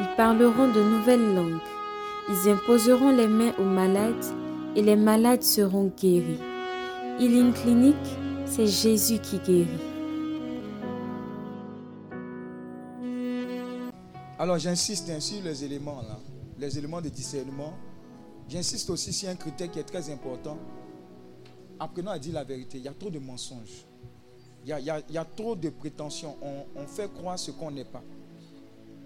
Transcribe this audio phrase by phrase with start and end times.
[0.00, 1.60] ils parleront de nouvelles langues,
[2.28, 4.24] ils imposeront les mains aux malades
[4.76, 6.40] et les malades seront guéris.
[7.20, 7.96] Healing Clinic,
[8.46, 9.94] c'est Jésus qui guérit.
[14.38, 16.18] Alors j'insiste sur les éléments là,
[16.58, 17.74] les éléments de discernement.
[18.48, 20.58] J'insiste aussi sur un critère qui est très important.
[21.78, 22.78] Apprenons à dire la vérité.
[22.78, 23.86] Il y a trop de mensonges.
[24.66, 26.36] Il y a, trop de prétentions.
[26.74, 28.02] On, fait croire ce qu'on n'est pas.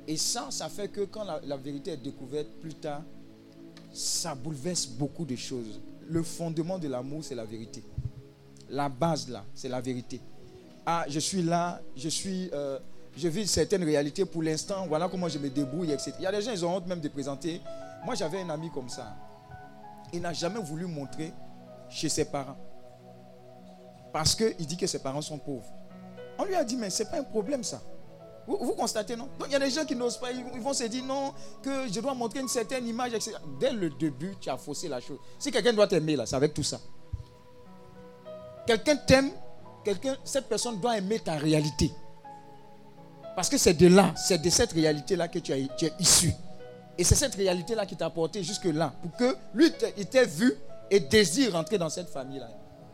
[0.08, 3.02] Et ça, ça fait que quand la, vérité est découverte plus tard,
[3.92, 5.82] ça bouleverse beaucoup de choses.
[6.08, 7.84] Le fondement de l'amour, c'est la vérité.
[8.70, 10.22] La base, là, c'est la vérité.
[10.86, 12.48] Ah, je suis là, je suis...
[12.54, 12.78] Euh,
[13.18, 16.12] je vis certaines réalités pour l'instant, voilà comment je me débrouille, etc.
[16.20, 17.60] Il y a des gens, ils ont honte même de présenter.
[18.04, 19.14] Moi, j'avais un ami comme ça.
[20.12, 21.32] Il n'a jamais voulu montrer
[21.90, 22.56] chez ses parents.
[24.12, 25.70] Parce qu'il dit que ses parents sont pauvres.
[26.38, 27.82] On lui a dit, mais ce n'est pas un problème ça.
[28.48, 29.28] Vous, constatez, non?
[29.38, 31.86] Donc il y a des gens qui n'osent pas, ils, vont se dire, non, que
[31.92, 33.36] je dois montrer une certaine image, etc.
[33.60, 35.18] Dès le début, tu as faussé la chose.
[35.38, 36.80] Si quelqu'un doit t'aimer, là, c'est avec tout ça.
[38.66, 39.30] Quelqu'un t'aime,
[39.84, 41.90] quelqu'un, cette personne doit aimer ta réalité.
[43.36, 45.68] Parce que c'est de là, c'est de cette réalité-là que tu, es
[46.00, 46.32] issu.
[46.96, 48.94] Et c'est cette réalité-là qui t'a porté jusque-là.
[49.02, 50.54] Pour que lui, il t'ait vu
[50.90, 52.48] et désire rentrer dans cette famille-là.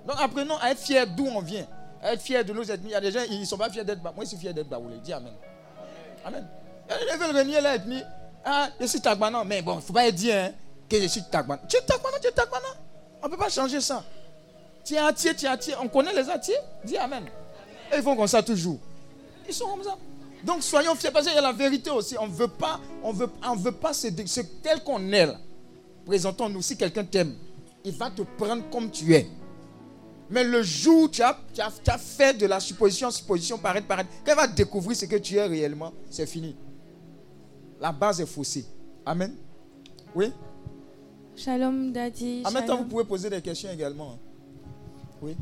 [0.05, 1.66] Donc apprenons à être fiers d'où on vient.
[2.05, 2.91] Être fiers de nos ennemis.
[2.91, 4.52] Il y a des gens, ils ne sont pas fiers d'être Moi, je suis fier
[4.52, 4.97] d'être Baoulé.
[5.02, 5.33] Dis Amen.
[6.24, 6.46] Amen.
[6.91, 8.02] Ils veulent renier l'ethnie.
[8.44, 9.42] Ah, je suis Tagbana.
[9.45, 10.51] Mais bon, il ne faut pas dire hein,
[10.89, 11.62] que je suis Tagbana.
[11.67, 12.67] Tu es Tagbana, tu es Tagbana.
[13.23, 14.05] On ne peut pas changer ça.
[14.84, 15.77] Tu es tu es.
[15.80, 16.58] On connaît les Atiers.
[16.84, 17.24] Dis Amen.
[17.96, 18.79] Ils font comme ça toujours.
[19.48, 19.96] Ils sont comme ça.
[20.45, 22.17] Donc soyons fiers parce qu'il y a la vérité aussi.
[22.18, 24.12] On ne veut pas, on veut, on veut pas c'est
[24.62, 25.29] tel qu'on est.
[26.05, 26.61] Présentons-nous.
[26.61, 27.34] Si quelqu'un t'aime,
[27.83, 29.27] il va te prendre comme tu es.
[30.30, 34.08] Mais le jour où tu as, tu as, fait de la supposition, supposition, paraître, paraître,
[34.24, 36.57] quand il va découvrir ce que tu es réellement, c'est fini.
[37.80, 38.64] La base est faussée.
[39.05, 39.35] Amen.
[40.14, 40.33] Oui?
[41.36, 42.42] Shalom, Daddy.
[42.45, 44.18] En même temps, vous pouvez poser des questions également.
[45.20, 45.36] Oui?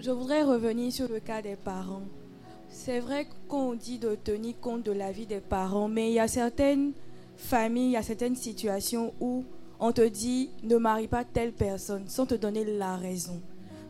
[0.00, 2.04] Je voudrais revenir sur le cas des parents.
[2.70, 6.20] C'est vrai qu'on dit de tenir compte de la vie des parents, mais il y
[6.20, 6.92] a certaines
[7.36, 9.44] familles, il y a certaines situations où
[9.80, 13.40] on te dit ne marie pas telle personne sans te donner la raison.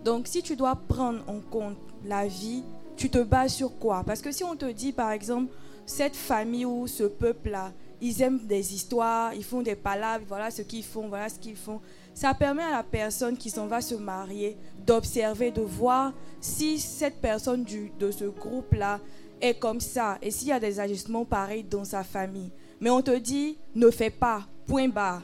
[0.05, 2.63] Donc si tu dois prendre en compte la vie,
[2.97, 4.03] tu te bases sur quoi?
[4.05, 5.53] Parce que si on te dit par exemple
[5.87, 10.63] cette famille ou ce peuple-là, ils aiment des histoires, ils font des palabres, voilà ce
[10.63, 11.81] qu'ils font, voilà ce qu'ils font.
[12.15, 14.57] Ça permet à la personne qui s'en va se marier
[14.87, 17.65] d'observer, de voir si cette personne
[17.99, 19.01] de ce groupe-là
[19.41, 22.51] est comme ça et s'il y a des ajustements pareils dans sa famille.
[22.81, 25.23] Mais on te dit, ne fais pas, point barre.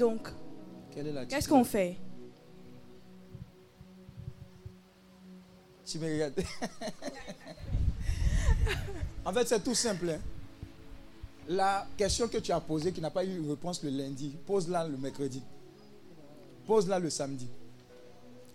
[0.00, 0.28] Donc,
[1.28, 1.98] qu'est-ce qu'on fait?
[5.84, 6.42] Tu me regardes.
[9.26, 10.08] en fait, c'est tout simple.
[10.08, 10.20] Hein.
[11.48, 14.96] La question que tu as posée, qui n'a pas eu réponse le lundi, pose-la le
[14.96, 15.42] mercredi.
[16.66, 17.48] Pose-la le samedi.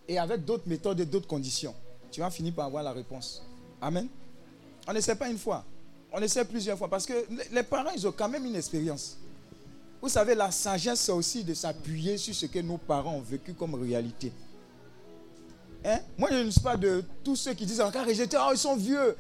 [0.07, 1.75] Et avec d'autres méthodes et d'autres conditions,
[2.09, 3.43] tu vas finir par avoir la réponse.
[3.81, 4.07] Amen.
[4.87, 5.63] On ne sait pas une fois.
[6.11, 6.87] On essaie plusieurs fois.
[6.87, 7.13] Parce que
[7.51, 9.19] les parents, ils ont quand même une expérience.
[10.05, 13.55] Vous savez, la sagesse, c'est aussi de s'appuyer sur ce que nos parents ont vécu
[13.55, 14.31] comme réalité.
[15.83, 15.97] Hein?
[16.15, 18.75] Moi, je ne suis pas de tous ceux qui disent encore rejeter, oh, ils sont
[18.75, 19.17] vieux.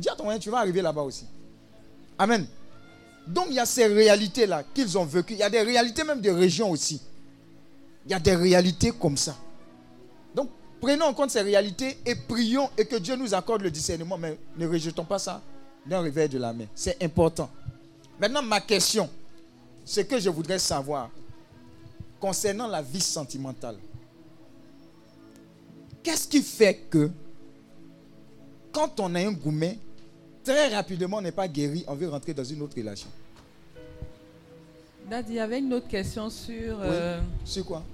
[0.00, 1.26] Dis à ton tu vas arriver là-bas aussi.
[2.18, 2.44] Amen.
[3.28, 5.34] Donc, il y a ces réalités-là qu'ils ont vécues.
[5.34, 7.00] Il y a des réalités même de régions aussi.
[8.04, 9.36] Il y a des réalités comme ça.
[10.34, 10.50] Donc,
[10.80, 14.18] prenons en compte ces réalités et prions et que Dieu nous accorde le discernement.
[14.18, 15.40] Mais ne rejetons pas ça
[15.86, 16.66] d'un réveil de la main.
[16.74, 17.48] C'est important.
[18.18, 19.08] Maintenant, ma question,
[19.86, 21.08] ce que je voudrais savoir
[22.18, 23.76] concernant la vie sentimentale.
[26.02, 27.10] Qu'est-ce qui fait que
[28.72, 29.78] quand on a un gourmet,
[30.44, 33.08] très rapidement on n'est pas guéri, on veut rentrer dans une autre relation?
[35.08, 36.78] Dad, il y avait une autre question sur...
[36.80, 37.84] Euh, sur quoi?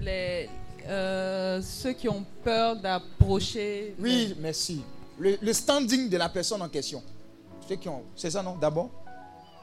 [0.00, 0.48] les,
[0.88, 3.94] euh, Ceux qui ont peur d'approcher...
[4.00, 4.82] Oui, merci.
[5.20, 7.00] Le, le, standing de la personne en question.
[7.68, 8.02] Ceux qui ont...
[8.16, 8.56] C'est ça, non?
[8.56, 8.90] D'abord?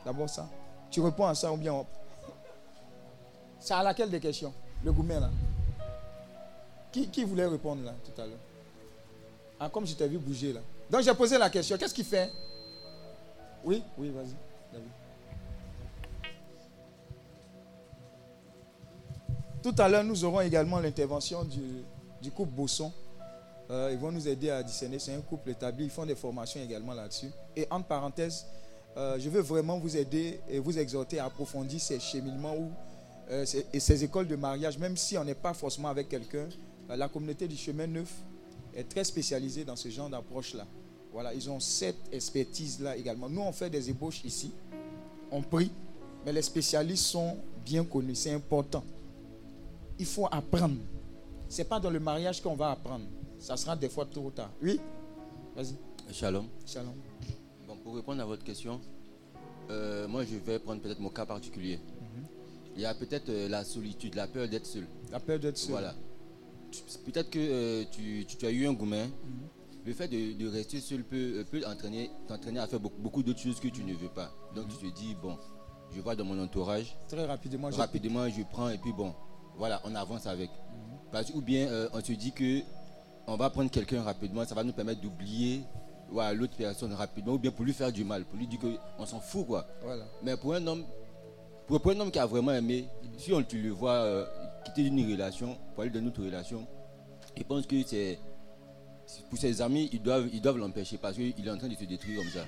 [0.06, 0.50] D'abord ça?
[0.92, 1.86] Tu réponds à ça ou bien.
[3.60, 4.54] C'est à laquelle des questions?
[4.84, 5.30] Le gourmet là.
[6.92, 8.38] Qui, qui, voulait répondre là tout à l'heure?
[9.60, 10.60] Ah, Comme je t'ai vu bouger là.
[10.90, 12.30] Donc j'ai posé la question, qu'est-ce qu'il fait?
[13.64, 14.36] Oui, oui, vas-y.
[19.64, 22.92] Tout à l'heure, nous aurons également l'intervention du, couple Bosson.
[23.70, 24.98] Euh, ils vont nous aider à discerner.
[24.98, 25.86] C'est un couple établi.
[25.86, 27.30] Ils font des formations également là-dessus.
[27.56, 28.46] Et entre parenthèses,
[28.98, 32.70] euh, je veux vraiment vous aider et vous exhorter à approfondir ces cheminements
[33.30, 36.48] euh, et ces écoles de mariage, même si on n'est pas forcément avec quelqu'un.
[36.90, 38.12] la communauté du chemin neuf
[38.76, 40.66] est très spécialisée dans ce genre d'approche-là.
[41.14, 43.30] Voilà, ils ont cette expertise-là également.
[43.30, 44.52] Nous, on fait des ébauches ici.
[45.30, 45.72] On prie,
[46.26, 48.16] mais les spécialistes sont bien connus.
[48.16, 48.84] C'est important
[50.02, 50.78] il faut apprendre.
[51.48, 53.06] Ce n'est pas dans le mariage qu'on va apprendre.
[53.40, 54.50] Ça sera des fois trop tard.
[54.62, 54.80] Oui?
[55.56, 55.76] Vas-y.
[56.12, 56.48] Shalom.
[56.66, 56.96] Shalom.
[57.92, 58.80] Pour répondre à votre question,
[59.70, 61.76] euh, moi je vais prendre peut-être mon cas particulier.
[61.78, 62.26] Mhm.
[62.78, 64.88] Il y a peut-être euh, la solitude, la peur d'être seul.
[65.12, 65.72] La peur d'être seul.
[65.72, 65.94] Voilà.
[67.06, 69.08] Peut-être que euh, tu, as eu un gourmet.
[69.08, 69.12] Mhm.
[69.86, 73.68] Le fait de, rester seul peut, peut t'entraîner à faire beaucoup, beaucoup d'autres choses que
[73.68, 74.32] tu ne veux pas.
[74.56, 75.38] Donc tu te dis, bon,
[75.94, 76.96] je vois dans mon entourage.
[77.10, 77.72] Très rapidement.
[77.72, 79.14] Rapidement, je prends et puis bon,
[79.58, 80.50] voilà, on avance avec.
[81.36, 82.62] ou bien on se dit que
[83.28, 85.64] on va prendre quelqu'un rapidement, ça va nous permettre d'oublier
[86.34, 89.20] l'autre personne rapidement, ou bien pour lui faire du mal, pour lui dire qu'on s'en
[89.20, 89.66] fout quoi.
[90.24, 90.84] Mais pour un homme,
[91.68, 92.88] pour, un homme qui a vraiment aimé,
[93.18, 94.26] si on, tu le vois euh,
[94.66, 96.68] quitter une relation pour aller dans une autre relation,
[97.38, 98.20] il pense que c'est
[99.30, 101.84] pour ses amis, ils doivent ils doivent l'empêcher parce qu'il est en train de se
[101.86, 102.46] détruire comme ça.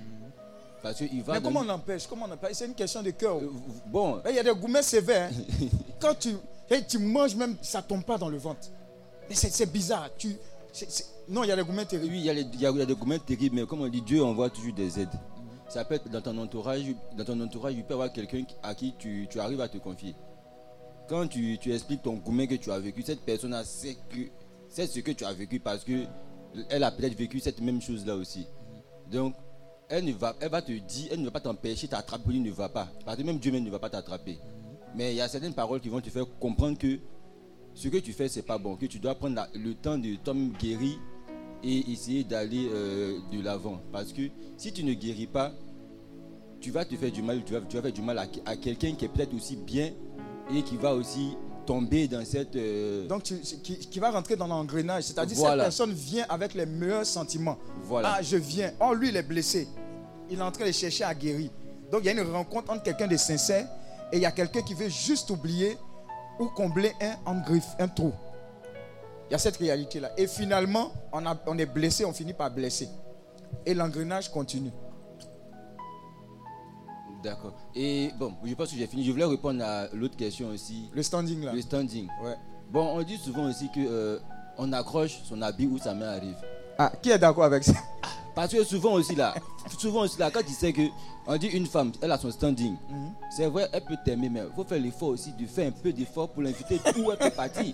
[0.84, 2.06] Parce va Mais comment on l'empêche?
[2.08, 3.38] Comment on C'est une question de cœur.
[3.38, 3.50] Euh,
[3.88, 4.22] bon.
[4.30, 5.32] Il y a des gourmets sévères.
[5.32, 5.68] Hein.
[6.02, 8.68] Quand tu, manges même, ça tombe pas dans le ventre.
[9.30, 10.10] Mais c'est bizarre.
[10.18, 10.36] Tu,
[11.28, 12.14] Non, il y a des gourmets terribles.
[12.14, 15.00] Oui, il y, a des gourmets terribles, mais comme on dit, Dieu envoie toujours des
[15.00, 15.20] aides.
[15.70, 16.84] Ça peut être dans ton entourage,
[17.18, 20.16] dans ton entourage, il peut y avoir quelqu'un à qui tu, arrives à te confier.
[21.08, 23.98] Quand tu, expliques ton gourmet que tu as vécu, cette personne sait,
[24.70, 26.06] c'est ce que tu as vécu parce que
[26.70, 28.48] elle a peut-être vécu cette même chose-là aussi.
[29.12, 29.36] Donc,
[29.90, 32.70] elle, ne va, elle va te dire, elle ne va pas t'empêcher, t'attraper, ne va
[32.70, 32.88] pas.
[33.06, 34.40] Parce que même Dieu même ne va pas t'attraper.
[34.96, 37.00] Mais il y a certaines paroles qui vont te faire comprendre que
[37.76, 38.76] ce que tu fais, c'est pas bon.
[38.76, 41.00] Que tu dois prendre le temps de tomber guéri
[41.64, 43.80] et essayer d'aller euh, de l'avant.
[43.92, 44.22] Parce que
[44.58, 45.52] si tu ne guéris pas,
[46.60, 48.94] tu vas te faire du mal, tu vas, tu vas faire du mal à, quelqu'un
[48.94, 49.92] qui est peut-être aussi bien
[50.54, 51.36] et qui va aussi
[51.66, 52.56] tomber dans cette...
[52.56, 55.04] Euh, Donc, qui, va rentrer dans l'engrenage.
[55.04, 57.58] C'est-à-dire que cette personne vient avec les meilleurs sentiments.
[57.84, 58.16] Voilà.
[58.18, 58.72] Ah, je viens.
[58.82, 59.68] Oh, lui, il est blessé.
[60.30, 61.50] Il est en train de chercher à guérir.
[61.92, 63.68] Donc, il y a une rencontre entre quelqu'un de sincère
[64.12, 65.78] et il y a quelqu'un qui veut juste oublier
[66.40, 66.94] ou combler
[67.26, 68.14] un griffe, un trou.
[69.30, 70.12] Il y a cette réalité-là.
[70.18, 72.90] Et finalement, on, a, on est blessé, on finit par blesser.
[73.66, 74.72] Et l'engrenage continue.
[77.24, 77.56] D'accord.
[77.74, 79.06] Et bon, je pense que j'ai fini.
[79.06, 80.90] Je voulais répondre à l'autre question aussi.
[80.94, 81.54] Le standing là.
[81.54, 82.08] Le standing.
[82.22, 82.36] Ouais.
[82.70, 84.20] Bon, on dit souvent aussi que euh,
[84.58, 86.36] on accroche son habit où sa main arrive.
[86.78, 87.74] Ah, qui est d'accord avec ça?
[88.36, 89.36] Parce que souvent aussi là,
[89.78, 90.82] souvent aussi là, quand tu sais que
[91.26, 92.76] on dit une femme, elle a son standing.
[92.90, 93.12] Mhm.
[93.36, 95.94] C'est vrai, elle peut t'aimer, mais il faut faire l'effort aussi de faire un peu
[95.94, 97.74] d'effort pour l'inviter où elle peut partir.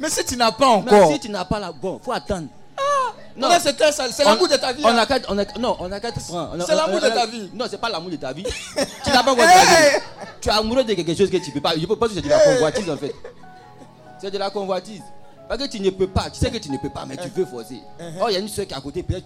[0.00, 0.92] mais si tu n'as pas encore.
[0.92, 2.48] Mais si tu n'as pas là, bon, faut attendre.
[2.76, 4.82] Ah, non, c'est l'amour de ta vie.
[4.84, 6.50] On a on a, non, on a quatre francs.
[6.66, 7.50] C'est l'amour de ta vie.
[7.54, 8.44] Non, c'est pas l'amour de ta vie.
[9.04, 9.44] tu n'as pas encore
[10.40, 11.74] Tu es amoureux de quelque chose que tu peux pas.
[11.78, 13.14] Je peux pas que c'est de la convoitise en fait.
[14.20, 15.02] C'est de la convoitise.
[15.48, 16.30] Parce que tu ne peux pas.
[16.30, 17.80] Tu sais que tu ne peux pas, mais tu veux forcer.
[17.98, 18.12] Uh-huh.
[18.22, 19.24] Oh, il y a une soeur qui est à côté, peut-être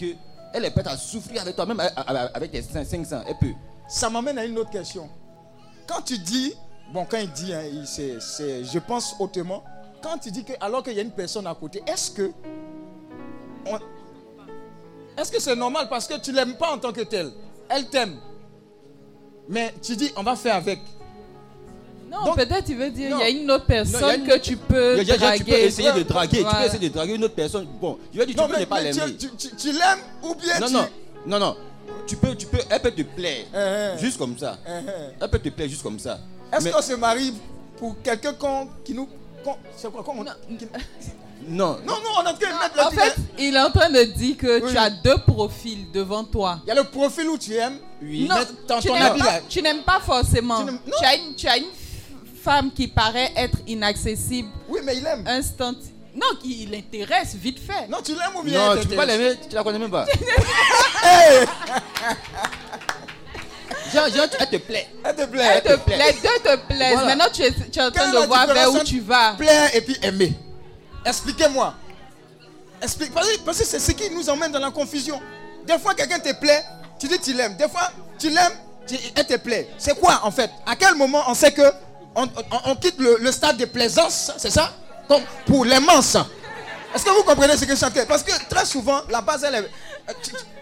[0.54, 3.24] qu'elle est prête à souffrir avec toi, même avec tes 500.
[3.26, 3.54] Elle peut.
[3.88, 5.10] Ça m'amène à une autre question.
[5.86, 6.54] Quand tu dis,
[6.92, 9.64] bon, quand il dit, hein, je pense hautement,
[10.00, 12.30] quand tu dis que, alors qu'il y a une personne à côté, est-ce que.
[15.16, 17.32] Est-ce que c'est normal parce que tu l'aimes pas en tant que tel?
[17.68, 18.16] Elle t'aime.
[19.48, 20.80] Mais tu dis, on va faire avec.
[22.24, 25.38] Non, peut-être tu veux dire il y a une autre personne que tu peux draguer.
[25.38, 26.38] Tu peux essayer de draguer.
[26.38, 27.66] Tu peux essayer de draguer une autre personne.
[27.80, 29.16] Bon, je veux dire, tu peux ne pas l'aimer.
[29.58, 30.72] Tu, l'aimes ou bien non, tu...
[30.72, 30.86] Non,
[31.26, 31.56] non, non.
[32.06, 33.44] Tu peux, tu peux, elle peut te plaire.
[33.54, 33.98] Uh-huh.
[33.98, 34.58] Juste comme ça.
[34.66, 35.12] Uh-huh.
[35.20, 36.18] Elle peut te plaire juste comme ça.
[36.52, 37.32] Est-ce qu'on se marie
[37.78, 38.34] pour quelqu'un
[38.84, 39.08] qui nous...
[39.76, 40.24] C'est quoi comment
[41.48, 41.76] non.
[41.86, 44.02] Non, non, on est en train de mettre En fait, il est en train de
[44.04, 46.60] dire que tu as deux profils devant toi.
[46.64, 47.78] Il y a le profil où tu aimes.
[48.02, 48.26] Oui.
[48.28, 48.36] Non,
[49.48, 50.64] tu n'aimes pas, forcément.
[50.64, 51.66] Tu, as une, tu as une
[52.44, 54.50] femme qui paraît être inaccessible.
[54.68, 55.24] Oui, mais il aime.
[55.26, 55.72] Instant.
[56.14, 57.88] Non, il l'intéresse vite fait.
[57.88, 60.06] Non, tu l'aimes ou bien Non, tu peux pas l'aimer, tu la connais même pas.
[63.92, 64.88] Genre, genre, elle te plaît.
[65.04, 65.50] Elle te plaît.
[65.54, 65.98] Elle te plaît.
[65.98, 67.04] Les deux te plaisent.
[67.04, 69.34] Maintenant, tu es, tu es en train de voir vers où tu vas.
[69.34, 70.32] Plaire et puis aimer.
[71.04, 71.74] Expliquez-moi.
[72.82, 73.12] Explique.
[73.12, 75.20] Parce que c'est ce qui nous emmène dans la confusion.
[75.66, 76.64] Des fois, quelqu'un te plaît,
[76.98, 77.56] tu dis tu l'aimes.
[77.56, 78.52] Des fois, tu l'aimes,
[79.14, 79.68] elle te plaît.
[79.78, 80.50] C'est quoi en fait?
[80.66, 81.62] À quel moment on sait que
[82.14, 84.72] on, quitte le, stade de plaisance, c'est ça?
[85.08, 86.16] Comme pour l'immense.
[86.94, 89.56] Est-ce que vous comprenez ce que je chantais Parce que très souvent, la base, elle
[89.56, 89.70] est,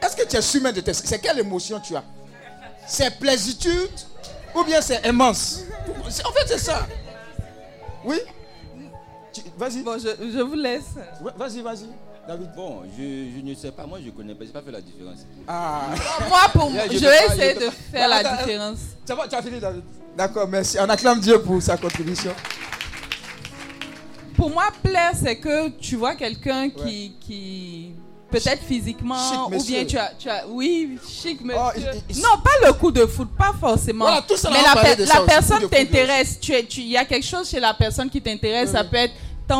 [0.03, 0.95] Est-ce que tu es sûr de tes...
[0.95, 2.03] C'est quelle émotion tu as?
[2.87, 3.91] C'est plaisitude
[4.55, 5.61] ou bien c'est immense?
[6.25, 6.87] En fait, c'est ça.
[8.05, 8.19] Oui?
[9.57, 9.83] Vas-y.
[9.83, 10.95] Bon, je, je vous laisse.
[11.37, 11.87] Vas-y, vas-y.
[12.27, 12.51] David.
[12.55, 14.81] Bon, je, je, ne sais pas, moi je connais pas, je n'ai pas fait la
[14.81, 15.19] différence.
[15.49, 15.89] Ah.
[16.29, 18.79] moi, pour moi, je, vais essayer de faire la différence.
[19.05, 19.83] Tu as fini, David
[20.17, 20.77] D'accord, merci.
[20.81, 22.33] On acclame Dieu pour sa contribution.
[24.37, 27.95] Pour moi, plaire, c'est que tu vois quelqu'un qui, qui
[28.33, 31.91] peut-être physiquement ou bien tu as, tu as oui chic oh, monsieur.
[32.23, 34.07] non pas le coup de foot pas forcément.
[34.07, 37.61] Voilà, tout ça mais la, la personne t'intéresse tu il y a quelque chose chez
[37.61, 39.13] la personne qui t'intéresse ça peut être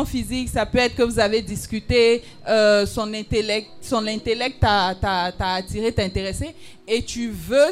[0.05, 5.91] physique, ça peut être que vous avez discuté, euh, son intellect, son intellect t'a attiré,
[5.91, 6.55] t'a intéressé,
[6.87, 7.69] et tu veux,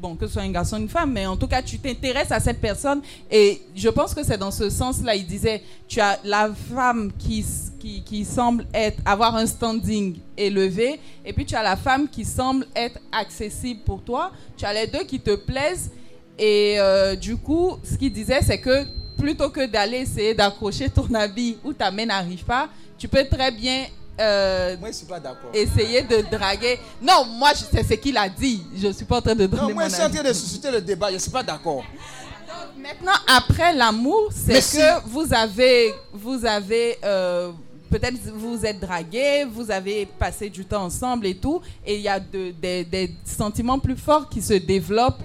[0.00, 2.32] bon, que ce soit un garçon ou une femme, mais en tout cas, tu t'intéresses
[2.32, 6.18] à cette personne, et je pense que c'est dans ce sens-là, il disait, tu as
[6.24, 7.44] la femme qui,
[7.78, 12.24] qui, qui, semble être, avoir un standing élevé, et puis tu as la femme qui
[12.24, 15.90] semble être accessible pour toi, tu as les deux qui te plaisent,
[16.38, 18.86] et euh, du coup, ce qu'il disait, c'est que
[19.18, 23.50] plutôt que d'aller essayer d'accrocher ton habit où ta main n'arrive pas, tu peux très
[23.50, 23.86] bien
[24.20, 25.50] euh, moi, je suis pas d'accord.
[25.54, 26.80] Essayer de draguer.
[27.00, 28.64] Non, moi, c'est ce qu'il a dit.
[28.76, 30.32] Je ne suis pas en train de donner non, moi, je suis en train de
[30.32, 31.08] susciter le débat.
[31.10, 31.84] Je ne suis pas d'accord.
[32.76, 37.52] Maintenant, après l'amour, c'est que vous avez, vous avez euh,
[37.88, 42.08] peut-être vous êtes dragué, vous avez passé du temps ensemble et tout, et il y
[42.08, 45.22] a de, des sentiments plus forts qui se développent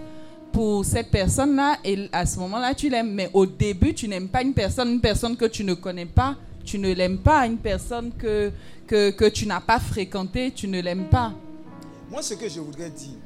[0.53, 3.12] pour cette personne-là et à ce moment-là, tu l'aimes.
[3.12, 6.38] Mais au début, tu n'aimes pas une personne, une personne que tu ne connais pas.
[6.63, 8.51] Tu ne l'aimes pas, une personne que,
[8.88, 11.33] que, que tu n'as pas fréquentée, tu ne l'aimes pas.
[12.10, 13.17] Moi, ce que je voudrais dire,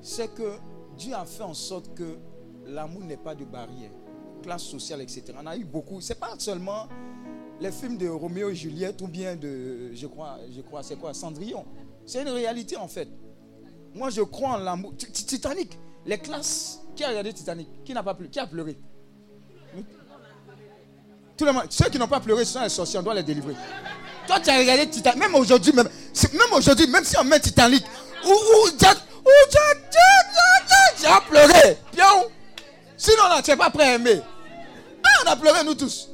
[0.00, 0.56] c'est que
[0.96, 2.16] Dieu a fait en sorte que
[2.66, 3.90] l'amour n'est pas de barrière,
[4.42, 5.24] classe sociale, etc.
[5.38, 6.00] On a eu beaucoup.
[6.00, 6.86] C'est pas seulement
[7.60, 11.12] les films de Roméo et Juliette ou bien de, je crois, je crois, c'est quoi,
[11.12, 11.64] Cendrillon.
[12.06, 13.08] C'est une réalité en fait.
[13.94, 14.94] Moi, je crois en l'amour.
[14.96, 15.76] Titanic.
[16.06, 16.80] Les classes.
[16.94, 18.78] Qui a regardé Titanic Qui n'a pas pleuré Qui a pleuré?
[21.36, 21.64] Tout le monde.
[21.68, 23.54] Ceux qui n'ont pas pleuré, ce sont les sorciers, on doit les délivrer.
[24.26, 25.20] Toi, tu as regardé Titanic.
[25.20, 25.88] Même aujourd'hui, même,
[26.32, 27.84] même aujourd'hui, même si on met Titanic,
[28.24, 31.76] où, où, Jack, où Jack, Jack, tu as pleuré.
[31.92, 32.30] Pion.
[32.96, 34.22] Sinon, là, tu n'es pas prêt à aimer.
[35.04, 36.08] Ah, on a pleuré, nous tous.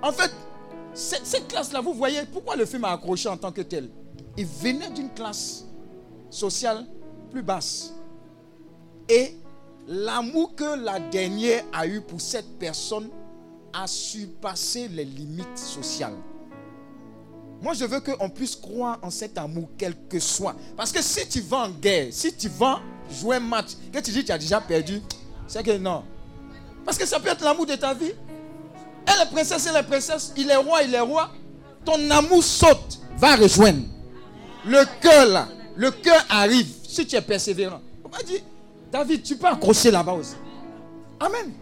[0.00, 0.30] En fait,
[0.94, 3.90] cette classe-là, vous voyez, pourquoi le film a accroché en tant que tel?
[4.36, 5.64] Il venait d'une classe
[6.30, 6.86] sociale
[7.32, 7.92] plus basse.
[9.08, 9.34] Et
[9.86, 13.08] l'amour que la dernière a eu pour cette personne
[13.72, 16.16] a surpassé les limites sociales.
[17.60, 20.54] Moi, je veux qu'on puisse croire en cet amour, quel que soit.
[20.76, 24.12] Parce que si tu vas en guerre, si tu vas jouer un match, que tu
[24.12, 25.02] dis que tu as déjà perdu,
[25.46, 26.04] c'est que non.
[26.84, 28.12] Parce que ça peut être l'amour de ta vie.
[29.06, 30.32] Elle est princesse, elle est princesse.
[30.36, 31.30] Il est roi, il est roi.
[31.84, 33.82] Ton amour saute, va rejoindre.
[34.64, 37.80] Le cœur là, le cœur arrive si tu es persévérant.
[38.04, 38.40] On va dire,
[38.90, 40.34] David, tu peux accrocher là-bas aussi.
[41.20, 41.52] Amen.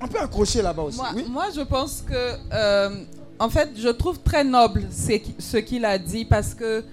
[0.00, 1.00] On peut accrocher là-bas aussi.
[1.28, 3.04] Moi, je pense que, euh,
[3.38, 6.84] en fait, je trouve très noble ce qu'il a dit parce que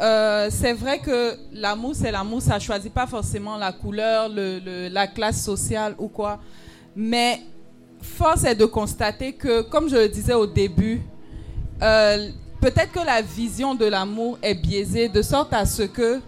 [0.00, 2.40] euh, c'est vrai que l'amour, c'est l'amour.
[2.40, 6.40] Ça ne choisit pas forcément la couleur, le, la classe sociale ou quoi.
[6.96, 7.40] Mais
[8.00, 11.02] force est de constater que, comme je le disais au début,
[11.82, 12.30] euh,
[12.60, 16.20] peut-être que la vision de l'amour est biaisée de sorte à ce que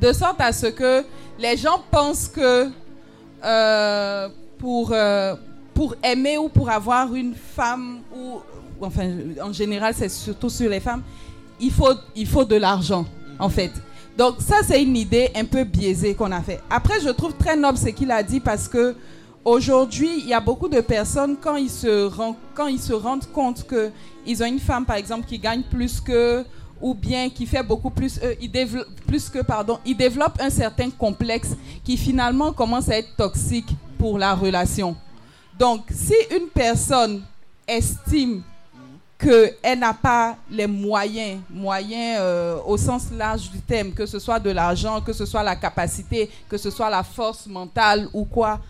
[0.00, 1.04] de sorte à ce que
[1.38, 2.68] les gens pensent que
[3.44, 5.34] euh, pour, euh,
[5.74, 8.40] pour aimer ou pour avoir une femme, ou
[8.80, 9.08] enfin
[9.42, 11.02] en général c'est surtout sur les femmes,
[11.60, 13.04] il faut, il faut de l'argent
[13.38, 13.72] en fait.
[14.16, 16.60] Donc ça c'est une idée un peu biaisée qu'on a fait.
[16.70, 18.94] Après je trouve très noble ce qu'il a dit parce que
[19.44, 22.10] aujourd'hui il y a beaucoup de personnes quand ils se,
[22.54, 26.44] quand ils se rendent compte qu'ils ont une femme par exemple qui gagne plus que
[26.80, 30.50] ou bien qui fait beaucoup plus, euh, il développe, plus que, pardon, il développe un
[30.50, 31.50] certain complexe
[31.84, 33.68] qui finalement commence à être toxique
[33.98, 34.96] pour la relation.
[35.58, 37.22] Donc, si une personne
[37.66, 38.42] estime
[39.18, 44.38] qu'elle n'a pas les moyens, moyens euh, au sens large du thème, que ce soit
[44.38, 48.60] de l'argent, que ce soit la capacité, que ce soit la force mentale ou quoi,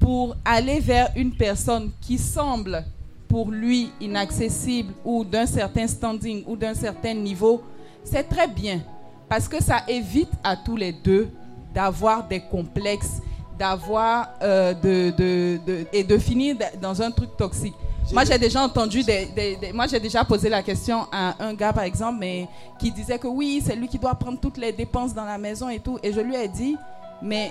[0.00, 2.84] pour aller vers une personne qui semble
[3.32, 7.62] pour lui inaccessible ou d'un certain standing ou d'un certain niveau,
[8.04, 8.82] c'est très bien
[9.26, 11.30] parce que ça évite à tous les deux
[11.74, 13.22] d'avoir des complexes,
[13.58, 17.72] d'avoir euh, de, de, et de finir dans un truc toxique.
[18.12, 19.26] Moi, j'ai déjà entendu des,
[19.72, 22.46] moi j'ai déjà posé la question à un gars par exemple, mais
[22.78, 25.70] qui disait que oui, c'est lui qui doit prendre toutes les dépenses dans la maison
[25.70, 26.76] et tout, et je lui ai dit,
[27.22, 27.50] mais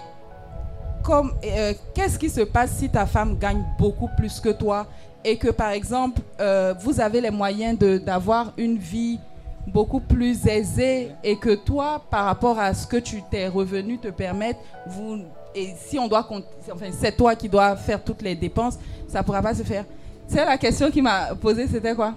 [1.01, 4.85] comme, euh, qu'est-ce qui se passe si ta femme gagne beaucoup plus que toi?
[5.23, 9.19] Et que, par exemple, euh, vous avez les moyens d'avoir une vie
[9.67, 14.07] beaucoup plus aisée et que toi, par rapport à ce que tu tes revenus te
[14.07, 15.19] permettent, vous,
[15.53, 16.27] et si on doit,
[16.71, 19.85] enfin, c'est toi qui dois faire toutes les dépenses, ça ne pourra pas se faire.
[20.27, 22.13] C'est la question qui m'a posée, c'était quoi?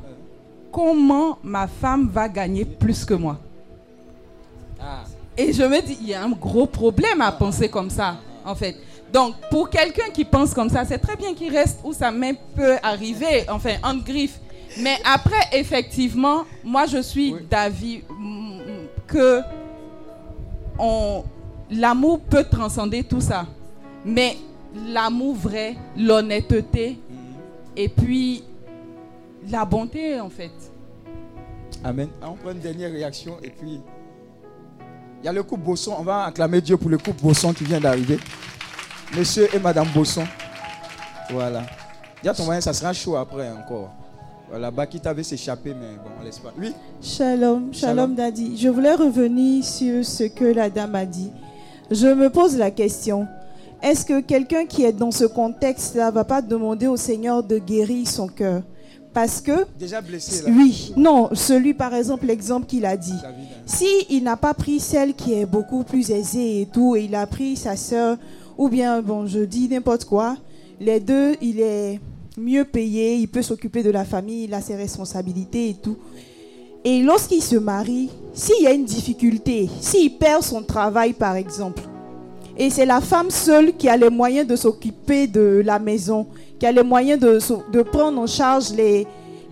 [0.73, 3.39] Comment ma femme va gagner plus que moi?
[4.81, 5.05] Ah,
[5.37, 8.55] et je me dis, il y a un gros problème à penser comme ça, en
[8.55, 8.77] fait.
[9.15, 12.33] Donc, pour quelqu'un qui pense comme ça, c'est très bien qu'il reste où sa main
[12.57, 14.41] peut arriver, enfin, en griffe.
[14.81, 17.47] Mais après, effectivement, moi, je suis Oui.
[17.49, 18.59] d'avis mm,
[19.07, 19.41] que
[21.71, 23.47] l'amour peut transcender tout ça.
[24.05, 24.37] Mais
[24.89, 26.99] l'amour vrai, l'honnêteté,
[27.77, 28.43] et puis
[29.49, 30.51] la bonté, en fait.
[31.85, 32.09] Amen.
[32.21, 33.81] Ah, On prend une dernière réaction et puis
[35.23, 35.95] il y a le couple Bosson.
[36.01, 38.19] On va acclamer Dieu pour le couple Bosson qui vient d'arriver.
[39.17, 40.25] Monsieur et Madame Bosson.
[41.31, 41.63] Voilà.
[42.23, 43.91] Il y a ton moyen, ça sera chaud après encore.
[44.51, 46.53] Voilà, Bakita avait s'échapper, mais bon, on laisse pas.
[46.59, 47.73] Oui, Shalom, Shalom.
[47.73, 48.57] shalom Daddy.
[48.57, 51.31] Je voulais revenir sur ce que la dame a dit.
[51.91, 53.27] Je me pose la question.
[53.83, 58.09] Est-ce que quelqu'un qui est dans ce contexte-là va pas demander au Seigneur de guérir
[58.09, 58.63] son cœur?
[59.13, 60.51] Parce que, déjà blessé là.
[60.57, 63.13] oui, non, celui par exemple, l'exemple qu'il a dit.
[63.25, 63.33] Hein.
[63.65, 67.15] Si il n'a pas pris celle qui est beaucoup plus aisée et tout, et il
[67.15, 68.17] a pris sa sœur,
[68.57, 70.37] ou bien, bon, je dis n'importe quoi,
[70.81, 72.01] les deux, il est
[72.37, 75.97] mieux payé, il peut s'occuper de la famille, il a ses responsabilités et tout.
[76.85, 81.83] Et lorsqu'il se marie, s'il y a une difficulté, s'il perd son travail par exemple,
[82.57, 86.27] et c'est la femme seule qui a les moyens de s'occuper de la maison,
[86.59, 89.07] qui a les moyens de, prendre en charge les,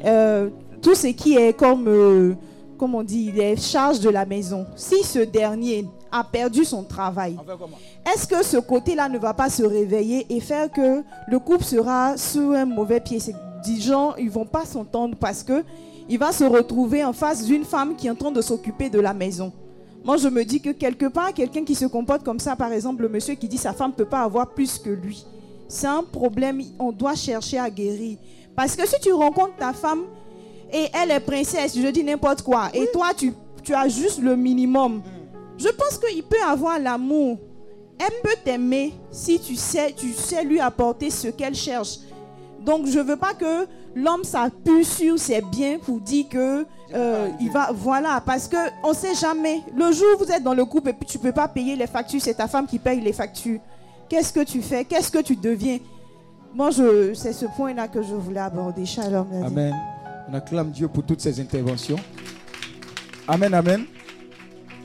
[0.04, 0.48] euh,
[0.80, 2.34] tout ce qui est comme, euh,
[2.78, 4.66] comme on dit, les charges de la maison.
[4.76, 7.36] Si ce dernier a perdu son travail,
[8.12, 12.16] est-ce que ce côté-là ne va pas se réveiller et faire que le couple sera
[12.16, 13.18] sur un mauvais pied?
[13.18, 15.64] C'est des gens, ils vont pas s'entendre parce que
[16.08, 19.00] il va se retrouver en face d'une femme qui est en train de s'occuper de
[19.00, 19.52] la maison.
[20.04, 23.02] Moi, je me dis que quelque part, quelqu'un qui se comporte comme ça, par exemple,
[23.02, 25.24] le monsieur qui dit sa femme ne peut pas avoir plus que lui,
[25.68, 28.18] c'est un problème, on doit chercher à guérir.
[28.54, 30.02] Parce que si tu rencontres ta femme
[30.72, 34.34] et elle est princesse, je dis n'importe quoi, et toi, tu, tu as juste le
[34.36, 35.02] minimum,
[35.62, 37.38] je pense qu'il peut avoir l'amour.
[37.98, 41.98] Elle peut t'aimer si tu sais, tu sais lui apporter ce qu'elle cherche.
[42.60, 47.50] Donc je veux pas que l'homme s'appuie sur ses biens pour dire que euh, il
[47.50, 49.60] va voilà parce que on sait jamais.
[49.76, 51.86] Le jour où vous êtes dans le couple et puis tu peux pas payer les
[51.86, 53.60] factures, c'est ta femme qui paye les factures.
[54.08, 54.84] Qu'est-ce que tu fais?
[54.84, 55.78] Qu'est-ce que tu deviens?
[56.54, 58.84] Moi je c'est ce point là que je voulais aborder.
[58.84, 59.26] Shalom.
[59.44, 59.74] Amen.
[60.28, 61.98] On acclame Dieu pour toutes ces interventions.
[63.28, 63.84] Amen, amen.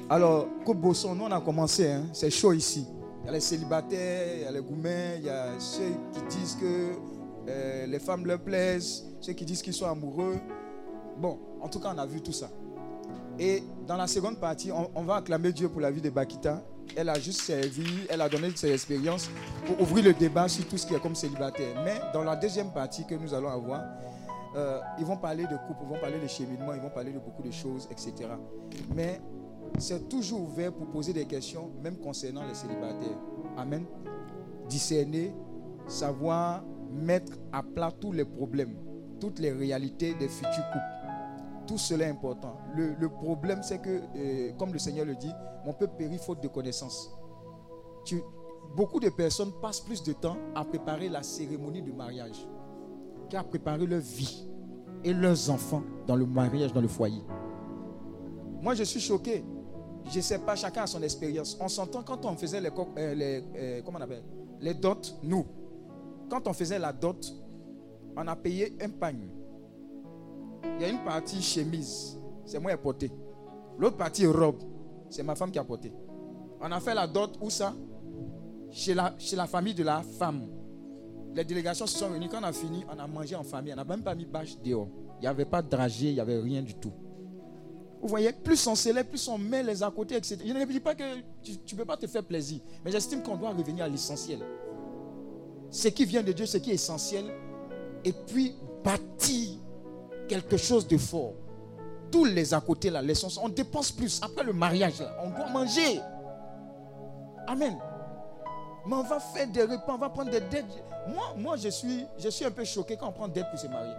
[0.10, 2.06] Alors, couple Bosson, nous on a commencé, hein.
[2.14, 2.88] c'est chaud ici.
[3.24, 6.38] Il y a les célibataires, il y a les gourmets, il y a ceux qui
[6.38, 6.92] disent que
[7.50, 10.38] euh, les femmes leur plaisent, ceux qui disent qu'ils sont amoureux.
[11.18, 12.50] Bon, en tout cas, on a vu tout ça.
[13.38, 16.64] Et dans la seconde partie, on, on va acclamer Dieu pour la vie de Bakita.
[16.96, 19.30] Elle a juste servi, elle a donné ses expériences
[19.66, 21.82] pour ouvrir le débat sur tout ce qui est comme célibataire.
[21.84, 23.82] Mais dans la deuxième partie que nous allons avoir,
[24.56, 27.20] euh, ils vont parler de couple, ils vont parler de cheminement, ils vont parler de
[27.20, 28.30] beaucoup de choses, etc.
[28.96, 29.20] Mais
[29.78, 33.18] c'est toujours ouvert pour poser des questions, même concernant les célibataires.
[33.58, 33.86] Amen.
[34.70, 35.34] Discerner,
[35.88, 38.76] savoir mettre à plat tous les problèmes,
[39.20, 41.66] toutes les réalités des futurs couples.
[41.68, 42.58] Tout cela est important.
[42.76, 45.32] Le, problème, c'est que, euh, comme le Seigneur le dit,
[45.66, 47.12] mon peuple périt faute de connaissance.
[48.06, 48.22] Tu-
[48.76, 52.48] beaucoup de personnes passent plus de temps à préparer la cérémonie de mariage
[53.30, 54.48] qu'à préparer leur vie
[55.04, 57.22] et leurs enfants dans le mariage, dans le foyer.
[58.62, 59.44] Moi, je suis choqué.
[60.10, 61.58] Je ne sais pas, chacun a son expérience.
[61.60, 64.08] On s'entend quand on faisait les, euh, euh, comment on
[64.60, 65.46] les dots, nous.
[66.30, 67.34] Quand on faisait la dot,
[68.16, 69.30] on a payé un pagne.
[70.76, 73.12] Il y a une partie chemise, c'est moi qui ai porté.
[73.78, 74.64] L'autre partie robe,
[75.10, 75.94] c'est ma femme qui a porté.
[76.60, 77.74] On a fait la dot où ça?
[78.72, 80.48] Chez la, chez la famille de la femme.
[81.34, 82.28] Les délégations se sont venues.
[82.30, 83.72] Quand on a fini, on a mangé en famille.
[83.74, 84.88] On n'a même pas mis bâche dehors.
[85.20, 86.92] Il n'y avait pas de dragée, il n'y avait rien du tout.
[88.02, 90.38] Vous voyez, plus on célèbre, plus on met les à côté, etc.
[90.46, 91.04] Je ne dis pas que
[91.44, 92.60] tu ne peux pas te faire plaisir.
[92.86, 94.40] Mais j'estime qu'on doit revenir à l'essentiel.
[95.72, 97.26] Ce qui vient de Dieu, ce qui est essentiel.
[98.06, 99.58] Et puis bâtir
[100.28, 101.34] quelque chose de fort.
[102.12, 103.44] Tous les à côté, là, l'essentiel.
[103.46, 104.22] On dépense plus.
[104.22, 106.00] Après le mariage, on doit manger.
[107.48, 107.78] Amen.
[108.86, 110.66] Mais on va faire des repas, on va prendre des dettes.
[111.10, 113.68] Moi, moi je, suis, je suis un peu choqué quand on prend dette pour se
[113.68, 113.94] marier.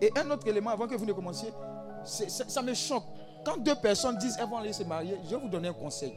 [0.00, 1.48] Et un autre élément, avant que vous ne commenciez,
[2.04, 3.04] ça, me choque.
[3.44, 6.12] Quand deux personnes disent elles vont aller se marier, je vais vous donner un conseil.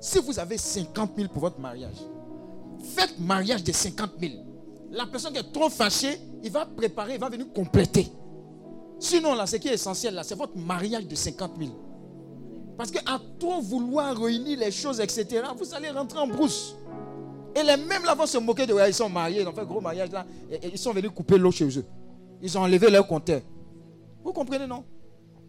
[0.00, 1.96] Si vous avez 50 000 pour votre mariage,
[2.94, 4.34] faites mariage de 50 000.
[4.90, 8.10] La personne qui est trop fâchée, il va préparer, il va venir compléter.
[8.98, 11.70] Sinon, là, ce qui est essentiel, là, c'est votre mariage de 50 000.
[12.76, 16.76] Parce qu'à trop vouloir réunir les choses, etc., vous allez rentrer en brousse.
[17.54, 19.66] Et les mêmes là vont se moquer de ils sont mariés, ils ont fait un
[19.66, 21.84] gros mariage là, et, ils sont venus couper l'eau chez eux.
[22.40, 23.42] Ils ont enlevé leur compteur.
[24.24, 24.84] Vous comprenez, non?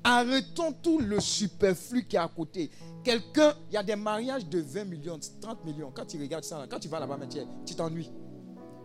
[0.03, 2.69] Arrêtons tout le superflu qui est à côté.
[3.03, 5.91] Quelqu'un, il y a des mariages de 20 millions, 30 millions.
[5.93, 7.17] Quand tu regardes ça, quand tu vas là-bas,
[7.65, 8.11] tu t'ennuies.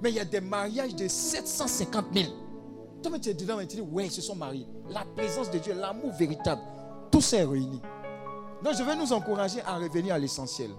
[0.00, 2.26] Mais il y a des mariages de 750 000.
[3.02, 4.66] Toi, tu es dedans tu dis, ouais, ils se sont mariés.
[4.90, 6.60] La présence de Dieu, l'amour véritable,
[7.10, 7.80] tout s'est réuni.
[8.62, 10.70] Donc, je vais nous encourager à revenir à l'essentiel.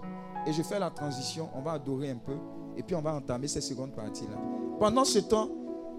[0.46, 2.36] Et je fais la transition, on va adorer un peu,
[2.76, 4.38] et puis on va entamer cette seconde partie-là.
[4.78, 5.50] Pendant ce temps,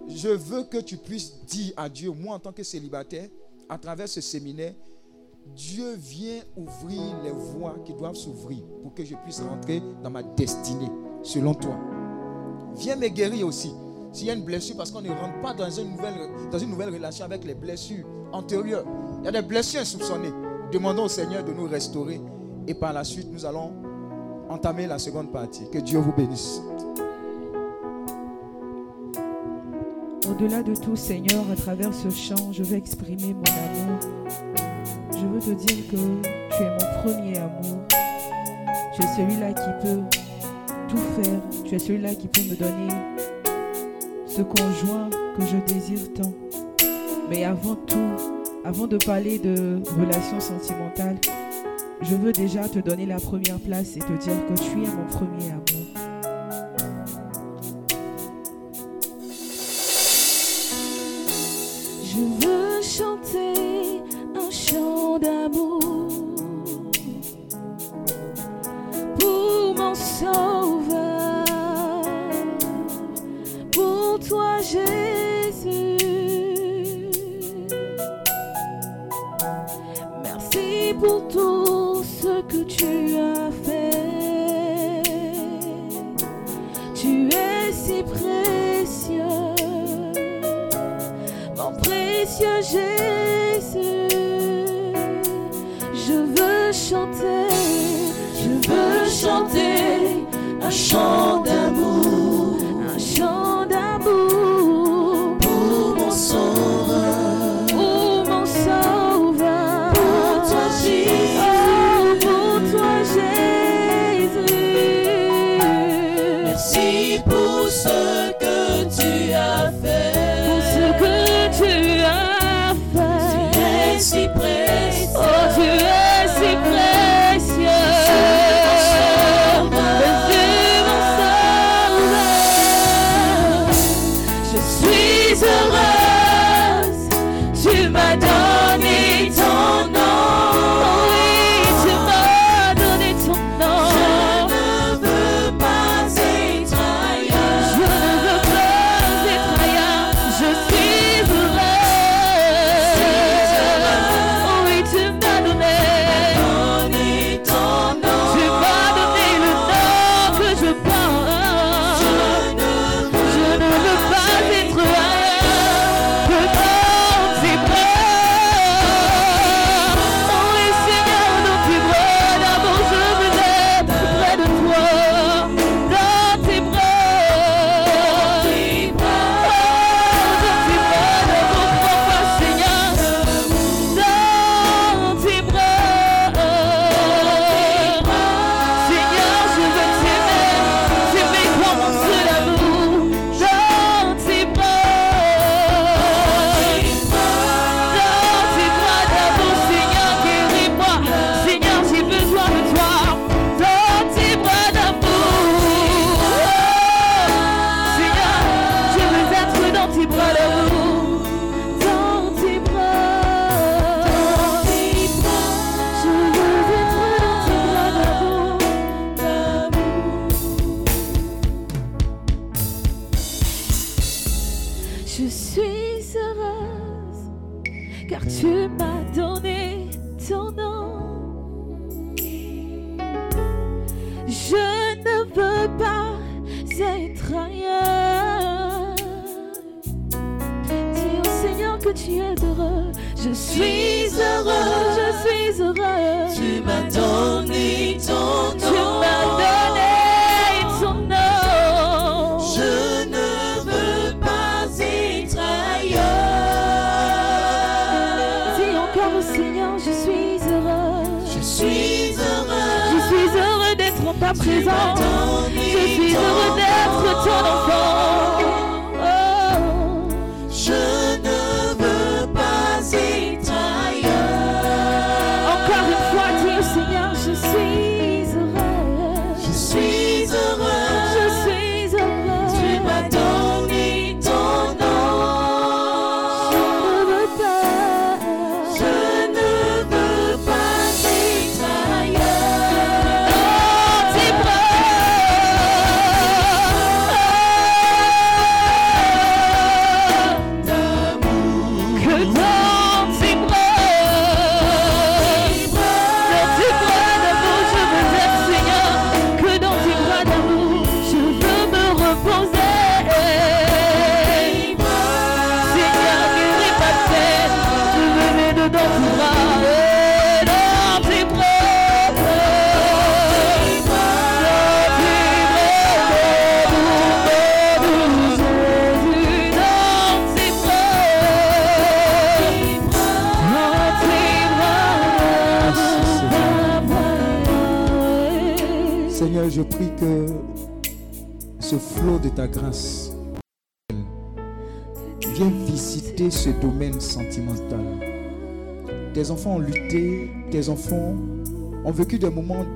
[0.07, 3.29] je veux que tu puisses dire à Dieu, moi en tant que célibataire,
[3.71, 4.73] à travers ce séminaire,
[5.55, 10.21] Dieu vient ouvrir les voies qui doivent s'ouvrir pour que je puisse rentrer dans ma
[10.21, 10.91] destinée,
[11.23, 11.75] selon toi.
[12.75, 13.71] Viens me guérir aussi.
[14.11, 16.15] S'il y a une blessure, parce qu'on ne rentre pas dans une, nouvelle,
[16.51, 18.83] dans une nouvelle relation avec les blessures antérieures.
[19.19, 20.33] Il y a des blessures insoupçonnées.
[20.73, 22.19] Demandons au Seigneur de nous restaurer.
[22.67, 23.71] Et par la suite, nous allons
[24.49, 25.69] entamer la seconde partie.
[25.71, 26.61] Que Dieu vous bénisse.
[30.31, 33.99] Au-delà de tout, Seigneur, à travers ce chant, je veux exprimer mon amour.
[35.11, 37.79] Je veux te dire que tu es mon premier amour.
[38.95, 40.01] Tu es celui-là qui peut
[40.87, 41.41] tout faire.
[41.65, 42.93] Tu es celui-là qui peut me donner
[44.25, 46.33] ce conjoint que je désire tant.
[47.29, 48.15] Mais avant tout,
[48.63, 51.17] avant de parler de relations sentimentales,
[52.01, 55.07] je veux déjà te donner la première place et te dire que tu es mon
[55.07, 55.70] premier amour.
[62.21, 64.03] Je veux chanter
[64.35, 65.79] un chant d'amour
[69.19, 70.50] pour mon sauveur,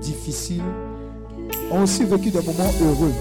[0.05, 0.63] difficiles,
[1.71, 3.13] ont aussi vécu des moments heureux.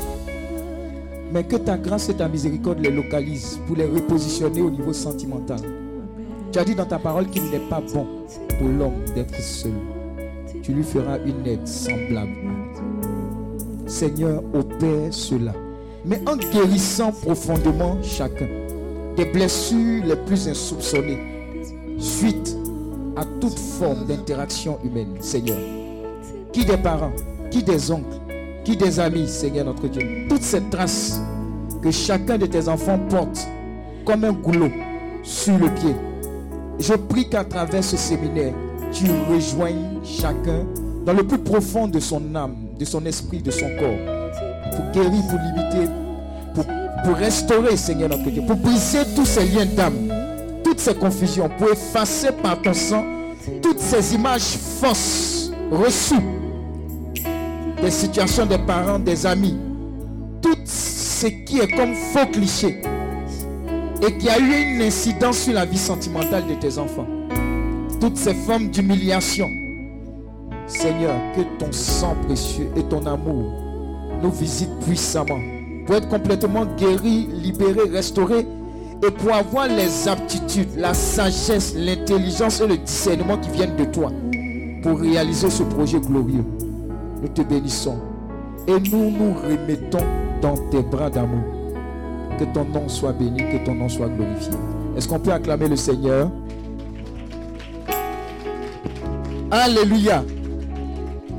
[1.33, 5.61] Mais que ta grâce et ta miséricorde les localisent pour les repositionner au niveau sentimental.
[6.53, 8.07] Tu as dit dans ta parole qu'il n'est pas bon
[8.59, 9.73] pour l'homme d'être seul.
[10.62, 12.37] Tu lui feras une aide semblable.
[13.87, 15.53] Seigneur, opère cela.
[16.05, 18.49] Mais en guérissant profondément chacun
[19.16, 21.18] des blessures les plus insoupçonnées
[21.99, 22.57] suite
[23.16, 25.59] à toute forme d'interaction humaine, Seigneur.
[26.64, 27.12] Qui des parents,
[27.50, 28.16] qui des oncles,
[28.64, 30.27] qui des amis, Seigneur notre Dieu.
[30.31, 31.20] Toutes ces traces
[31.83, 33.46] que chacun de tes enfants porte
[34.07, 34.70] comme un goulot
[35.22, 35.94] sur le pied.
[36.79, 38.55] Je prie qu'à travers ce séminaire,
[38.92, 40.64] tu rejoignes chacun
[41.05, 45.22] dans le plus profond de son âme, de son esprit, de son corps, pour guérir,
[45.29, 45.92] pour limiter,
[46.55, 46.64] pour,
[47.05, 50.11] pour restaurer, Seigneur notre Dieu, pour briser tous ces liens d'âme,
[50.64, 53.05] toutes ces confusions, pour effacer par ton sang
[53.61, 56.14] toutes ces images fausses reçues
[57.85, 59.59] des situations des parents, des amis,
[60.40, 62.81] tout ce qui est comme faux cliché
[64.01, 67.07] et qui a eu une incidence sur la vie sentimentale de tes enfants.
[68.01, 69.51] Toutes ces formes d'humiliation.
[70.66, 73.53] Seigneur, que ton sang précieux et ton amour
[74.23, 75.40] nous visitent puissamment
[75.85, 78.47] pour être complètement guéris, libérés, restaurés
[79.07, 84.11] et pour avoir les aptitudes, la sagesse, l'intelligence et le discernement qui viennent de toi
[84.83, 86.44] pour réaliser ce projet glorieux.
[87.25, 87.97] Nous te bénissons
[88.69, 90.05] et nous nous remettons
[90.43, 91.43] dans tes bras d'amour.
[92.39, 94.53] Que ton nom soit béni, que ton nom soit glorifié.
[94.95, 96.31] Est-ce qu'on peut acclamer le Seigneur?
[99.51, 100.23] Alléluia.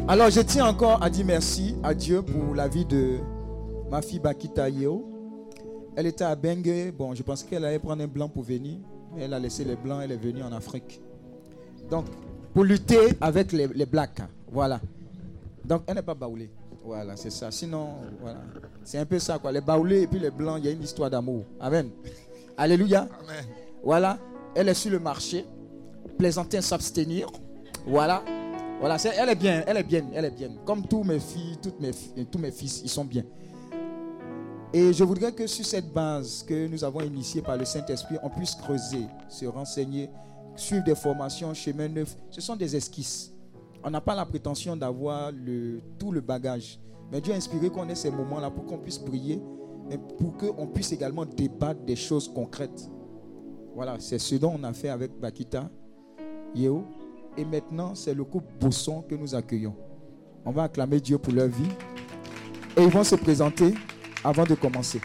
[0.07, 3.19] Alors je tiens encore à dire merci à Dieu pour la vie de
[3.91, 5.05] ma fille Bakita Yeo.
[5.95, 6.95] Elle était à Bengue.
[6.97, 8.77] Bon, je pense qu'elle allait prendre un blanc pour venir.
[9.15, 10.99] Mais elle a laissé les blancs, elle est venue en Afrique.
[11.91, 12.05] Donc,
[12.55, 14.19] pour lutter avec les, les blacks.
[14.19, 14.29] hein.
[14.51, 14.79] Voilà.
[15.65, 16.49] Donc, elle n'est pas baoulée.
[16.83, 17.49] Voilà, c'est ça.
[17.51, 18.39] Sinon, voilà.
[18.83, 19.51] C'est un peu ça, quoi.
[19.51, 21.43] Les baoulés et puis les blancs, il y a une histoire d'amour.
[21.59, 21.89] Amen.
[22.57, 23.07] Alléluia.
[23.83, 24.17] Voilà.
[24.53, 25.45] Elle est sur le marché.
[26.17, 27.27] Plaisanter, s'abstenir.
[27.85, 28.23] Voilà.
[28.79, 28.97] Voilà.
[29.17, 30.49] elle est bien, elle est bien, elle est bien.
[30.65, 31.91] Comme tous mes filles, toutes mes,
[32.25, 33.23] tous mes fils, ils sont bien.
[34.73, 38.29] Et je voudrais que sur cette base que nous avons initiée par le Saint-Esprit, on
[38.29, 40.09] puisse creuser, se renseigner,
[40.55, 42.15] suivre des formations, chemin neuf.
[42.29, 43.31] Ce sont des esquisses.
[43.87, 45.31] On n'a pas la prétention d'avoir
[45.99, 46.79] tout le bagage.
[47.11, 49.39] Mais Dieu a inspiré qu'on ait ces moments-là pour qu'on puisse prier,
[49.87, 52.89] mais pour qu'on puisse également débattre des choses concrètes.
[53.75, 55.69] Voilà, c'est ce dont on a fait avec Bakita,
[56.55, 56.83] Yeo.
[57.37, 59.75] Et maintenant, c'est le couple Bosson que nous accueillons.
[60.45, 61.69] On va acclamer Dieu pour leur vie.
[62.77, 63.75] Et ils vont se présenter
[64.23, 64.99] avant de commencer.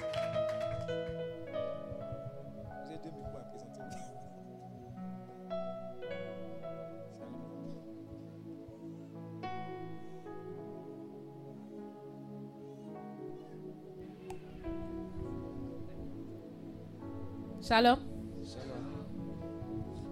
[17.70, 17.98] Shalom.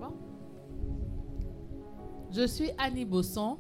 [0.00, 0.14] Bon.
[2.30, 3.58] Je suis Annie Bosson,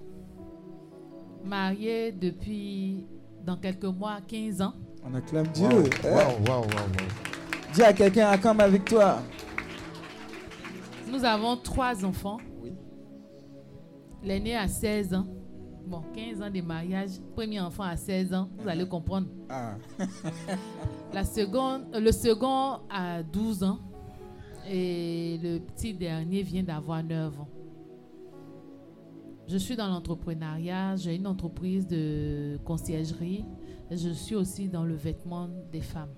[1.44, 3.08] mariée depuis,
[3.44, 4.74] dans quelques mois, 15 ans.
[5.04, 5.66] On acclame Dieu.
[5.68, 6.64] Eh, waouh, waouh, waouh.
[7.74, 9.18] Dis à quelqu'un, acclame avec toi.
[11.10, 12.38] Nous avons trois enfants.
[12.62, 12.74] Oui.
[14.22, 15.26] L'aîné a 16 ans.
[15.84, 17.18] Bon, 15 ans de mariage.
[17.34, 18.48] Premier enfant à 16 ans.
[18.58, 19.26] Vous allez comprendre.
[19.50, 19.74] Ah.
[21.12, 23.80] La seconde, le second a 12 ans.
[24.70, 27.48] Et le petit dernier vient d'avoir 9 ans.
[29.46, 30.96] Je suis dans l'entrepreneuriat.
[30.96, 33.46] J'ai une entreprise de conciergerie.
[33.90, 36.12] Je suis aussi dans le vêtement des femmes.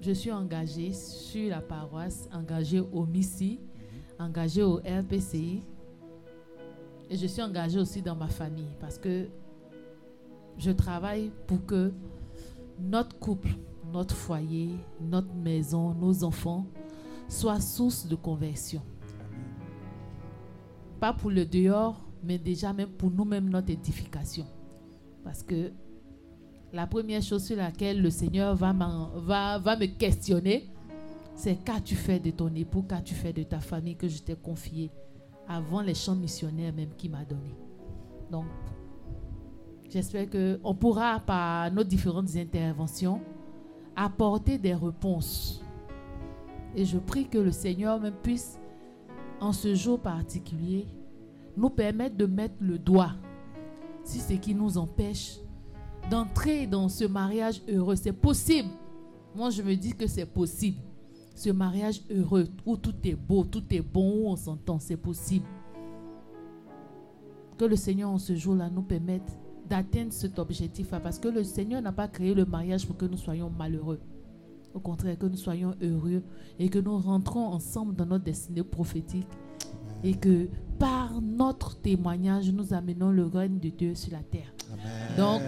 [0.00, 3.60] Je suis engagée sur la paroisse, engagée au MISI,
[4.18, 5.62] engagée au RPCI.
[7.10, 9.28] Et je suis engagée aussi dans ma famille parce que
[10.56, 11.92] je travaille pour que
[12.80, 13.50] notre couple,
[13.92, 14.70] notre foyer,
[15.00, 16.66] notre maison, nos enfants
[17.28, 18.82] soient source de conversion.
[21.00, 24.46] Pas pour le dehors, mais déjà même pour nous-mêmes, notre édification.
[25.24, 25.72] Parce que
[26.72, 30.68] la première chose sur laquelle le Seigneur va, va, va me questionner,
[31.34, 34.90] c'est qu'as-tu fait de ton époux, qu'as-tu fait de ta famille que je t'ai confié
[35.48, 37.54] avant les champs missionnaires même qu'il m'a donné.
[38.30, 38.46] Donc,
[39.90, 43.20] j'espère qu'on pourra, par nos différentes interventions,
[43.96, 45.62] apporter des réponses.
[46.74, 48.58] Et je prie que le Seigneur même puisse,
[49.40, 50.86] en ce jour particulier,
[51.56, 53.12] nous permettre de mettre le doigt
[54.04, 55.38] sur ce qui nous empêche
[56.10, 57.96] d'entrer dans ce mariage heureux.
[57.96, 58.68] C'est possible.
[59.34, 60.78] Moi, je me dis que c'est possible.
[61.34, 65.46] Ce mariage heureux où tout est beau, tout est bon, où on s'entend, c'est possible.
[67.58, 71.00] Que le Seigneur, en ce jour-là, nous permette d'atteindre cet objectif-là.
[71.00, 74.00] Parce que le Seigneur n'a pas créé le mariage pour que nous soyons malheureux.
[74.74, 76.22] Au contraire, que nous soyons heureux
[76.58, 79.28] et que nous rentrons ensemble dans notre destinée prophétique.
[80.04, 80.48] Et que
[80.78, 84.52] par notre témoignage, nous amenons le règne de Dieu sur la terre.
[85.16, 85.42] Donc,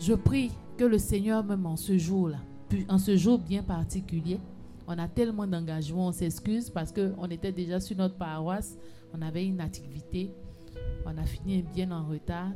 [0.00, 2.38] je prie que le Seigneur, même en ce jour-là,
[2.88, 4.40] en ce jour bien particulier,
[4.86, 8.76] on a tellement d'engagement, on s'excuse parce qu'on était déjà sur notre paroisse,
[9.14, 10.30] on avait une activité,
[11.06, 12.50] on a fini bien en retard.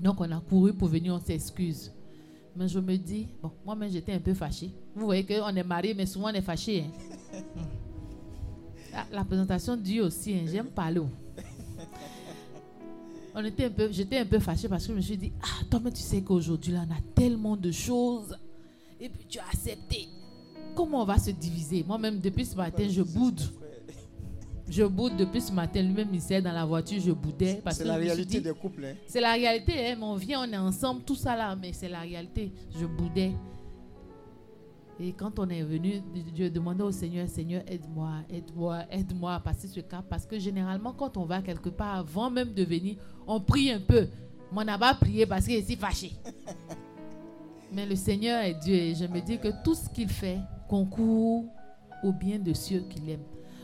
[0.00, 1.92] Donc, on a couru pour venir, on s'excuse.
[2.56, 4.70] Mais je me dis, bon, moi-même j'étais un peu fâchée.
[4.94, 6.84] Vous voyez qu'on est mariés, mais souvent on est fâché.
[7.34, 7.42] hein.
[8.92, 11.00] Ah, la présentation dure aussi, hein, j'aime parler.
[13.36, 15.64] On était un peu, j'étais un peu fâchée parce que je me suis dit, ah,
[15.70, 18.36] toi, mais tu sais qu'aujourd'hui, là, on a tellement de choses.
[19.00, 20.08] Et puis tu as accepté.
[20.74, 21.84] Comment on va se diviser?
[21.86, 23.40] Moi-même, depuis ce matin, je boude.
[24.70, 25.82] Je boude depuis ce matin.
[25.82, 27.60] Lui-même, il s'est dans la voiture, je boudais.
[27.62, 28.84] parce C'est la suis réalité des couples.
[28.84, 28.94] hein.
[29.06, 31.88] c'est la réalité, hein, mais on vient, on est ensemble, tout ça là, mais c'est
[31.88, 32.52] la réalité.
[32.78, 33.32] Je boudais.
[35.00, 36.02] Et quand on est venu,
[36.34, 40.04] Dieu demandait au Seigneur, Seigneur, aide-moi, aide-moi, aide-moi à passer ce cap.
[40.08, 43.80] Parce que généralement, quand on va quelque part, avant même de venir, on prie un
[43.80, 44.08] peu.
[44.52, 46.12] Mais on n'a pas prié parce qu'il est si fâché.
[47.72, 51.44] Mais le Seigneur est Dieu et je me dis que tout ce qu'il fait concourt
[52.04, 53.20] au bien de ceux qu'il aime.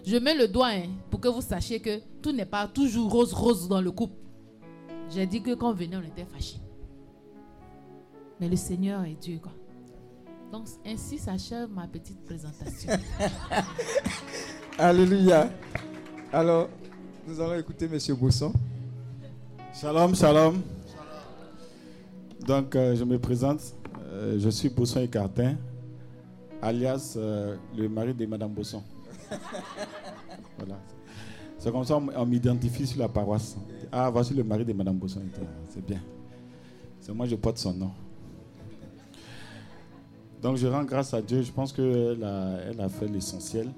[0.07, 3.69] Je mets le doigt hein, pour que vous sachiez que tout n'est pas toujours rose-rose
[3.69, 4.15] dans le couple.
[5.11, 6.61] J'ai dit que quand on venait, on était fâchés.
[8.41, 9.53] Mais le Seigneur est Dieu, quoi.
[10.53, 12.93] Donc, ainsi s'achève ma petite présentation.
[14.79, 15.51] Alléluia.
[16.33, 16.69] Alors,
[17.27, 18.17] nous allons écouter M.
[18.17, 18.53] Bosson.
[19.75, 20.63] Shalom, shalom.
[22.47, 23.61] Donc, euh, je me présente.
[24.05, 25.57] Euh, je suis Bosson Écartin,
[26.63, 28.85] alias euh, le mari de Madame Bosson.
[30.59, 30.79] voilà.
[31.59, 33.57] C'est comme ça on m'identifie sur la paroisse.
[33.91, 35.23] Ah, voici le mari de Madame Bosson.
[35.69, 36.01] C'est bien.
[37.01, 37.91] C'est moi, je porte son nom.
[40.43, 41.43] Donc, je rends grâce à Dieu.
[41.43, 43.69] Je pense qu'elle a, elle a fait l'essentiel.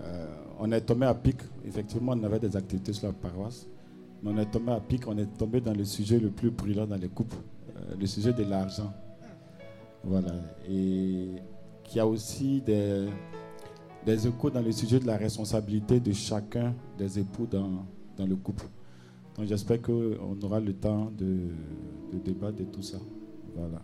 [0.00, 0.26] Euh,
[0.58, 1.36] on est tombé à pic.
[1.64, 3.66] Effectivement, on avait des activités sur la paroisse.
[4.22, 6.86] Mais on est tombé à pic, on est tombé dans le sujet le plus brûlant
[6.86, 7.36] dans les couples,
[7.76, 8.92] euh, le sujet de l'argent.
[10.02, 10.32] Voilà.
[10.68, 11.34] Et
[11.84, 13.08] qu'il y a aussi des,
[14.04, 17.84] des échos dans le sujet de la responsabilité de chacun des époux dans,
[18.16, 18.66] dans le couple.
[19.36, 21.50] Donc j'espère qu'on aura le temps de,
[22.12, 22.98] de débattre de tout ça.
[23.56, 23.82] Voilà.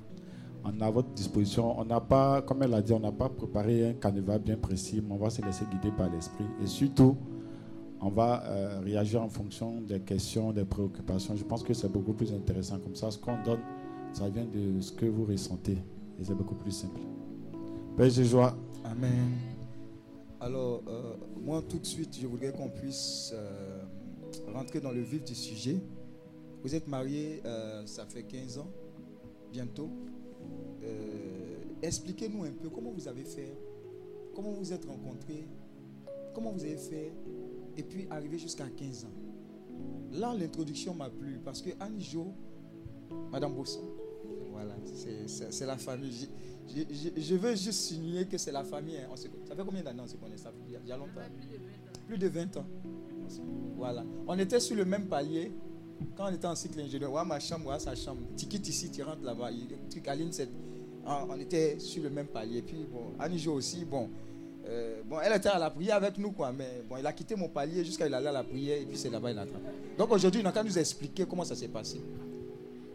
[0.64, 1.78] On est à votre disposition.
[1.78, 5.02] On n'a pas, comme elle a dit, on n'a pas préparé un canevas bien précis,
[5.06, 6.46] mais on va se laisser guider par l'esprit.
[6.62, 7.16] Et surtout,
[8.00, 11.36] on va euh, réagir en fonction des questions, des préoccupations.
[11.36, 13.10] Je pense que c'est beaucoup plus intéressant comme ça.
[13.10, 13.60] Ce qu'on donne,
[14.12, 15.78] ça vient de ce que vous ressentez.
[16.18, 17.00] Et c'est beaucoup plus simple.
[17.96, 18.56] Père de joie.
[18.84, 19.53] Amen.
[20.40, 23.82] Alors, euh, moi, tout de suite, je voudrais qu'on puisse euh,
[24.52, 25.76] rentrer dans le vif du sujet.
[26.62, 28.70] Vous êtes marié, euh, ça fait 15 ans,
[29.52, 29.90] bientôt.
[31.82, 33.56] Expliquez-nous un peu comment vous avez fait,
[34.34, 35.46] comment vous êtes rencontrés,
[36.34, 37.12] comment vous avez fait
[37.76, 40.12] Et puis arrivé jusqu'à 15 ans.
[40.12, 42.32] Là, l'introduction m'a plu parce que Annie Jo,
[43.30, 43.84] Madame Bosson,
[44.50, 46.28] voilà, c'est la famille.
[46.68, 48.96] Je, veux juste signer que c'est la famille.
[48.96, 49.08] hein.
[49.12, 50.92] On se- ça fait combien d'années on se connaît ça Il y a- il y
[50.92, 51.20] a longtemps.
[52.08, 52.66] Plus de 20 ans.
[53.76, 54.04] Voilà.
[54.26, 55.52] On était sur le même palier
[56.16, 57.12] quand on était en cycle ingénieur.
[57.12, 58.22] Ouais, ma chambre, ouais, sa chambre.
[58.36, 59.50] Ticket ici, tu rentres là-bas.
[59.90, 60.14] Truc à.
[61.06, 62.62] Ah, On était sur le même palier.
[62.62, 64.08] Puis bon, Annie aussi, bon.
[64.66, 66.50] euh, bon, elle était à la prière avec nous, quoi.
[66.52, 68.80] Mais bon, il a quitté mon palier jusqu'à il allait à la prière.
[68.80, 69.64] Et puis c'est là-bas, il attrapé.
[69.98, 72.00] Donc aujourd'hui, il n'a qu'à nous expliquer comment ça s'est passé.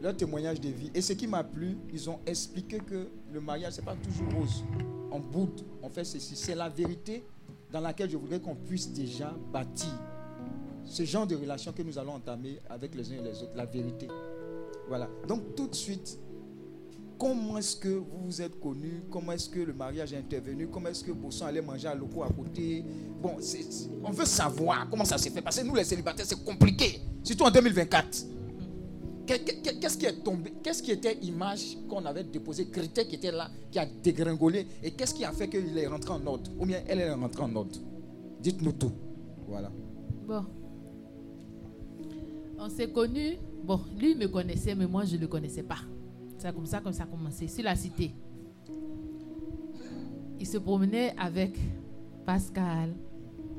[0.01, 0.91] Leur témoignage de vie.
[0.93, 4.63] Et ce qui m'a plu, ils ont expliqué que le mariage, c'est pas toujours rose.
[5.11, 6.35] On boude, on fait ceci.
[6.35, 7.23] C'est la vérité
[7.71, 9.89] dans laquelle je voudrais qu'on puisse déjà bâtir
[10.85, 13.65] ce genre de relation que nous allons entamer avec les uns et les autres, la
[13.65, 14.07] vérité.
[14.87, 15.07] Voilà.
[15.27, 16.17] Donc tout de suite,
[17.19, 19.03] comment est-ce que vous vous êtes connus?
[19.11, 20.67] Comment est-ce que le mariage est intervenu?
[20.67, 22.83] Comment est-ce que Bosson allait manger à locaux à côté?
[23.21, 23.37] Bon,
[24.03, 25.41] on veut savoir comment ça s'est fait.
[25.41, 27.01] Parce que nous, les célibataires, c'est compliqué.
[27.23, 28.38] Surtout en 2024.
[29.29, 33.15] Qu'est- qu'est- Qu'est-ce qui est tombé Qu'est-ce qui était image qu'on avait déposé, critère qui
[33.15, 36.49] était là, qui a dégringolé Et qu'est-ce qui a fait qu'il est rentré en ordre
[36.59, 37.77] Ou bien elle est rentrée en ordre?
[38.41, 38.91] Dites-nous tout.
[39.47, 39.71] Voilà.
[40.27, 40.43] Bon.
[42.57, 43.37] On s'est connus.
[43.63, 45.77] Bon, lui il me connaissait, mais moi je ne le connaissais pas.
[46.37, 47.47] C'est comme ça que ça a commencé.
[47.47, 48.11] Sur la cité.
[50.39, 51.55] Il se promenait avec
[52.25, 52.95] Pascal,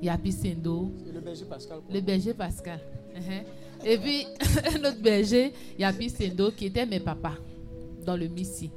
[0.02, 1.78] Yapi Sendo, le berger Pascal.
[1.80, 1.94] quoi.
[1.94, 2.80] le berger Pascal.
[3.14, 3.44] Uh-huh.
[3.84, 4.26] Et puis,
[4.74, 7.36] un autre berger, Yapi Sendo, qui était mes papas
[8.04, 8.70] dans le Missi.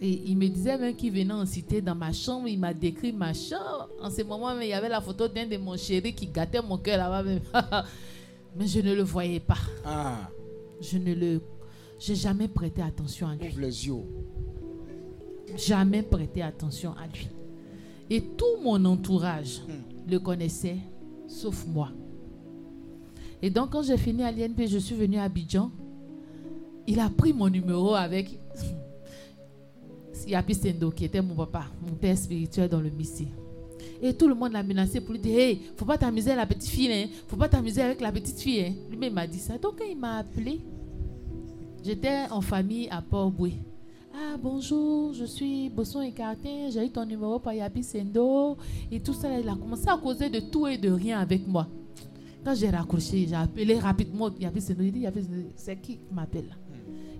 [0.00, 2.48] Et il me disait même qu'il venait en cité dans ma chambre.
[2.48, 3.88] Il m'a décrit ma chambre.
[4.00, 6.76] En ce moment, il y avait la photo d'un de mon chéri qui gâtait mon
[6.78, 7.22] cœur là-bas.
[7.22, 7.40] même.
[8.56, 9.58] Mais je ne le voyais pas.
[9.84, 10.28] Ah,
[10.80, 11.40] Je ne le.
[12.00, 13.48] J'ai jamais prêté attention à lui.
[13.48, 13.94] ouvre les yeux.
[15.56, 17.28] Jamais prêté attention à lui.
[18.10, 20.10] Et tout mon entourage Hmm.
[20.10, 20.78] le connaissait,
[21.28, 21.90] sauf moi.
[23.42, 25.70] Et donc, quand j'ai fini à l'INP, je suis venu à Abidjan.
[26.86, 28.38] Il a pris mon numéro avec
[30.28, 33.26] Yapi Sendo, qui était mon papa, mon père spirituel dans le Missi.
[34.00, 36.46] Et tout le monde l'a menacé pour lui dire Hey, faut pas t'amuser avec la
[36.46, 37.06] petite fille, hein.
[37.26, 38.60] faut pas t'amuser avec la petite fille.
[38.60, 38.72] Hein.
[38.90, 39.58] Lui, il m'a dit ça.
[39.58, 40.60] Donc, il m'a appelé,
[41.84, 43.54] j'étais en famille à Port-Boué.
[44.14, 48.56] Ah, bonjour, je suis Bosson Écarté, j'ai eu ton numéro par Yapi Sendo.
[48.90, 51.66] Et tout ça, il a commencé à causer de tout et de rien avec moi.
[52.44, 54.82] Quand j'ai raccroché, j'ai appelé rapidement Yapi Sendo.
[54.82, 56.54] Il dit Yapi Sendo, c'est qui qui m'appelle là?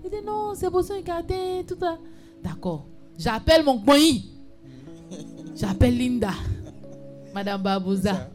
[0.04, 1.98] Il dit non, c'est Bosson Écarté, tout ça.
[2.42, 2.86] D'accord.
[3.18, 3.98] J'appelle mon coin.
[5.54, 6.32] J'appelle Linda,
[7.34, 8.30] Madame Babouza.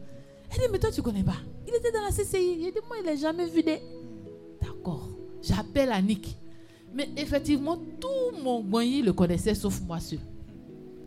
[0.51, 1.35] Elle dit, mais toi, tu connais pas?
[1.67, 2.57] Il était dans la CCI.
[2.59, 3.81] Il dit, moi, il n'a jamais vu des.
[4.61, 5.09] D'accord.
[5.41, 6.37] J'appelle Annick.
[6.93, 10.19] Mais effectivement, tout mon boigny le connaissait sauf moi seul.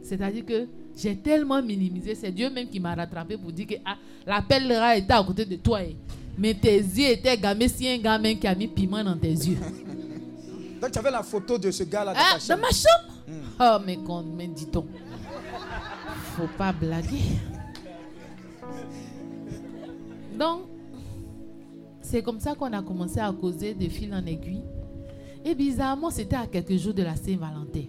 [0.03, 0.67] C'est-à-dire que
[1.01, 2.15] j'ai tellement minimisé.
[2.15, 3.97] C'est Dieu même qui m'a rattrapé pour dire que ah,
[4.27, 5.83] l'appel là était à côté de toi.
[5.83, 5.97] eh.
[6.39, 9.59] Mais tes yeux étaient gamés si un gamin qui a mis piment dans tes yeux.
[10.81, 13.15] Donc tu avais la photo de ce gars-là Ah, dans ma chambre?
[13.61, 14.87] Oh, mais quand, mais dis-donc.
[16.37, 17.21] Faut pas blaguer.
[20.39, 20.63] Donc,
[22.01, 24.63] c'est comme ça qu'on a commencé à causer de fil en aiguille.
[25.45, 27.85] Et bizarrement, c'était à quelques jours de la Saint-Valentin.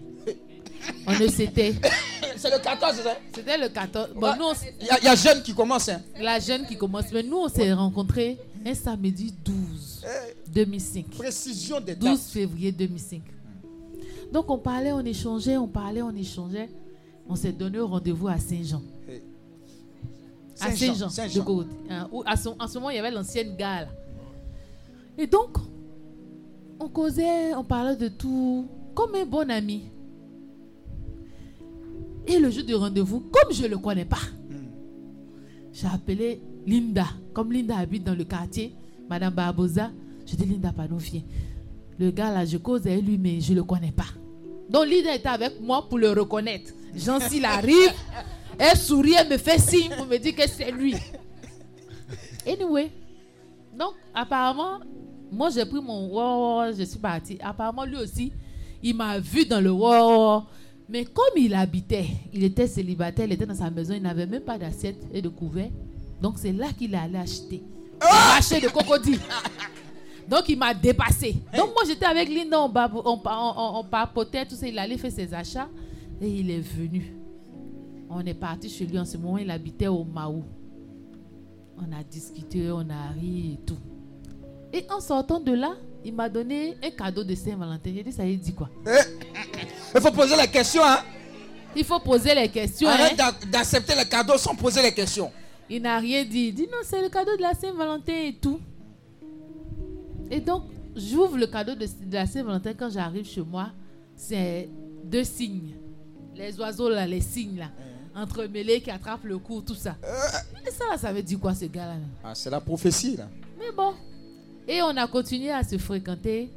[1.07, 1.75] On ne s'était.
[2.37, 3.17] C'est le 14, c'est ça?
[3.33, 4.09] C'était le 14.
[4.15, 4.45] Bon, nous,
[4.79, 5.89] Il y, a- y a jeune qui commence.
[5.89, 6.01] Hein.
[6.19, 7.05] la jeune qui commence.
[7.13, 10.05] Mais nous, on s'est rencontrés un samedi 12
[10.53, 11.09] 2005.
[11.11, 12.19] Précision des 12 dates.
[12.19, 13.21] février 2005.
[14.31, 16.69] Donc on parlait, on échangeait, on parlait, on échangeait.
[17.27, 18.81] On s'est donné rendez-vous à Saint-Jean.
[20.59, 21.39] À Saint-Jean, Saint-Jean, Saint-Jean.
[21.39, 21.69] de côté.
[21.89, 23.87] Hein, où à, son- en ce moment, il y avait l'ancienne gare.
[25.17, 25.57] Et donc,
[26.79, 29.83] on causait, on parlait de tout, comme un bon ami.
[32.27, 34.21] Et le jour du rendez-vous, comme je ne le connais pas,
[35.73, 37.05] j'ai appelé Linda.
[37.33, 38.73] Comme Linda habite dans le quartier,
[39.09, 39.91] Madame Barbosa,
[40.25, 41.21] je dis Linda, pardon, viens.
[41.97, 44.05] Le gars là, je cause avec lui, mais je ne le connais pas.
[44.69, 46.71] Donc Linda était avec moi pour le reconnaître.
[46.95, 47.93] Jean, s'il arrive,
[48.59, 50.95] elle sourit, elle me fait signe pour me dire que c'est lui.
[52.47, 52.91] Anyway,
[53.77, 54.79] donc apparemment,
[55.31, 57.37] moi j'ai pris mon wow, je suis parti.
[57.41, 58.31] Apparemment, lui aussi,
[58.81, 60.43] il m'a vu dans le wow.
[60.91, 64.41] Mais comme il habitait, il était célibataire, il était dans sa maison, il n'avait même
[64.41, 65.69] pas d'assiette et de couvert.
[66.21, 67.63] Donc c'est là qu'il est allé acheter.
[68.01, 69.19] Un marché de crocodile.
[70.29, 71.33] Donc il m'a dépassé.
[71.55, 72.71] Donc moi j'étais avec Linda, on,
[73.05, 74.67] on, on- on papotait, tout ça.
[74.67, 75.69] Il allait faire ses achats
[76.21, 77.13] et il est venu.
[78.09, 80.43] On est parti chez lui en ce moment, il habitait au Maou.
[81.77, 83.77] On a discuté, on a ri et tout.
[84.73, 85.73] Et en sortant de là,
[86.03, 87.91] il m'a donné un cadeau de Saint-Valentin.
[87.95, 88.69] J'ai dit, ça y est, dit quoi?
[89.95, 90.81] Il faut poser la question.
[90.83, 90.99] Hein.
[91.75, 92.89] Il faut poser les questions.
[92.89, 93.31] Arrête hein.
[93.41, 95.31] d'a- d'accepter les cadeaux sans poser les questions.
[95.69, 96.47] Il n'a rien dit.
[96.47, 98.59] Il dit non, c'est le cadeau de la Saint-Valentin et tout.
[100.29, 100.63] Et donc,
[100.95, 103.69] j'ouvre le cadeau de, de la Saint-Valentin quand j'arrive chez moi.
[104.15, 104.69] C'est
[105.03, 105.75] deux signes.
[106.35, 107.69] Les oiseaux là, les signes là.
[108.13, 109.95] Entremêlés qui attrapent le cou, tout ça.
[110.67, 112.05] Et ça là, ça veut dire quoi ce gars-là là?
[112.23, 113.29] Ah, c'est la prophétie, là.
[113.57, 113.93] mais bon.
[114.67, 116.51] Et on a continué à se fréquenter.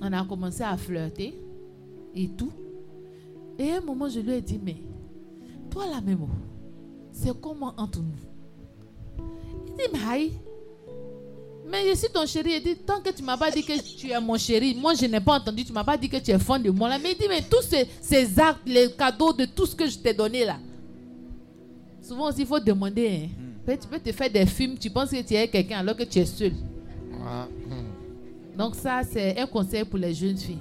[0.00, 1.38] On a commencé à flirter
[2.14, 2.52] et tout.
[3.58, 4.76] Et à un moment, je lui ai dit, mais
[5.70, 6.26] toi là même,
[7.12, 9.24] c'est comment entre nous?
[9.68, 10.30] Il dit, mais.
[11.70, 12.54] Mais je suis ton chéri.
[12.56, 15.06] Il dit, tant que tu m'as pas dit que tu es mon chéri, moi je
[15.06, 16.98] n'ai pas entendu, tu m'as pas dit que tu es fan de moi là.
[16.98, 20.12] Mais il dit, mais tous ces, actes, les cadeaux de tout ce que je t'ai
[20.12, 20.58] donné là.
[22.02, 23.30] Souvent aussi, il faut demander.
[23.30, 23.51] hein.
[23.66, 26.18] Tu peux te faire des films, tu penses que tu es quelqu'un alors que tu
[26.18, 26.52] es seul.
[28.56, 30.58] Donc ça, c'est un conseil pour les jeunes filles.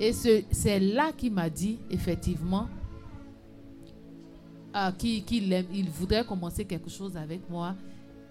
[0.00, 2.66] Et ce- c'est là qu'il m'a dit, effectivement,
[4.72, 5.22] ah, qu'il
[5.72, 7.74] il voudrait commencer quelque chose avec moi.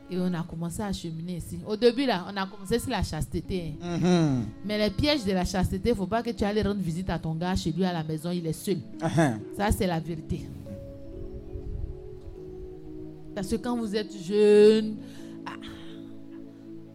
[0.09, 1.59] Et on a commencé à cheminer ici.
[1.67, 3.73] Au début, là, on a commencé sur la chasteté.
[3.81, 3.97] hein.
[3.97, 4.45] Mhm.
[4.63, 7.09] Mais les pièges de la chasteté, il ne faut pas que tu ailles rendre visite
[7.09, 8.77] à ton gars chez lui à la maison, il est seul.
[9.03, 9.39] Mhm.
[9.57, 10.47] Ça, c'est la vérité.
[13.37, 14.95] Parce que quand vous êtes jeune,
[15.45, 15.51] ah,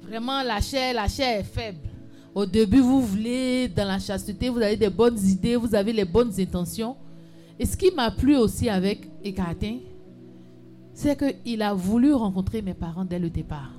[0.02, 1.78] vraiment la chair, la chair est faible.
[2.34, 6.04] Au début, vous voulez, dans la chasteté, vous avez des bonnes idées, vous avez les
[6.04, 6.96] bonnes intentions.
[7.60, 9.76] Et ce qui m'a plu aussi avec Ekatin,
[10.92, 13.70] c'est qu'il a voulu rencontrer mes parents dès le départ.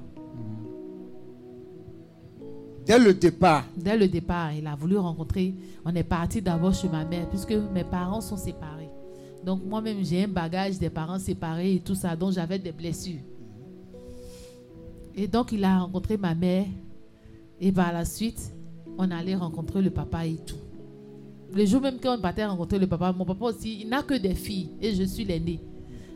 [2.86, 3.66] Dès le départ.
[3.76, 5.54] Dès le départ, il a voulu rencontrer.
[5.84, 8.93] On est parti d'abord chez ma mère, puisque mes parents sont séparés.
[9.46, 13.20] Donc moi-même, j'ai un bagage des parents séparés et tout ça, donc j'avais des blessures.
[15.16, 16.66] Et donc il a rencontré ma mère.
[17.60, 18.52] Et par la suite,
[18.98, 20.58] on allait rencontrer le papa et tout.
[21.54, 24.34] Le jour même qu'on partait rencontrer le papa, mon papa aussi, il n'a que des
[24.34, 25.60] filles et je suis l'aîné.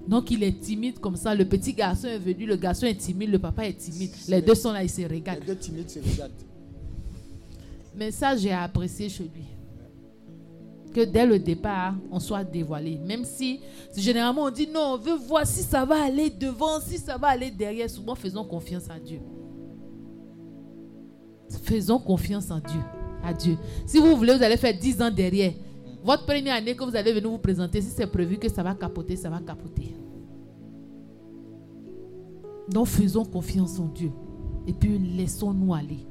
[0.07, 1.35] Donc il est timide comme ça.
[1.35, 4.11] Le petit garçon est venu, le garçon est timide, le papa est timide.
[4.29, 5.41] Les deux sont là, ils se regardent.
[5.41, 6.31] Les deux timides se regardent.
[7.95, 9.43] Mais ça, j'ai apprécié chez lui.
[10.93, 12.97] Que dès le départ, on soit dévoilé.
[12.97, 13.59] Même si,
[13.95, 17.27] généralement, on dit non, on veut voir si ça va aller devant, si ça va
[17.29, 17.89] aller derrière.
[17.89, 19.19] Souvent, faisons confiance à Dieu.
[21.63, 22.81] Faisons confiance en Dieu.
[23.23, 23.57] À Dieu.
[23.85, 25.53] Si vous voulez, vous allez faire 10 ans derrière.
[26.03, 28.73] Votre première année que vous allez venir vous présenter, si c'est prévu que ça va
[28.73, 29.93] capoter, ça va capoter.
[32.69, 34.11] Donc faisons confiance en Dieu.
[34.65, 36.05] Et puis laissons-nous aller.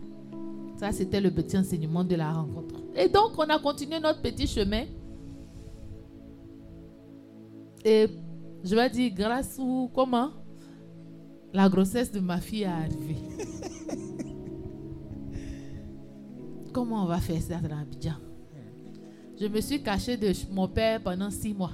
[0.77, 2.75] Ça, c'était le petit enseignement de la rencontre.
[2.95, 4.85] Et donc, on a continué notre petit chemin.
[7.85, 8.09] Et
[8.63, 10.31] je vais dire, grâce ou comment
[11.53, 13.17] la grossesse de ma fille est arrivée.
[16.73, 18.17] comment on va faire ça dans Abidjan?
[19.41, 21.73] Je me suis cachée de mon père pendant six mois.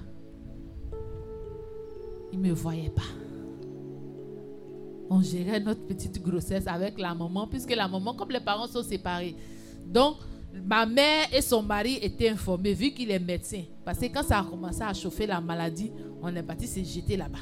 [2.32, 3.02] Il ne me voyait pas
[5.10, 8.82] on gérait notre petite grossesse avec la maman, puisque la maman, comme les parents sont
[8.82, 9.36] séparés.
[9.86, 10.16] Donc,
[10.64, 13.62] ma mère et son mari étaient informés, vu qu'il est médecin.
[13.84, 15.90] Parce que quand ça a commencé à chauffer la maladie,
[16.22, 17.38] on est parti se jeter là-bas.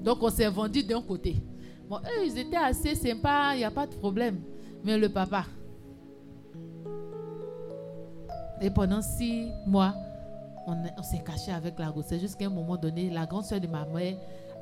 [0.00, 1.36] Donc, on s'est vendu d'un côté.
[1.88, 4.40] Bon, eux, ils étaient assez sympas, il n'y a pas de problème.
[4.84, 5.44] Mais le papa.
[8.60, 9.94] Et pendant six mois,
[10.66, 12.20] on, s'est caché avec la grossesse.
[12.20, 14.16] Jusqu'à un moment donné, la grande soeur de ma mère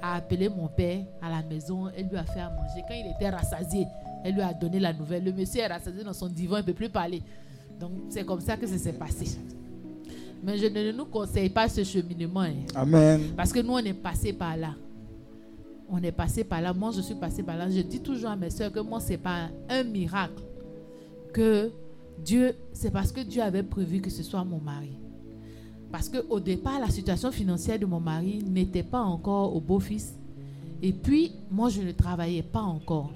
[0.05, 1.89] a appelé mon père à la maison.
[1.97, 2.83] Elle lui a fait à manger.
[2.87, 3.87] Quand il était rassasié,
[4.25, 5.25] elle lui a donné la nouvelle.
[5.25, 7.23] Le monsieur est rassasié dans son divan, il ne peut plus parler.
[7.81, 9.39] Donc, c'est comme ça que ça s'est passé.
[10.43, 12.43] Mais je ne nous conseille pas ce cheminement.
[12.43, 12.53] hein.
[12.75, 13.33] Amen.
[13.37, 14.75] Parce que nous, on est passé par là.
[15.89, 16.73] On est passé par là.
[16.75, 17.71] Moi, je suis passé par là.
[17.71, 20.43] Je dis toujours à mes soeurs que moi, ce n'est pas un miracle.
[21.33, 21.71] Que
[22.23, 24.99] Dieu, c'est parce que Dieu avait prévu que ce soit mon mari.
[25.95, 30.19] Parce qu'au départ, la situation financière de mon mari n'était pas encore au beau-fils.
[30.83, 33.13] Et puis, moi, je ne travaillais pas encore.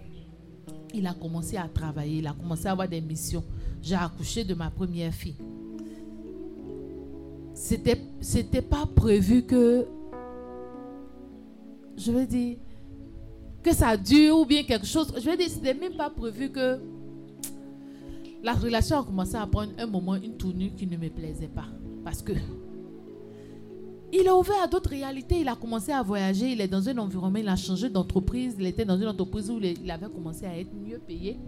[0.94, 3.42] Il a commencé à travailler, il a commencé à avoir des missions.
[3.82, 5.34] J'ai accouché de ma première fille.
[7.52, 9.84] C'était, c'était pas prévu que,
[11.96, 12.58] je veux dire,
[13.60, 15.12] que ça dure ou bien quelque chose.
[15.16, 16.78] Je veux dire, c'était même pas prévu que
[18.44, 21.66] la relation a commencé à prendre un moment, une tournure qui ne me plaisait pas.
[22.04, 22.34] Parce que
[24.12, 25.40] il a ouvert à d'autres réalités.
[25.40, 26.52] Il a commencé à voyager.
[26.52, 27.38] Il est dans un environnement.
[27.38, 28.56] Il a changé d'entreprise.
[28.58, 31.38] Il était dans une entreprise où il avait commencé à être mieux payé.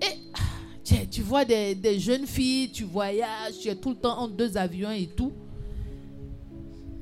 [0.00, 4.28] Et tu, vois des, des jeunes filles, tu voyages, tu es tout le temps en
[4.28, 5.32] deux avions et tout.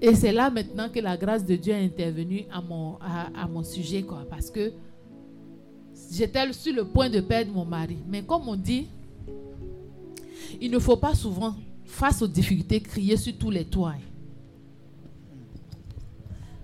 [0.01, 3.49] Et c'est là maintenant que la grâce de Dieu est intervenue à mon, à, à
[3.49, 4.03] mon sujet.
[4.03, 4.73] Quoi, parce que
[6.13, 7.99] j'étais sur le point de perdre mon mari.
[8.09, 8.87] Mais comme on dit,
[10.61, 13.95] il ne faut pas souvent, face aux difficultés, crier sur tous les toits.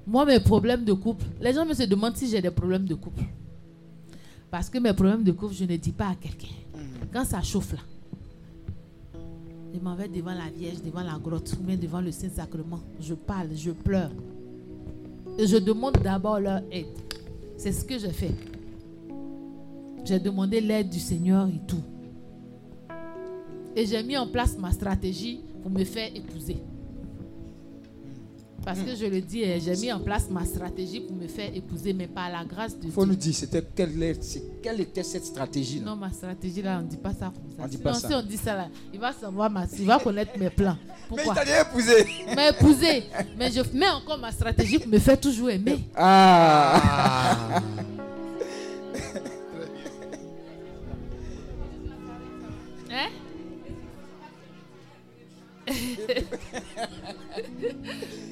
[0.06, 2.94] Moi, mes problèmes de couple, les gens me se demandent si j'ai des problèmes de
[2.94, 3.24] couple.
[4.50, 6.54] Parce que mes problèmes de couple, je ne dis pas à quelqu'un.
[7.12, 7.80] Quand ça chauffe là,
[9.74, 12.80] je m'en vais devant la Vierge, devant la grotte, ou devant le Saint-Sacrement.
[13.00, 14.12] Je parle, je pleure.
[15.38, 16.86] Et je demande d'abord leur aide.
[17.56, 18.34] C'est ce que j'ai fait.
[20.04, 21.82] J'ai demandé l'aide du Seigneur et tout.
[23.74, 26.58] Et j'ai mis en place ma stratégie pour me faire épouser.
[28.64, 31.50] Parce que je le dis, eh, j'ai mis en place ma stratégie pour me faire
[31.54, 33.12] épouser, mais par la grâce de Il faut Dieu.
[33.12, 35.86] nous dire, c'était quelle, est- c'est- quelle était cette stratégie là?
[35.86, 37.62] Non, ma stratégie là, on ne dit pas ça comme ça.
[37.62, 38.08] On dit pas ça.
[38.08, 40.76] si on dit ça là, il va savoir ma, il va connaître mes plans.
[41.08, 42.06] Pourquoi Mais il t'a déjà épousé.
[42.34, 43.02] Mais épouser.
[43.38, 45.78] Mais je mets encore ma stratégie pour me faire toujours aimer.
[45.96, 47.60] Ah.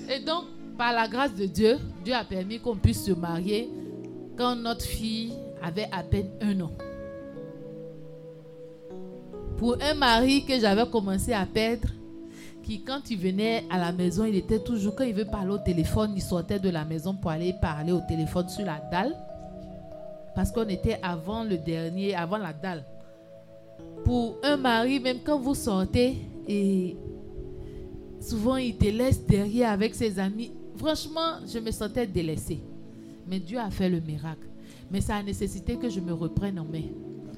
[0.09, 0.45] Et donc,
[0.77, 3.71] par la grâce de Dieu, Dieu a permis qu'on puisse se marier
[4.37, 6.71] quand notre fille avait à peine un an.
[9.57, 11.89] Pour un mari que j'avais commencé à perdre,
[12.63, 15.59] qui quand il venait à la maison, il était toujours, quand il veut parler au
[15.59, 19.15] téléphone, il sortait de la maison pour aller parler au téléphone sur la dalle.
[20.35, 22.85] Parce qu'on était avant le dernier, avant la dalle
[24.05, 26.17] pour un mari, même quand vous sortez,
[26.49, 26.97] et
[28.23, 30.51] souvent il te laisse derrière avec ses amis.
[30.77, 32.61] Franchement, je me sentais délaissée.
[33.29, 34.47] Mais Dieu a fait le miracle.
[34.91, 36.83] Mais ça a nécessité que je me reprenne en main.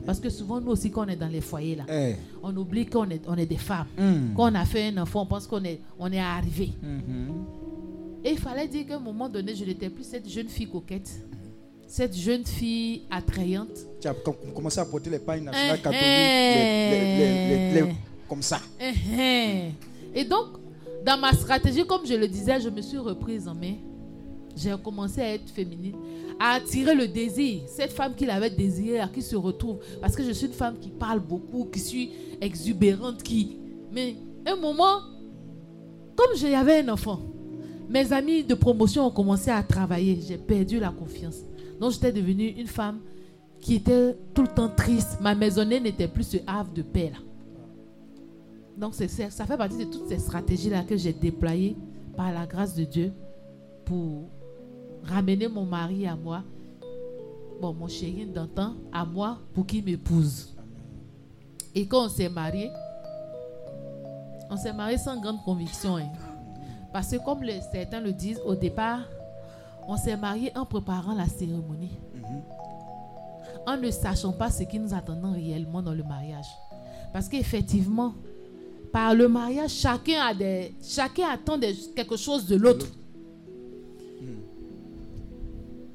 [0.06, 2.14] Parce que souvent, nous aussi, quand on est dans les foyers, là, Eh.
[2.42, 3.86] on oublie qu'on est, on est des femmes.
[3.98, 4.34] Mm.
[4.36, 6.72] Quand on a fait un enfant, on pense qu'on est, on est arrivé.
[6.82, 7.32] Mhm.
[8.24, 11.10] Et il fallait dire qu'à un moment donné, je n'étais plus cette jeune fille coquette,
[11.86, 13.78] cette jeune fille attrayante.
[14.00, 17.94] Tu as com- commencé à porter les pagnes nationales Eh, catholiques, les- les- les- eh.
[18.28, 18.60] comme ça.
[20.14, 20.46] Et donc,
[21.04, 23.74] dans ma stratégie, comme je le disais, je me suis reprise en main.
[24.56, 25.96] J'ai commencé à être féminine,
[26.38, 27.62] à attirer le désir.
[27.66, 29.78] Cette femme qu'il avait désirée, à qui se retrouve.
[30.00, 33.58] Parce que je suis une femme qui parle beaucoup, qui suis exubérante, qui.
[33.92, 35.00] Mais un moment,
[36.16, 37.20] comme j'avais un enfant,
[37.88, 40.20] mes amis de promotion ont commencé à travailler.
[40.26, 41.40] J'ai perdu la confiance.
[41.80, 43.00] Donc j'étais devenue une femme
[43.60, 45.18] qui était tout le temps triste.
[45.20, 47.18] Ma maisonnée n'était plus ce havre de paix là.
[48.76, 51.76] Donc c'est- ça fait partie de toutes ces stratégies-là que j'ai déployées
[52.16, 53.12] par la grâce de Dieu
[53.84, 54.28] pour
[55.04, 56.42] ramener mon mari à moi,
[57.60, 60.54] bon, mon chéri d'antan à moi pour qu'il m'épouse.
[61.74, 62.70] Et quand on s'est mariés,
[64.50, 65.96] on s'est mariés sans grande conviction.
[65.96, 66.08] hein.
[66.92, 69.00] Parce que comme les- certains le disent, au départ,
[69.88, 71.98] on s'est mariés en préparant la cérémonie.
[73.66, 76.46] En ne sachant pas ce qui nous attendait réellement dans le mariage.
[77.12, 78.12] Parce qu'effectivement,
[78.94, 82.86] par le mariage, chacun, a des, chacun attend des- quelque chose de l'autre.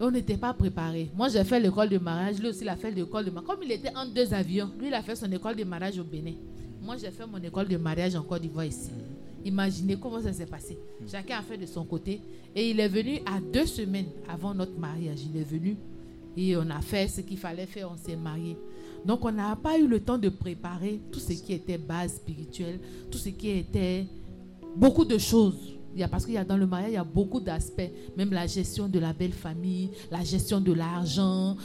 [0.02, 1.10] On n'était pas préparés.
[1.16, 2.40] Moi, j'ai fait l'école de mariage.
[2.40, 3.48] Lui aussi, il a fait l'école de mariage.
[3.56, 6.04] Comme il était en deux avions, lui, il a fait son école de mariage au
[6.04, 6.34] Bénin.
[6.82, 8.90] Moi, j'ai fait mon école de mariage en Côte d'Ivoire ici.
[9.46, 10.78] Imaginez comment ça s'est passé.
[11.10, 12.20] Chacun a fait de son côté.
[12.54, 15.20] Et il est venu à deux semaines avant notre mariage.
[15.34, 15.78] Il est venu
[16.36, 17.90] et on a fait ce qu'il fallait faire.
[17.92, 18.58] On s'est mariés.
[19.06, 22.80] Donc, on n'a pas eu le temps de préparer tout ce qui était base spirituelle,
[23.10, 24.06] tout ce qui était
[24.76, 25.78] beaucoup de choses.
[26.12, 28.88] Parce qu'il y a dans le mariage, il y a beaucoup d'aspects, même la gestion
[28.88, 31.58] de la belle famille, la gestion de l'argent,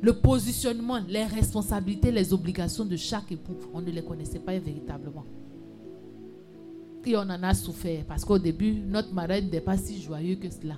[0.00, 3.56] le positionnement, les responsabilités, les obligations de chaque époux.
[3.72, 5.24] On ne les connaissait pas véritablement.
[7.06, 10.50] Et on en a souffert parce qu'au début, notre mariage n'était pas si joyeux que
[10.50, 10.74] cela.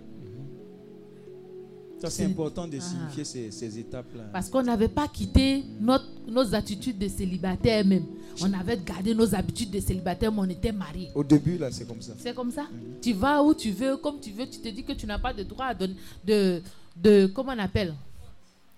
[2.00, 2.80] Ça, c'est important de Ah.
[2.80, 4.24] signifier ces, ces étapes-là.
[4.32, 8.04] Parce qu'on n'avait pas quitté notre, nos attitudes de célibataire même.
[8.40, 11.10] On avait gardé nos habitudes de célibataire, mais on était mariés.
[11.14, 12.14] Au début, là, c'est comme ça.
[12.18, 12.66] C'est comme ça?
[13.02, 14.46] Tu vas où tu veux, comme tu veux.
[14.48, 15.94] Tu te dis que tu n'as pas de droit à donner,
[16.24, 16.62] de,
[16.96, 17.94] de, comment on appelle,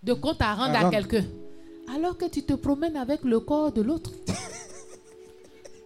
[0.02, 1.24] de compte à rendre À à, quelqu'un.
[1.94, 4.10] Alors que tu te promènes avec le corps de l'autre.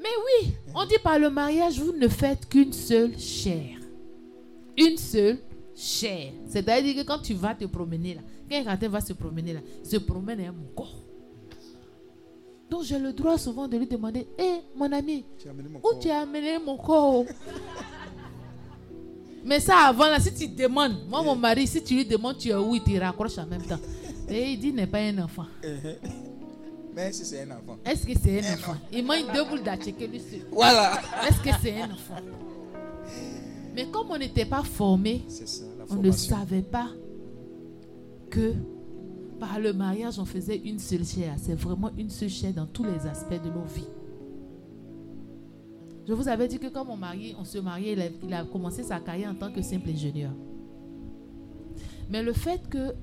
[0.00, 0.08] Mais
[0.46, 3.76] oui, on dit par le mariage, vous ne faites qu'une seule chair.
[4.78, 5.38] Une seule
[5.76, 6.32] chair.
[6.48, 9.96] C'est-à-dire que quand tu vas te promener là, quand quelqu'un va se promener là, se
[9.98, 11.02] promène avec mon corps.
[12.70, 15.82] Donc j'ai le droit souvent de lui demander, hé mon ami, as amené mon où
[15.82, 15.98] corps.
[16.00, 17.24] tu as amené mon corps
[19.44, 22.48] Mais ça avant là, si tu demandes, moi mon mari, si tu lui demandes tu
[22.48, 23.78] es où, il te raccroche en même temps.
[24.28, 25.46] Et il dit n'est pas un enfant.
[26.92, 27.76] Mais si c'est un enfant.
[27.84, 28.76] Est-ce que c'est un enfant?
[28.90, 30.40] Il mange deux boules d'achèque lui seul.
[30.50, 31.00] Voilà.
[31.28, 32.16] Est-ce que c'est un enfant?
[33.74, 36.88] Mais comme on n'était pas formé, C'est ça, on ne savait pas
[38.30, 38.52] que
[39.38, 41.34] par le mariage, on faisait une seule chair.
[41.36, 43.88] C'est vraiment une seule chair dans tous les aspects de nos vies.
[46.08, 48.44] Je vous avais dit que quand mon mari, on se mariait, il a, il a
[48.44, 50.30] commencé sa carrière en tant que simple ingénieur.
[52.08, 52.94] Mais le fait que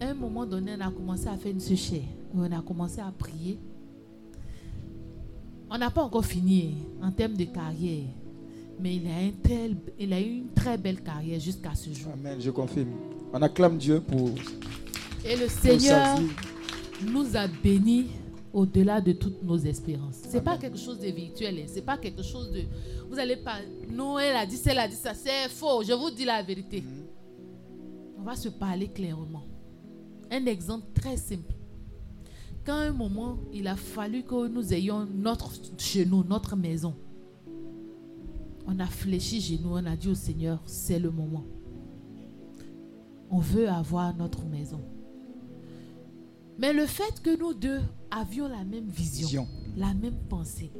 [0.00, 2.02] à un moment donné, on a commencé à faire une suchère,
[2.34, 3.58] on a commencé à prier.
[5.70, 8.06] On n'a pas encore fini en termes de carrière,
[8.80, 12.12] mais il a, un tel- il a eu une très belle carrière jusqu'à ce jour.
[12.12, 12.90] Amen, je confirme.
[13.32, 14.30] On acclame Dieu pour,
[15.24, 16.18] Et le Seigneur
[17.10, 18.06] nous a bénis
[18.52, 20.20] au-delà de toutes nos espérances.
[20.28, 21.64] C'est pas quelque chose de virtuel, hein.
[21.66, 22.62] c'est pas quelque chose de.
[23.10, 23.56] Vous allez pas.
[23.90, 25.82] Non, elle a dit ça, elle a dit ça, c'est faux.
[25.82, 26.80] Je vous dis la vérité.
[26.80, 27.04] Mhm.
[28.18, 29.44] On va se parler clairement.
[30.30, 31.52] Un exemple très simple.
[32.64, 36.94] Quand à un moment, il a fallu que nous ayons notre chez nous, notre maison,
[38.66, 41.44] on a fléchi chez nous, on a dit au Seigneur, c'est le moment.
[43.30, 44.80] On veut avoir notre maison.
[46.58, 49.48] Mais le fait que nous deux avions la même vision, Vision.
[49.76, 50.70] la même pensée.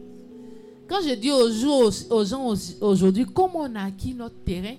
[0.89, 4.77] Quand je dis aux, jours- aux gens au- aujourd'hui comment on a acquis notre terrain,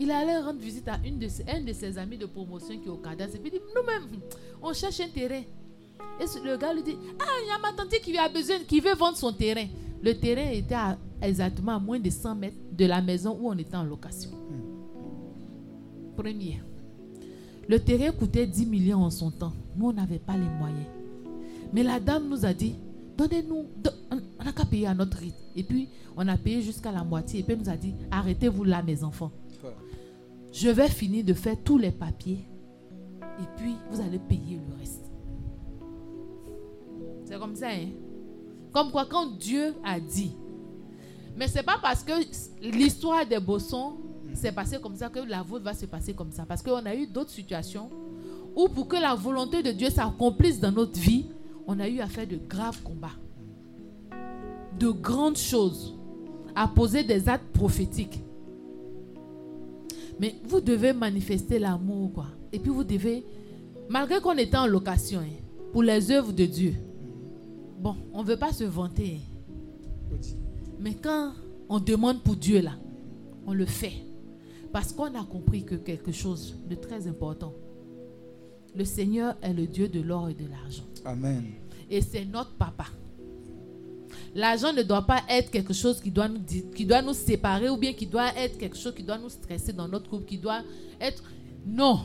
[0.00, 2.86] il allait rendre visite à une de ses, un de ses amis de promotion qui
[2.86, 3.36] est au cadastre.
[3.36, 4.20] Et puis il dit, nous-mêmes,
[4.62, 5.42] on cherche un terrain.
[6.20, 8.80] Et le gars lui dit, ah, il y a ma tante qui a besoin, qui
[8.80, 9.66] veut vendre son terrain.
[10.02, 13.58] Le terrain était à- exactement à moins de 100 mètres de la maison où on
[13.58, 14.30] était en location.
[16.16, 16.60] Premier.
[17.68, 19.52] Le terrain coûtait 10 millions en son temps.
[19.76, 20.86] Nous, on n'avait pas les moyens.
[21.72, 22.74] Mais la dame nous a dit,
[23.16, 25.36] donnez-nous, do- on on n'a qu'à payer à notre rythme.
[25.56, 27.40] Et puis, on a payé jusqu'à la moitié.
[27.40, 29.32] Et puis, elle nous a dit, arrêtez-vous là, mes enfants.
[29.62, 29.70] Ouais.
[30.52, 32.46] Je vais finir de faire tous les papiers.
[33.20, 35.10] Et puis, vous allez payer le reste.
[37.24, 37.88] C'est comme ça, hein?
[38.78, 40.30] Comme quoi, quand Dieu a dit.
[41.36, 42.12] Mais c'est pas parce que
[42.62, 43.96] l'histoire des bossons
[44.34, 46.44] s'est passée comme ça que la vôtre va se passer comme ça.
[46.46, 47.90] Parce qu'on a eu d'autres situations
[48.54, 51.26] où pour que la volonté de Dieu s'accomplisse dans notre vie,
[51.66, 53.16] on a eu à faire de graves combats.
[54.78, 55.96] De grandes choses.
[56.54, 58.22] À poser des actes prophétiques.
[60.20, 62.26] Mais vous devez manifester l'amour.
[62.52, 63.26] Et puis vous devez,
[63.88, 66.74] malgré qu'on était en location, hein, pour les œuvres de Dieu,
[67.78, 69.20] bon, on ne veut pas se vanter.
[70.80, 71.32] Mais quand
[71.68, 72.72] on demande pour Dieu, là,
[73.46, 74.04] on le fait.
[74.72, 77.54] Parce qu'on a compris que quelque chose de très important.
[78.74, 80.84] Le Seigneur est le Dieu de l'or et de l'argent.
[81.04, 81.44] Amen.
[81.90, 82.84] Et c'est notre papa.
[84.34, 86.40] L'argent ne doit pas être quelque chose qui doit, nous,
[86.74, 89.72] qui doit nous séparer ou bien qui doit être quelque chose qui doit nous stresser
[89.72, 90.62] dans notre couple, qui doit
[91.00, 91.22] être...
[91.66, 92.00] Non.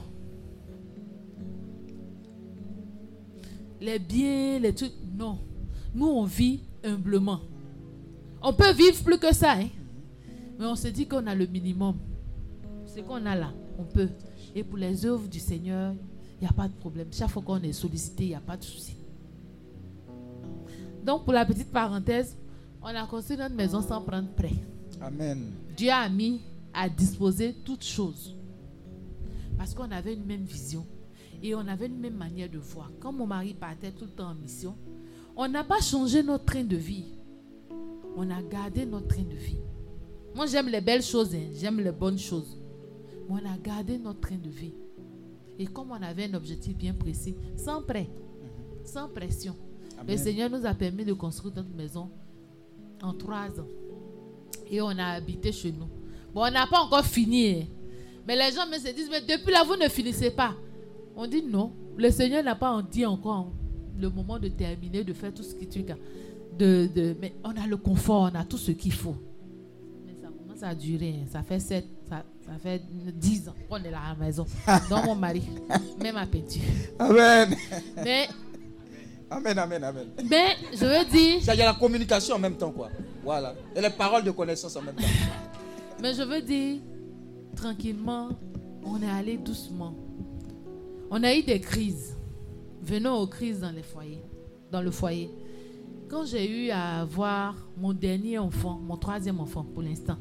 [3.82, 5.38] Les biens, les trucs, non.
[5.94, 7.42] Nous, on vit humblement.
[8.42, 9.70] On peut vivre plus que ça, hein.
[10.60, 11.98] Mais on se dit qu'on a le minimum.
[12.86, 14.10] Ce qu'on a là, on peut.
[14.56, 15.94] Et pour les œuvres du Seigneur,
[16.40, 17.08] il n'y a pas de problème.
[17.12, 18.96] Chaque fois qu'on est sollicité, il n'y a pas de souci.
[21.04, 22.38] Donc, pour la petite parenthèse,
[22.82, 24.54] on a construit notre maison sans prendre prêt.
[25.02, 25.52] Amen.
[25.76, 26.42] Dieu a mis
[26.74, 28.36] à disposer toutes choses.
[29.58, 30.86] Parce qu'on avait une même vision
[31.42, 32.92] et on avait une même manière de voir.
[33.00, 34.76] Quand mon mari partait tout le temps en mission,
[35.36, 37.06] on n'a pas changé notre train de vie.
[38.16, 39.58] On a gardé notre train de vie.
[40.36, 41.50] Moi, j'aime les belles choses, hein.
[41.54, 42.58] j'aime les bonnes choses.
[43.30, 44.74] Mais on a gardé notre train de vie.
[45.60, 48.10] Et comme on avait un objectif bien précis, sans prêt,
[48.84, 49.56] sans pression,
[50.08, 50.18] le.
[50.18, 52.10] Seigneur nous a permis de construire notre maison
[53.02, 53.68] en trois ans.
[54.70, 55.88] Et on a habité chez nous.
[56.34, 57.50] Bon, on n'a pas encore fini.
[57.52, 57.66] hein.
[58.28, 60.56] Mais les gens me se disent, mais depuis là, vous ne finissez pas.
[61.16, 61.72] On dit non.
[61.96, 63.52] Le Seigneur n'a pas en dit encore
[64.00, 67.66] le moment de terminer, de faire tout ce qui tu de, de, Mais on a
[67.68, 69.16] le confort, on a tout ce qu'il faut.
[70.06, 71.16] Mais ça commence à durer.
[71.22, 71.26] hein.
[71.32, 72.82] Ça fait sept, ça, ça fait
[73.16, 74.46] 10 ans qu'on est là à la maison.
[74.90, 75.44] Dans mon mari.
[76.02, 76.62] Même à peinture.
[77.00, 77.56] Amen.
[78.04, 78.28] Mais,
[79.30, 80.08] Amen, amen, amen.
[80.30, 82.90] mais je veux dire, Il y a la communication en même temps, quoi.
[83.24, 83.56] Voilà.
[83.76, 85.02] Et les paroles de connaissance en même temps.
[86.02, 86.82] Mais je veux dire,
[87.56, 88.30] tranquillement,
[88.86, 89.96] on est allé doucement.
[91.10, 92.16] On a eu des crises.
[92.84, 94.22] Venons aux crises dans les foyers,
[94.70, 95.30] dans le foyer.
[96.10, 100.18] Quand j'ai eu à avoir mon dernier enfant, mon troisième enfant pour l'instant,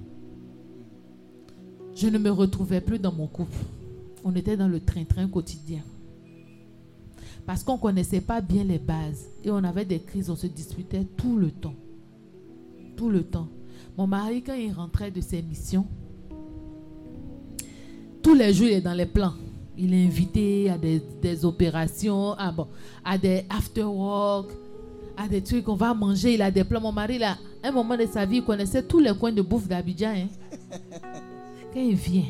[1.95, 3.59] je ne me retrouvais plus dans mon couple.
[4.25, 5.83] On était dans le train-train quotidien.
[7.45, 9.27] Parce qu'on ne connaissait pas bien les bases.
[9.43, 11.75] Et on avait des crises, on se disputait tout le temps.
[12.97, 13.49] Tout le temps.
[13.99, 15.87] Mon mari, quand il rentrait de ses missions,
[18.23, 19.35] tous les jours, il est dans les plans.
[19.77, 22.67] Il est invité à des, des opérations, à, bon,
[23.05, 24.51] à des after-work,
[25.17, 26.35] à des trucs qu'on va manger.
[26.35, 26.81] Il a des plans.
[26.81, 29.41] Mon mari, là, à un moment de sa vie, il connaissait tous les coins de
[29.43, 30.11] bouffe d'Abidjan.
[30.15, 30.29] hein.
[31.73, 32.25] Quand il vient,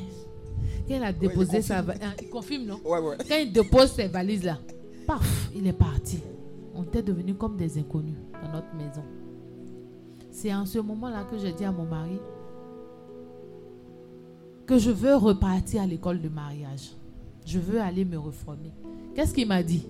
[0.87, 2.79] quand il a déposé sa va- hein, il confirme, non?
[2.85, 3.17] Ouais, ouais.
[3.29, 4.57] Quand il dépose ses valises là,
[5.05, 6.21] paf, il est parti.
[6.77, 9.03] On était devenus comme des inconnus dans notre maison.
[10.31, 12.19] C'est en ce moment-là que j'ai dit à mon mari
[14.67, 16.93] que je veux repartir à l'école de mariage.
[17.45, 18.73] Je veux aller me reformer.
[19.15, 19.85] Qu'est-ce qu'il m'a dit?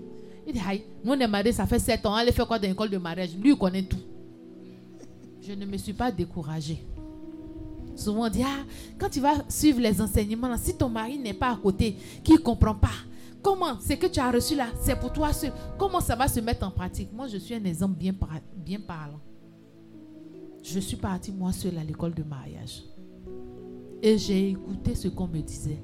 [0.46, 2.14] Il dit, aïe, nous on est mariés, ça fait 7 ans.
[2.14, 3.36] Allez faire quoi dans l'école de mariage?
[3.36, 4.00] Lui, il connaît tout.
[5.40, 6.84] Je ne me suis pas découragée.
[7.94, 8.64] Souvent on dit, ah,
[8.98, 12.38] quand tu vas suivre les enseignements, si ton mari n'est pas à côté, qui ne
[12.38, 12.88] comprend pas,
[13.42, 16.40] comment ce que tu as reçu là, c'est pour toi seul, comment ça va se
[16.40, 17.12] mettre en pratique?
[17.12, 18.14] Moi, je suis un exemple bien,
[18.56, 19.20] bien parlant.
[20.62, 22.84] Je suis partie moi seule à l'école de mariage.
[24.00, 25.82] Et j'ai écouté ce qu'on me disait.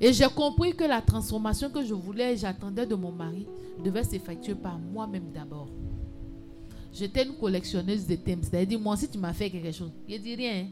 [0.00, 3.46] Et j'ai compris que la transformation que je voulais et j'attendais de mon mari
[3.84, 5.68] devait s'effectuer par moi-même d'abord.
[6.92, 8.42] J'étais une collectionneuse de thèmes.
[8.42, 10.66] C'est-à-dire, moi, si tu m'as fait quelque chose, je dis rien.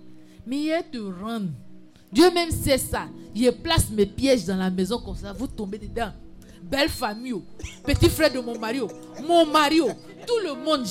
[0.46, 1.50] Mais il te rendre.
[2.12, 3.08] Dieu même sait ça.
[3.34, 5.32] Il place mes pièges dans la maison comme ça.
[5.32, 6.10] Vous tombez dedans.
[6.62, 7.32] Belle famille.
[7.32, 7.42] oh.
[7.84, 8.80] Petit frère de mon mari.
[8.80, 8.88] oh.
[9.26, 9.80] Mon mari.
[9.80, 9.90] oh.
[10.26, 10.86] Tout le monde.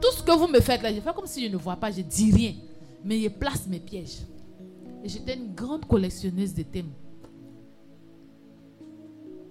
[0.00, 1.90] Tout ce que vous me faites là, je fais comme si je ne vois pas.
[1.90, 2.54] Je dis rien.
[3.04, 4.18] Mais il place mes pièges.
[5.04, 6.90] Et j'étais une grande collectionneuse de thèmes.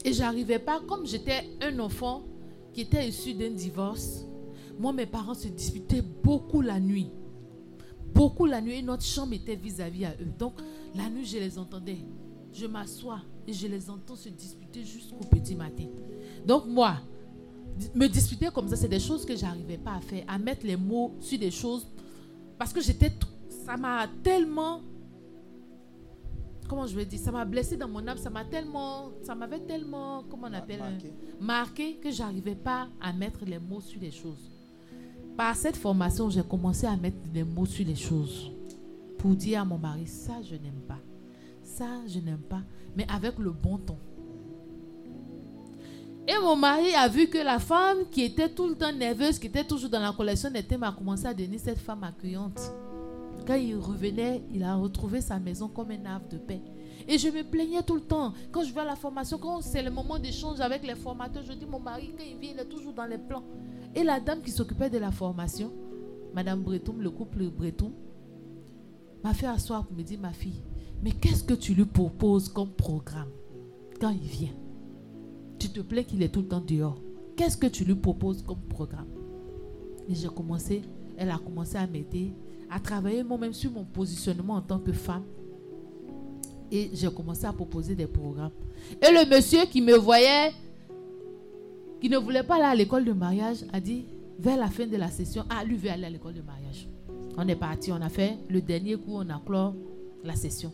[0.07, 2.23] Et j'arrivais pas, comme j'étais un enfant
[2.71, 4.23] qui était issu d'un divorce,
[4.79, 7.09] moi, mes parents se disputaient beaucoup la nuit.
[8.13, 10.31] Beaucoup la nuit, et notre chambre était vis-à-vis à eux.
[10.39, 10.53] Donc,
[10.95, 11.97] la nuit, je les entendais.
[12.53, 15.87] Je m'assois et je les entends se disputer jusqu'au petit matin.
[16.45, 17.01] Donc, moi,
[17.93, 20.77] me disputer comme ça, c'est des choses que j'arrivais pas à faire, à mettre les
[20.77, 21.85] mots sur des choses.
[22.57, 23.11] Parce que j'étais.
[23.65, 24.79] Ça m'a tellement
[26.67, 29.59] comment je vais dire, ça m'a blessé dans mon âme, ça m'a tellement, ça m'avait
[29.59, 31.13] tellement, comment on appelle, marqué.
[31.39, 34.51] marqué que j'arrivais pas à mettre les mots sur les choses.
[35.35, 38.51] Par cette formation, j'ai commencé à mettre des mots sur les choses
[39.17, 40.99] pour dire à mon mari, ça je n'aime pas,
[41.63, 42.61] ça je n'aime pas,
[42.95, 43.97] mais avec le bon ton.
[46.27, 49.47] Et mon mari a vu que la femme qui était tout le temps nerveuse, qui
[49.47, 52.59] était toujours dans la collection des thèmes, a commencé à devenir cette femme accueillante.
[53.47, 56.61] Quand il revenait, il a retrouvé sa maison comme un havre de paix.
[57.07, 58.33] Et je me plaignais tout le temps.
[58.51, 61.53] Quand je vais à la formation, quand c'est le moment d'échange avec les formateurs, je
[61.53, 63.43] dis mon mari, quand il vient, il est toujours dans les plans.
[63.95, 65.71] Et la dame qui s'occupait de la formation,
[66.35, 67.93] Madame Breton, le couple Breton,
[69.23, 70.61] m'a fait asseoir pour me dire, ma fille,
[71.01, 73.29] mais qu'est-ce que tu lui proposes comme programme
[74.01, 74.55] quand il vient?
[75.57, 76.99] Tu te plains qu'il est tout le temps dehors.
[77.37, 79.07] Qu'est-ce que tu lui proposes comme programme?
[80.09, 80.81] Et j'ai commencé,
[81.15, 82.33] elle a commencé à m'aider,
[82.69, 85.23] à travailler moi-même sur mon positionnement en tant que femme.
[86.71, 88.51] Et j'ai commencé à proposer des programmes.
[89.01, 90.51] Et le monsieur qui me voyait,
[92.01, 94.05] qui ne voulait pas aller à l'école de mariage, a dit,
[94.37, 96.87] vers la fin de la session, ah, lui veut aller à l'école de mariage.
[97.37, 99.73] On est parti, on a fait le dernier coup, on a clore
[100.23, 100.73] la session.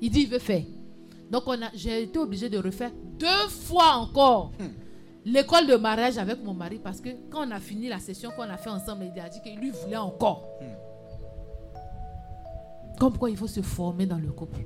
[0.00, 0.62] Il dit, il veut faire.
[1.30, 4.52] Donc, j'ai été obligée de refaire deux fois encore
[5.24, 8.42] l'école de mariage avec mon mari parce que quand on a fini la session qu'on
[8.42, 10.46] a fait ensemble, il a dit qu'il lui voulait encore.
[12.98, 14.60] Comme quoi il faut se former dans le couple.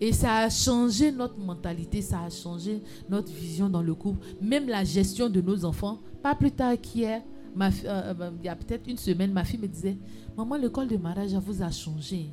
[0.00, 4.68] Et ça a changé notre mentalité, ça a changé notre vision dans le couple, même
[4.68, 5.98] la gestion de nos enfants.
[6.22, 7.22] Pas plus tard qu'hier,
[7.60, 9.96] euh, euh, il y a peut-être une semaine, ma fille me disait,
[10.36, 12.26] maman, l'école de mariage vous a changé.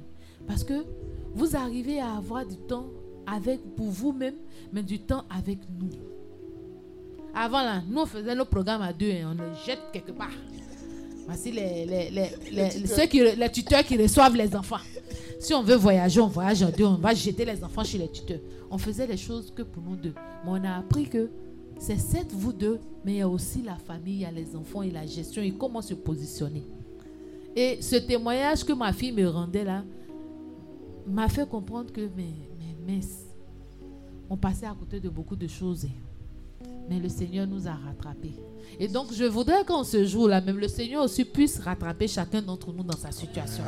[0.47, 0.85] Parce que
[1.33, 2.85] vous arrivez à avoir du temps
[3.25, 4.35] avec pour vous-même,
[4.71, 5.89] mais du temps avec nous.
[7.33, 10.29] Avant là, nous on faisait nos programmes à deux, hein, on les jette quelque part.
[11.25, 14.77] Voici les, les, les, les- ceux qui, les tuteurs qui reçoivent les enfants.
[15.39, 18.09] Si on veut voyager, on voyage en deux, on va jeter les enfants chez les
[18.09, 18.39] tuteurs.
[18.69, 20.13] On faisait les choses que pour nous deux.
[20.43, 21.29] Mais on a appris que
[21.79, 24.55] c'est certes vous deux, mais il y a aussi la famille, il y a les
[24.55, 26.63] enfants et la gestion et comment se positionner.
[27.55, 29.83] Et ce témoignage que ma fille me rendait là
[31.07, 33.25] m'a fait comprendre que, mais, mais mince,
[34.29, 35.85] on passait à côté de beaucoup de choses.
[36.89, 38.35] Mais le Seigneur nous a rattrapés.
[38.79, 42.73] Et donc, je voudrais qu'en ce jour-là, même le Seigneur aussi puisse rattraper chacun d'entre
[42.73, 43.63] nous dans sa situation.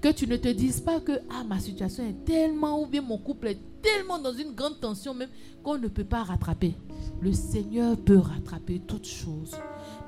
[0.00, 3.18] Que tu ne te dises pas que ah, ma situation est tellement, ou bien mon
[3.18, 5.28] couple est tellement dans une grande tension même
[5.62, 6.74] qu'on ne peut pas rattraper.
[7.20, 9.56] Le Seigneur peut rattraper toutes choses.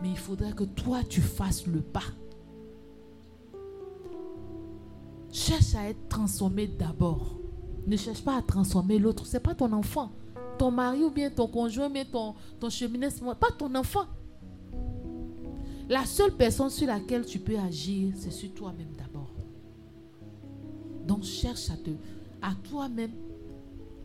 [0.03, 2.01] Mais il faudrait que toi, tu fasses le pas.
[5.31, 7.39] Cherche à être transformé d'abord.
[7.87, 9.27] Ne cherche pas à transformer l'autre.
[9.27, 10.13] Ce n'est pas ton enfant.
[10.59, 14.07] Ton mari ou bien ton conjoint, ou bien ton, ton cheminot, c'est pas ton enfant.
[15.89, 19.31] La seule personne sur laquelle tu peux agir, c'est sur toi-même d'abord.
[21.07, 21.91] Donc cherche à te,
[22.41, 23.11] à toi-même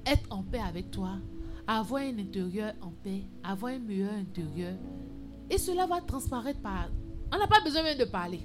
[0.06, 1.12] être en paix avec toi,
[1.68, 4.74] avoir un intérieur en paix, avoir un meilleur intérieur.
[5.50, 6.90] Et cela va transparaître par...
[7.34, 8.40] On n'a pas besoin même de parler.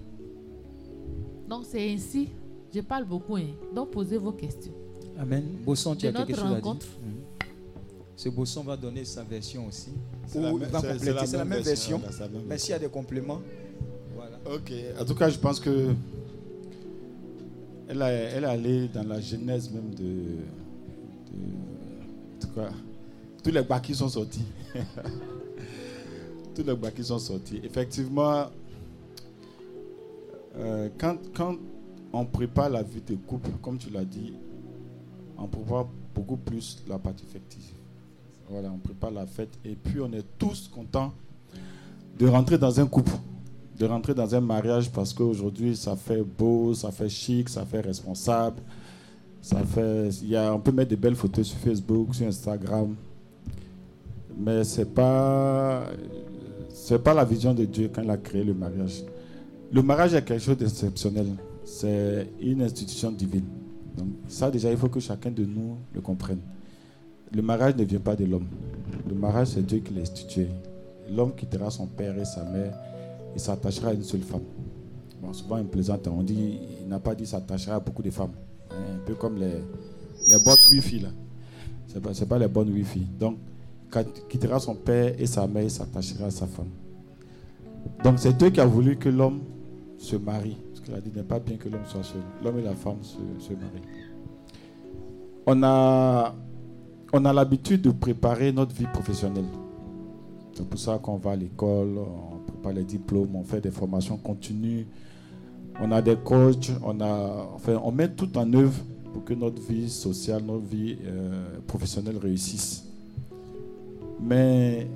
[1.49, 2.29] Donc c'est ainsi.
[2.75, 3.37] Je parle beaucoup.
[3.37, 3.55] hein.
[3.75, 4.73] Donc posez vos questions.
[5.19, 5.45] Amen.
[5.65, 6.77] Bosson, tu as quelque chose à dire?
[8.23, 9.91] Ce Bosson va donner sa version aussi.
[10.29, 10.97] C'est Ou la la
[11.27, 12.01] C'est la même version.
[12.47, 13.41] Mais s'il y a des compléments,
[14.15, 14.39] voilà.
[14.55, 15.93] Ok, en tout cas, je pense que
[17.89, 20.37] elle, a- elle est allée dans la genèse même de, de-
[22.37, 22.71] en tout cas,
[23.43, 24.45] tous les baquis sont sortis.
[26.55, 27.61] tous les baquis sont sortis.
[27.65, 28.47] Effectivement,
[30.59, 31.57] euh, quand, quand
[32.13, 34.33] on prépare la vie de couple, comme tu l'as dit,
[35.37, 37.72] on prépare beaucoup plus la partie affective.
[38.53, 41.15] Voilà, on prépare la fête et puis on est tous contents
[42.19, 43.13] de rentrer dans un couple,
[43.79, 47.81] de rentrer dans un mariage parce qu'aujourd'hui ça fait beau, ça fait chic, ça fait
[47.81, 48.61] responsable,
[49.41, 52.95] ça fait, y a, on peut mettre des belles photos sur Facebook, sur Instagram,
[54.39, 55.87] mais c'est pas,
[57.03, 59.03] pas la vision de Dieu quand il a créé le mariage.
[59.73, 61.29] Le mariage est quelque chose d'exceptionnel.
[61.65, 63.47] C'est une institution divine.
[63.97, 66.41] Donc ça déjà, il faut que chacun de nous le comprenne.
[67.35, 68.47] Le mariage ne vient pas de l'homme.
[69.09, 70.49] Le mariage, c'est Dieu qui l'a institué.
[71.11, 72.75] L'homme quittera son père et sa mère
[73.35, 74.43] et s'attachera à une seule femme.
[75.23, 78.33] Bon, souvent, on plaisante, on dit, il n'a pas dit s'attachera à beaucoup de femmes.
[78.71, 79.55] Hein, Un peu comme les,
[80.29, 81.09] les bonnes wifi là.
[81.87, 83.07] Ce n'est pas, pas les bonnes wifi.
[83.19, 83.39] Donc,
[83.91, 86.71] quand il quittera son père et sa mère et s'attachera à sa femme.
[88.05, 89.41] Donc, c'est Dieu qui a voulu que l'homme
[89.99, 90.57] se marie.
[90.71, 92.21] Parce qu'il a dit, il n'est pas bien que l'homme soit seul.
[92.43, 93.83] L'homme et la femme se, se marient.
[95.47, 96.35] On a,
[97.13, 99.45] on a l'habitude de préparer notre vie professionnelle.
[100.55, 104.17] C'est pour ça qu'on va à l'école, on prépare les diplômes, on fait des formations
[104.17, 104.87] continues,
[105.81, 108.79] on a des coachs, on, a, enfin, on met tout en œuvre
[109.13, 112.85] pour que notre vie sociale, notre vie euh, professionnelle réussisse.
[114.21, 114.87] Mais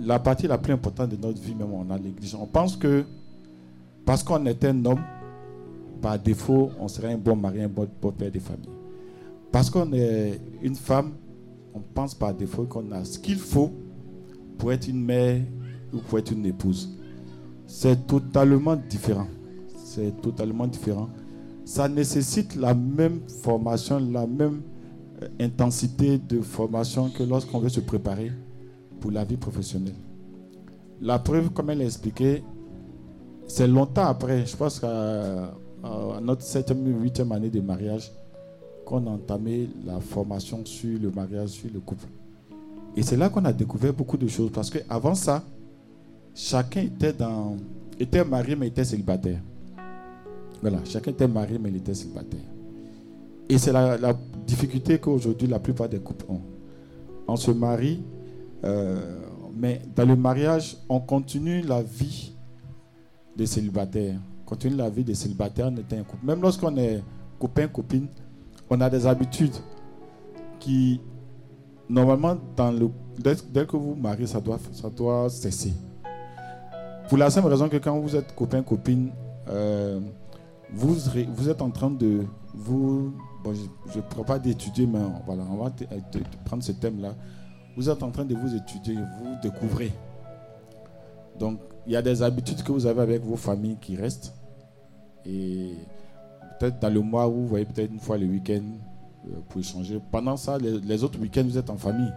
[0.00, 2.36] la partie la plus importante de notre vie, même, on a négligé.
[2.40, 3.04] On pense que
[4.04, 5.00] parce qu'on est un homme,
[6.02, 8.68] par défaut, on serait un bon mari, un bon père de famille.
[9.50, 11.12] Parce qu'on est une femme,
[11.74, 13.72] on pense par défaut qu'on a ce qu'il faut
[14.58, 15.42] pour être une mère
[15.92, 16.96] ou pour être une épouse.
[17.66, 19.26] C'est totalement différent.
[19.84, 21.08] C'est totalement différent.
[21.64, 24.62] Ça nécessite la même formation, la même
[25.22, 28.30] euh, intensité de formation que lorsqu'on veut se préparer
[29.00, 29.94] pour la vie professionnelle.
[31.00, 32.44] La preuve, comme elle l'a expliqué,
[33.46, 35.54] c'est longtemps après, je pense qu'à
[36.22, 38.10] notre 7e, 8e année de mariage,
[38.84, 42.06] qu'on a entamé la formation sur le mariage, sur le couple.
[42.96, 44.50] Et c'est là qu'on a découvert beaucoup de choses.
[44.52, 45.42] Parce qu'avant ça,
[46.34, 47.56] chacun était, dans,
[47.98, 49.40] était marié mais était célibataire.
[50.60, 52.40] Voilà, chacun était marié mais il était célibataire.
[53.48, 54.14] Et c'est la,
[54.46, 56.40] difficulté qu'aujourd'hui la plupart des couples ont.
[57.26, 58.02] On se marie,
[58.62, 59.18] euh,
[59.56, 62.34] mais dans le mariage, on continue la vie
[63.34, 64.16] des célibataires.
[64.42, 66.26] On continue la vie des célibataires en étant un couple.
[66.26, 67.02] Même lorsqu'on est
[67.38, 68.06] copain, copine,
[68.70, 69.54] on a des habitudes
[70.58, 71.00] qui,
[71.88, 75.72] normalement, dans le, dès, que vous mariez, ça doit, ça doit cesser.
[77.08, 79.12] Pour la simple raison que quand vous êtes copain, copine,
[79.48, 80.00] euh,
[80.72, 83.14] vous, êtes en train de vous.
[83.42, 85.70] Bon, je ne pourrais pas d'étudier, mais voilà, on va
[86.44, 87.14] prendre ce thème-là.
[87.76, 89.92] Vous êtes en train de vous étudier, vous découvrez.
[91.38, 94.32] Donc, il y a des habitudes que vous avez avec vos familles qui restent.
[95.26, 95.74] Et
[96.70, 98.62] dans le mois où vous voyez peut-être une fois le week-end
[99.26, 100.00] euh, pour échanger.
[100.10, 102.12] Pendant ça, les, autres week-ends, vous êtes en famille.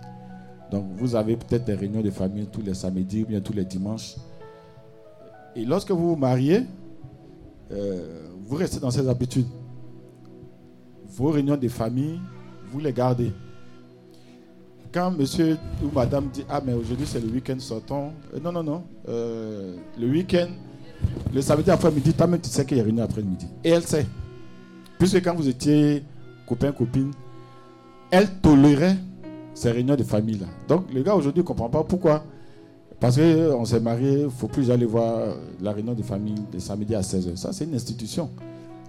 [0.71, 3.63] Donc, vous avez peut-être des réunions de famille tous les samedis ou bien tous les
[3.65, 4.15] dimanches.
[5.55, 6.63] Et lorsque vous vous mariez,
[7.71, 9.47] euh, vous restez dans ces habitudes.
[11.07, 12.19] Vos réunions de famille,
[12.69, 13.31] vous les gardez.
[14.91, 18.11] Quand monsieur ou madame dit Ah, mais aujourd'hui c'est le week-end, sortons.
[18.33, 18.83] Euh, non, non, non.
[19.07, 20.47] Le week-end,
[21.33, 23.47] le samedi après-midi, toi-même tu sais qu'il y a réunion après-midi.
[23.63, 24.05] Et elle sait.
[24.97, 26.03] Puisque quand vous étiez
[26.47, 27.11] copain, copine,
[28.11, 28.97] elle tolérait
[29.53, 30.47] ces réunions de famille là.
[30.67, 32.23] Donc le gars aujourd'hui ne comprend pas pourquoi.
[32.99, 36.59] Parce qu'on s'est marié, il ne faut plus aller voir la réunion de famille le
[36.59, 37.35] samedi à 16h.
[37.35, 38.29] Ça, c'est une institution.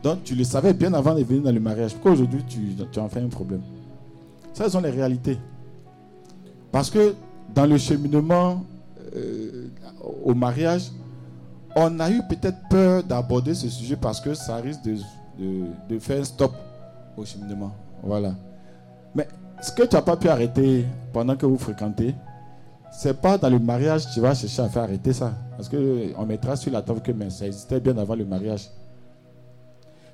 [0.02, 1.92] Donc tu le savais bien avant de venir dans le mariage.
[1.92, 3.60] Pourquoi aujourd'hui tu, tu en fais un problème?
[4.54, 5.38] Ça, ce sont les réalités.
[6.72, 7.14] Parce que
[7.54, 8.64] dans le cheminement
[9.14, 9.68] euh,
[10.24, 10.90] au mariage,
[11.76, 14.96] on a eu peut-être peur d'aborder ce sujet parce que ça risque de,
[15.38, 16.52] de- faire un stop
[17.16, 17.72] au cheminement.
[18.02, 18.34] Voilà.
[19.14, 19.26] Mais
[19.60, 22.14] ce que tu n'as pas pu arrêter pendant que vous fréquentez,
[22.92, 25.32] c'est pas dans le mariage que tu vas chercher à faire arrêter ça.
[25.56, 28.68] Parce qu'on mettra sur la table que ça existait bien avant le mariage.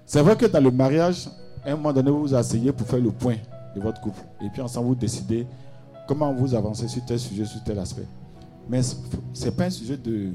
[0.07, 1.29] C'est vrai que dans le mariage,
[1.65, 3.37] à un moment donné, vous vous asseyez pour faire le point
[3.75, 4.21] de votre couple.
[4.43, 5.47] Et puis ensemble, vous décidez
[6.07, 8.07] comment vous avancez sur tel sujet, sur tel aspect.
[8.69, 8.97] Mais ce
[9.45, 10.31] n'est pas un sujet de.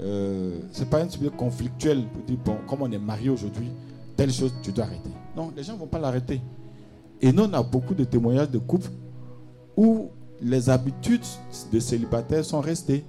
[0.00, 3.70] euh, c'est pas un sujet conflictuel pour dire, bon, comme on est marié aujourd'hui,
[4.18, 5.10] telle chose, tu dois arrêter.
[5.36, 6.40] Non, les gens ne vont pas l'arrêter.
[7.20, 8.90] Et nous, on a beaucoup de témoignages de couples
[9.76, 10.08] où
[10.42, 11.24] les habitudes
[11.72, 13.04] de célibataires sont restées.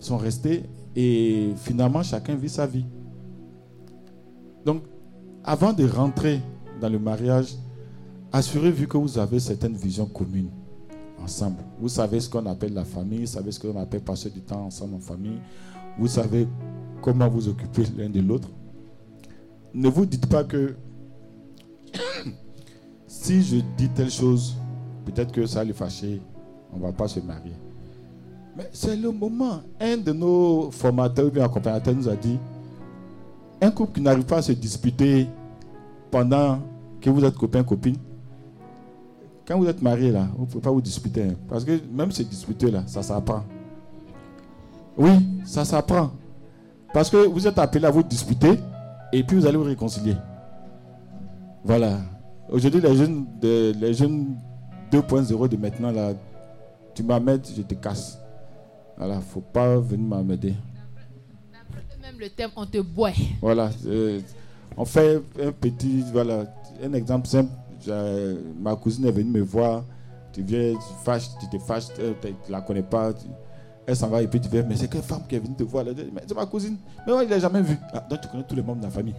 [0.00, 0.64] Sont restées
[0.96, 2.86] et finalement, chacun vit sa vie.
[4.64, 4.84] Donc,
[5.44, 6.40] avant de rentrer
[6.80, 7.54] dans le mariage,
[8.32, 10.50] assurez-vous que vous avez certaines visions communes.
[11.22, 11.58] ensemble.
[11.78, 14.64] Vous savez ce qu'on appelle la famille, vous savez ce qu'on appelle passer du temps
[14.64, 15.40] ensemble en famille.
[15.98, 16.48] Vous savez
[17.02, 18.48] comment vous occuper l'un de l'autre.
[19.78, 20.74] Ne vous dites pas que
[23.06, 24.56] si je dis telle chose,
[25.04, 26.20] peut-être que ça va le fâcher,
[26.72, 27.52] on ne va pas se marier.
[28.56, 29.60] Mais c'est le moment.
[29.80, 32.40] Un de nos formateurs ou bien accompagnateurs nous a dit
[33.62, 35.28] un couple qui n'arrive pas à se disputer
[36.10, 36.58] pendant
[37.00, 37.98] que vous êtes copain-copine,
[39.46, 41.22] quand vous êtes marié là, vous ne pouvez pas vous disputer.
[41.22, 41.34] hein.
[41.48, 43.44] Parce que même se disputer là, ça s'apprend.
[44.96, 45.12] Oui,
[45.44, 46.10] ça s'apprend.
[46.92, 48.58] Parce que vous êtes appelé à vous disputer
[49.12, 50.16] et puis vous allez vous réconcilier.
[51.64, 51.98] Voilà.
[52.50, 54.36] Aujourd'hui, les jeunes, de- les jeunes
[54.90, 56.12] 2.0 de maintenant là,
[56.94, 58.18] tu m'amènes, je te casse.
[58.96, 60.54] Voilà, faut pas venir m'amener.
[62.02, 63.12] Même le thème, on te boit.
[63.42, 63.70] Voilà.
[63.86, 64.20] euh,
[64.76, 66.44] on fait un petit, voilà,
[66.82, 67.50] un exemple simple.
[67.84, 69.84] J'ai- Ma cousine est venue me voir.
[70.32, 73.12] Tu viens, tu fâches, tu te fâches, euh, tu ne la connais pas.
[73.12, 73.26] tu-
[73.88, 75.62] elle s'en va et puis tu viens, mais c'est quelle femme qui est venue te
[75.62, 75.82] voir?
[76.26, 76.76] C'est ma cousine.
[77.06, 77.78] Mais moi, il l'a jamais vue.
[77.94, 79.14] Ah, donc tu connais tous les membres de la famille.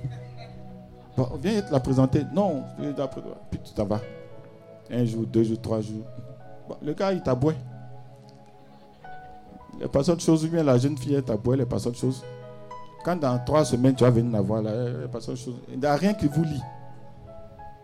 [1.18, 2.24] Bon, viens te la présenter.
[2.36, 2.62] Non,
[3.50, 4.00] puis tu t'en vas.
[4.92, 6.04] Un jour, deux jours, trois jours.
[6.84, 7.56] Le gars, il t'a boit.
[9.74, 11.66] Il n'est pas autre chose, ou bien la jeune fille, elle t'a boit, elle n'est
[11.66, 12.24] pas autre chose.
[13.04, 15.56] Quand dans trois semaines, tu vas venir la voir, là, elle n'est pas autre chose.
[15.74, 16.62] Il n'y a rien qui vous lie.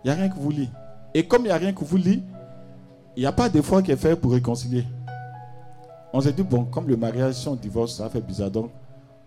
[0.03, 0.69] Il n'y a rien qui vous lie.
[1.15, 2.23] Et comme il n'y a rien qui vous lie,
[3.15, 4.85] il n'y a pas d'effort qui est fait pour réconcilier.
[6.17, 8.49] On s'est dit, bon, comme le mariage, si on divorce, ça fait bizarre.
[8.49, 8.71] Donc,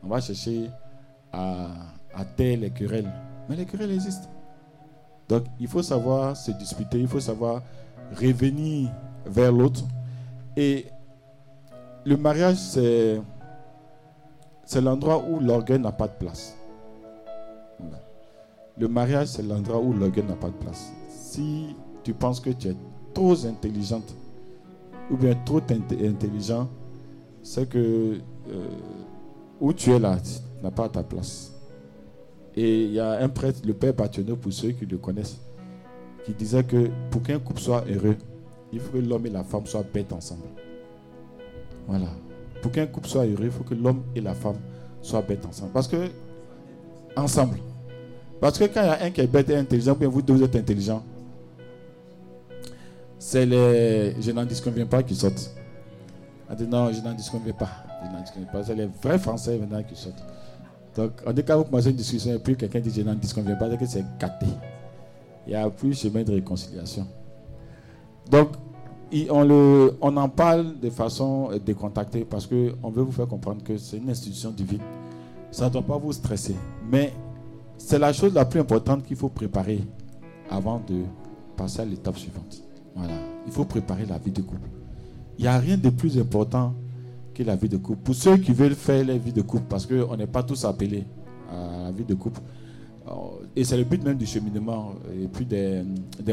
[0.02, 0.70] on va chercher
[1.30, 1.66] à,
[2.34, 3.12] taire les querelles.
[3.46, 4.26] Mais les querelles existent.
[5.28, 7.60] Donc, il faut savoir se disputer, il faut savoir
[8.18, 8.90] revenir
[9.26, 9.82] vers l'autre.
[10.56, 10.86] Et
[12.06, 13.20] le mariage, c'est,
[14.64, 16.56] c'est l'endroit où l'orgueil n'a pas de place.
[18.78, 20.90] Le mariage, c'est l'endroit où l'orgueil n'a pas de place.
[21.10, 22.76] Si tu penses que tu es
[23.12, 24.14] trop intelligente
[25.10, 26.68] ou bien trop int- intelligent,
[27.42, 27.78] c'est que
[28.50, 28.68] euh,
[29.60, 31.52] où tu es là, tu n'as pas ta place.
[32.56, 35.38] Et il y a un prêtre, le père Pationneau, pour ceux qui le connaissent,
[36.24, 38.16] qui disait que pour qu'un couple soit heureux,
[38.72, 40.44] il faut que l'homme et la femme soient bêtes ensemble.
[41.86, 42.08] Voilà.
[42.60, 44.56] Pour qu'un couple soit heureux, il faut que l'homme et la femme
[45.00, 45.72] soient bêtes ensemble.
[45.72, 46.08] Parce que,
[47.16, 47.58] ensemble.
[48.40, 50.42] Parce que quand il y a un qui est bête et intelligent, bien vous deux
[50.42, 51.02] êtes intelligents,
[53.18, 55.50] c'est les je n'en disconviens pas qui sortent.
[56.56, 57.68] Dit non, je n'en disconviens pas.
[58.02, 58.64] Je n'en pas.
[58.64, 60.22] C'est les vrais Français maintenant qui sortent.
[60.96, 63.56] Donc, on dit quand vous commencez une discussion et puis quelqu'un dit je n'en disconviens
[63.56, 64.46] pas, c'est que c'est gâté.
[65.46, 67.06] Il n'y a plus chemin de réconciliation.
[68.30, 68.50] Donc,
[69.30, 73.62] on, le, on en parle de façon euh, décontractée parce qu'on veut vous faire comprendre
[73.62, 74.82] que c'est une institution divine.
[75.50, 76.56] Ça ne doit pas vous stresser.
[76.90, 77.12] Mais
[77.78, 79.80] c'est la chose la plus importante qu'il faut préparer
[80.50, 81.04] avant de
[81.56, 82.62] passer à l'étape suivante.
[82.98, 83.14] Voilà.
[83.46, 84.68] Il faut préparer la vie de couple.
[85.38, 86.74] Il n'y a rien de plus important
[87.32, 88.00] que la vie de couple.
[88.02, 91.04] Pour ceux qui veulent faire la vie de couple, parce qu'on n'est pas tous appelés
[91.50, 92.40] à la vie de couple.
[93.06, 93.12] Euh,
[93.54, 95.84] Et c'est le but même du cheminement et puis des,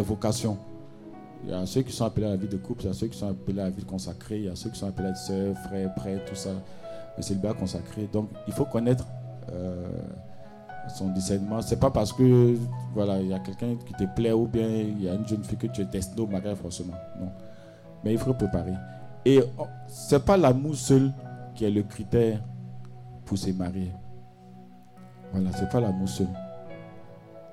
[0.01, 0.57] vocations.
[1.43, 2.93] Il y a ceux qui sont appelés à la vie de couple, il y a
[2.93, 5.09] ceux qui sont appelés à la vie consacrée, il y a ceux qui sont appelés
[5.09, 6.49] à être sœurs, frères, prêtres, tout ça.
[7.18, 8.09] Le célibat consacré.
[8.11, 9.05] Donc, il faut connaître
[9.51, 9.88] euh,
[10.90, 11.62] son discernement.
[11.62, 12.58] C'est pas parce que
[12.94, 15.44] voilà, il y a quelqu'un qui te plaît ou bien il y a une jeune
[15.44, 16.94] fille que tu es destiné au mariage forcément.
[17.20, 17.30] Non.
[18.03, 18.74] Mais il faut préparer.
[19.26, 21.12] Et oh, c'est pas l'amour seul
[21.56, 22.40] qui est le critère
[23.26, 23.91] pour se marier.
[25.32, 26.28] Voilà, c'est pas l'amour seul.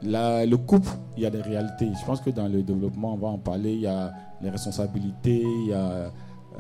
[0.03, 1.89] La- le couple, il y a des réalités.
[1.99, 3.73] Je pense que dans le développement, on va en parler.
[3.75, 6.11] Il y a les responsabilités, il y a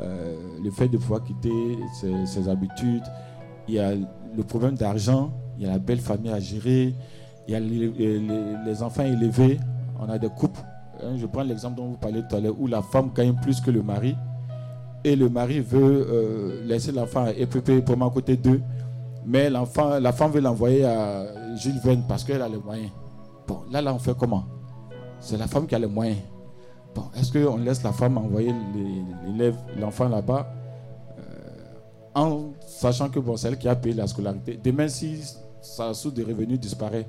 [0.00, 1.50] euh, le fait de pouvoir quitter
[2.24, 3.02] ses habitudes,
[3.68, 6.94] il y a le problème d'argent, il y a la belle famille à gérer,
[7.48, 9.58] il y a les, enfants élevés.
[10.00, 10.60] On a des couples.
[11.02, 13.60] hein, je prends l'exemple dont vous parlez tout à l'heure, où la femme gagne plus
[13.60, 14.16] que le mari
[15.04, 18.60] et le mari veut euh, laisser l'enfant EPP pour à côté d'eux,
[19.26, 22.90] mais l'enfant, la femme veut l'envoyer à Jules Verne parce qu'elle a les moyens.
[23.46, 24.44] Bon, là, là, on fait comment?
[25.20, 26.18] C'est la femme qui a les moyens.
[26.94, 28.54] Bon, est-ce qu'on laisse la femme envoyer
[29.26, 30.52] l'élève, l'enfant là-bas,
[31.18, 31.22] euh,
[32.14, 34.58] en sachant que c'est elle qui a payé la scolarité?
[34.62, 35.20] Demain, si
[35.62, 37.08] sa source de revenus disparaît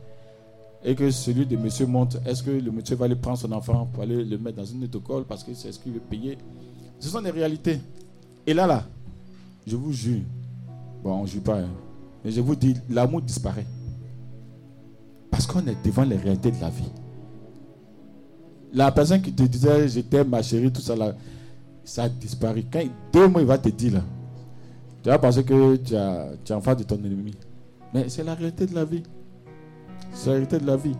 [0.84, 3.88] et que celui de monsieur monte, est-ce que le monsieur va aller prendre son enfant
[3.92, 6.38] pour aller le mettre dans une école parce que c'est ce qu'il veut payer?
[7.00, 7.80] Ce sont des réalités.
[8.46, 8.86] Et là, là,
[9.66, 10.22] je vous jure,
[11.04, 11.70] bon, on ne jure pas, hein,
[12.24, 13.66] mais je vous dis, l'amour disparaît.
[15.32, 16.92] Parce qu'on est devant les réalités de la vie.
[18.74, 21.16] La personne qui te disait je t'aime ma chérie, tout ça là,
[21.86, 22.66] ça a disparu.
[22.72, 24.02] Quand deux mois, il va te dire là.
[25.02, 27.34] Tu vas penser que tu, as, tu es en face de ton ennemi.
[27.94, 29.04] Mais c'est la réalité de la vie.
[30.14, 30.96] C'est la réalité de la vie.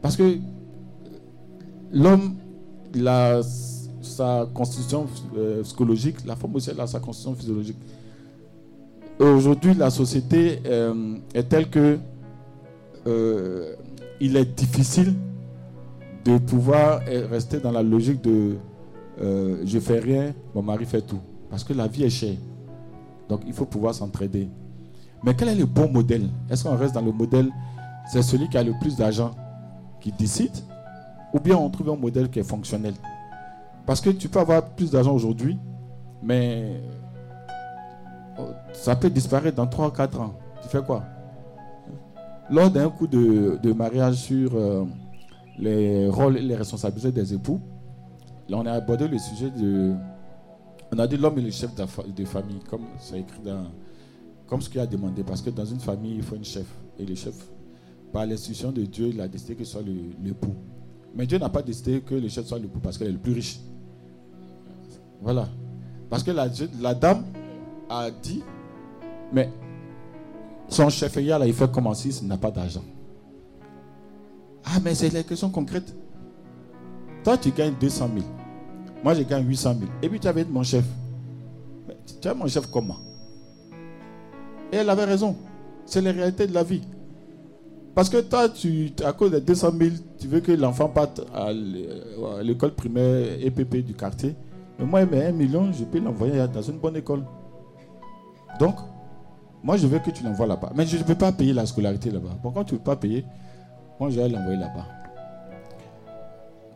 [0.00, 0.38] Parce que
[1.92, 2.36] l'homme,
[2.94, 3.40] il a
[4.00, 7.76] sa constitution euh, psychologique, la femme aussi elle a sa constitution physiologique.
[9.18, 11.98] Aujourd'hui, la société euh, est telle que
[13.06, 13.74] euh,
[14.20, 15.14] il est difficile
[16.24, 18.56] de pouvoir euh, rester dans la logique de
[19.22, 21.20] euh, je fais rien, mon mari fait tout.
[21.50, 22.36] Parce que la vie est chère.
[23.28, 24.48] Donc il faut pouvoir s'entraider.
[25.22, 26.28] Mais quel est le bon modèle?
[26.48, 27.50] Est-ce qu'on reste dans le modèle,
[28.10, 29.32] c'est celui qui a le plus d'argent
[30.00, 30.56] qui décide?
[31.32, 32.94] Ou bien on trouve un modèle qui est fonctionnel?
[33.86, 35.58] Parce que tu peux avoir plus d'argent aujourd'hui,
[36.22, 36.80] mais
[38.38, 40.34] oh, ça peut disparaître dans 3 ou 4 ans.
[40.62, 41.04] Tu fais quoi?
[42.50, 44.84] Lors d'un coup de, mariage sur euh,
[45.58, 47.60] les rôles et les responsabilités des époux,
[48.48, 49.94] là on a abordé le sujet de...
[50.92, 53.66] On a dit l'homme est le chef de famille, comme c'est écrit dans...
[54.50, 56.66] Comme ce qu'il a demandé, parce que dans une famille, il faut une chef.
[56.98, 57.34] Et le chef,
[58.12, 60.54] par l'institution de Dieu, il a décidé que ce soit le- l'époux.
[61.14, 63.32] Mais Dieu n'a pas décidé que le chef soit l'époux parce qu'elle est le plus
[63.32, 63.60] riche.
[65.22, 65.48] Voilà.
[66.10, 66.48] Parce que la,
[66.80, 67.24] la dame
[67.88, 68.42] a dit,
[69.32, 69.48] mais
[70.68, 72.82] son chef là, il fait comment si il n'a pas d'argent.
[74.64, 75.94] Ah, mais c'est les questions concrètes.
[77.22, 78.26] Toi, tu gagnes 200 000.
[79.04, 79.90] Moi, je gagne 800 000.
[80.02, 80.84] Et puis, tu avais mon chef.
[82.20, 82.96] Tu as mon chef comment?
[84.72, 85.36] Et elle avait raison.
[85.86, 86.82] C'est la réalité de la vie.
[87.94, 91.52] Parce que toi, tu, à cause des 200 000, tu veux que l'enfant parte à
[91.52, 91.88] l'é-
[92.38, 94.34] à l'école primaire EPP du quartier.
[94.78, 97.24] Mais moi, mais un million, je peux l'envoyer dans une bonne école.
[98.60, 98.76] Donc,
[99.62, 100.70] moi, je veux que tu l'envoies là-bas.
[100.74, 102.36] Mais je ne peux pas payer la scolarité là-bas.
[102.40, 103.24] Pourquoi tu ne peux pas payer?
[103.98, 104.86] Moi, je vais l'envoyer là-bas.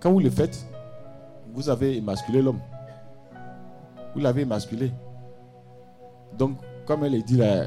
[0.01, 0.67] Quand vous le faites,
[1.55, 2.59] vous avez émasculé l'homme.
[4.15, 4.91] Vous l'avez émasculé.
[6.37, 7.67] Donc, comme elle est dit là,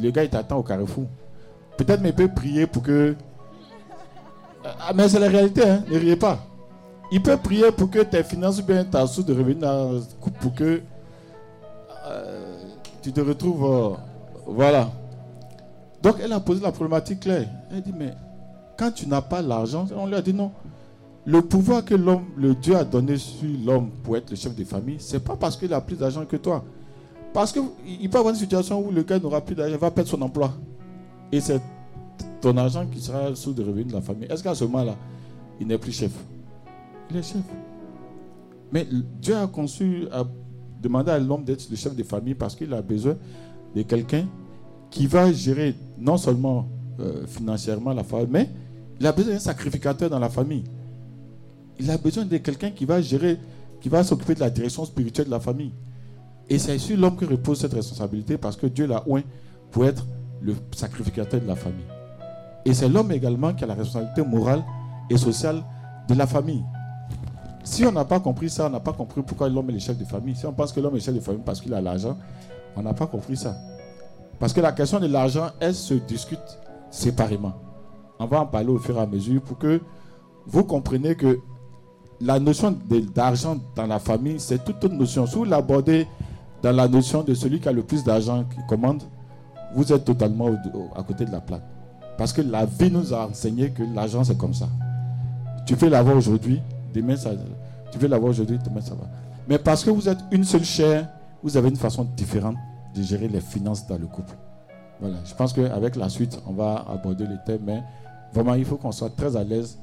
[0.00, 1.06] le gars, il t'attend au carrefour.
[1.76, 3.14] Peut-être, mais peut prier pour que.
[4.64, 5.84] Ah, mais c'est la réalité, hein.
[5.90, 6.38] ne riez pas.
[7.12, 9.62] Il peut prier pour que tes finances ou bien ta source de revenus
[10.40, 10.80] pour que
[12.06, 12.56] euh,
[13.02, 13.64] tu te retrouves.
[13.64, 13.90] euh,
[14.46, 14.90] voilà.
[16.02, 17.48] Donc, elle a posé la problématique claire.
[17.70, 18.12] Elle dit, mais
[18.76, 20.52] quand tu n'as pas l'argent, on lui a dit non.
[21.24, 24.62] Le pouvoir que l'homme, le Dieu a donné sur l'homme pour être le chef de
[24.64, 26.64] famille, c'est pas parce qu'il a plus d'argent que toi.
[27.36, 27.64] Parce qu'il
[28.00, 30.22] il peut avoir une situation où le gars n'aura plus d'argent, il va perdre son
[30.22, 30.54] emploi.
[31.30, 31.60] Et c'est
[32.40, 34.26] ton argent qui sera sous de revenus de la famille.
[34.30, 34.96] Est-ce qu'à ce moment-là,
[35.60, 36.12] il n'est plus chef?
[37.10, 37.42] Il est chef.
[38.72, 38.86] Mais
[39.20, 40.24] Dieu a conçu, a
[40.80, 43.16] demandé à l'homme d'être le chef de famille parce qu'il a besoin
[43.74, 44.24] de quelqu'un
[44.90, 46.66] qui va gérer non seulement
[47.00, 48.50] euh, financièrement la famille, mais
[48.98, 50.64] il a besoin d'un sacrificateur dans la famille.
[51.78, 53.36] Il a besoin de quelqu'un qui va gérer,
[53.82, 55.72] qui va s'occuper de la direction spirituelle de la famille.
[56.48, 59.22] Et c'est sur l'homme que repose cette responsabilité parce que Dieu l'a oint
[59.70, 60.04] pour être
[60.40, 61.86] le sacrificateur de la famille.
[62.64, 64.64] Et c'est l'homme également qui a la responsabilité morale
[65.10, 65.62] et sociale
[66.08, 66.64] de la famille.
[67.64, 69.98] Si on n'a pas compris ça, on n'a pas compris pourquoi l'homme est le chef
[69.98, 70.36] de famille.
[70.36, 72.16] Si on pense que l'homme est le chef de famille parce qu'il a l'argent,
[72.76, 73.56] on n'a pas compris ça.
[74.38, 76.38] Parce que la question de l'argent, elle se discute
[76.90, 77.54] séparément.
[78.18, 79.80] On va en parler au fur et à mesure pour que
[80.46, 81.40] vous compreniez que
[82.20, 82.76] la notion
[83.14, 85.26] d'argent dans la famille, c'est toute autre notion.
[85.26, 86.06] Si vous l'abordez
[86.62, 89.02] dans la notion de celui qui a le plus d'argent qui commande,
[89.74, 90.48] vous êtes totalement
[90.96, 91.62] à côté de la plaque.
[92.16, 94.68] Parce que la vie nous a enseigné que l'argent, c'est comme ça.
[95.66, 96.60] Tu peux l'avoir aujourd'hui,
[96.94, 97.30] demain, ça,
[97.90, 99.06] tu peux l'avoir aujourd'hui, demain, ça va.
[99.48, 101.08] Mais parce que vous êtes une seule chair,
[101.42, 102.56] vous avez une façon différente
[102.94, 104.34] de gérer les finances dans le couple.
[105.00, 107.82] Voilà, je pense qu'avec la suite, on va aborder le thème, mais
[108.32, 109.78] vraiment, il faut qu'on soit très à l'aise.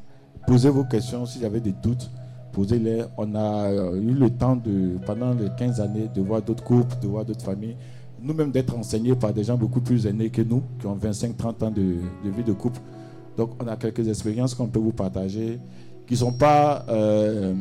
[0.48, 2.10] Posez vos questions si vous avez des doutes,
[2.56, 6.96] On a euh, eu le temps, de, pendant les 15 années, de voir d'autres couples,
[7.02, 7.76] de voir d'autres familles,
[8.22, 11.72] nous-mêmes d'être enseignés par des gens beaucoup plus aînés que nous, qui ont 25-30 ans
[11.72, 11.82] de,
[12.26, 12.80] vie de couple.
[13.38, 15.60] Donc, on a quelques expériences qu'on peut vous partager,
[16.06, 17.54] qui ne sont pas euh,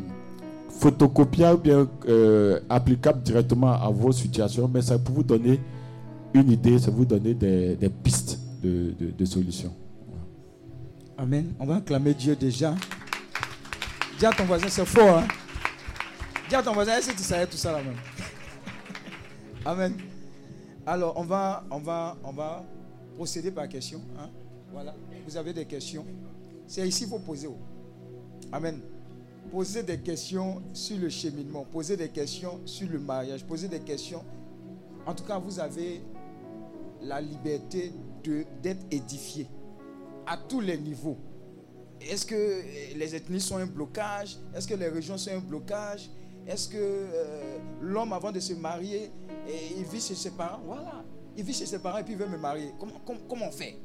[0.69, 5.59] photocopiables ou bien euh, applicables directement à vos situations, mais ça peut vous donner
[6.35, 9.73] une idée, ça peut vous donner des, pistes de- de solutions.
[11.17, 11.47] Amen.
[11.61, 12.75] On va acclamer Dieu déjà.
[14.23, 15.19] Dis à ton voisin, c'est fort.
[15.19, 15.27] Hein?
[16.49, 17.97] Dis à ton voisin, est-ce que tu savais tout ça là-même
[19.65, 19.97] Amen.
[20.87, 22.65] Alors, on va, on va, on va
[23.17, 24.01] procéder par question.
[24.17, 24.31] hein.
[24.73, 24.95] Voilà.
[25.27, 26.07] Vous avez des questions.
[26.69, 27.49] C'est ici qu'il faut poser.
[27.49, 27.57] oh.
[28.53, 28.79] Amen.
[29.51, 31.67] Posez des questions sur le cheminement.
[31.73, 33.45] Posez des questions sur le mariage.
[33.45, 34.25] Posez des questions.
[35.05, 36.01] En tout cas, vous avez
[37.01, 37.93] la liberté
[38.63, 39.49] d'être édifié
[40.29, 41.19] à tous les niveaux.
[42.09, 42.63] Est-ce que
[42.97, 44.37] les ethnies sont un blocage?
[44.55, 46.11] Est-ce que les régions sont un blocage?
[46.47, 49.11] Est-ce que euh, l'homme, avant de se marier,
[49.77, 50.61] il vit chez ses parents?
[50.65, 51.05] Voilà.
[51.37, 52.73] Il vit chez ses parents et puis il veut me marier.
[52.79, 53.79] Comment, comment, comment on fait?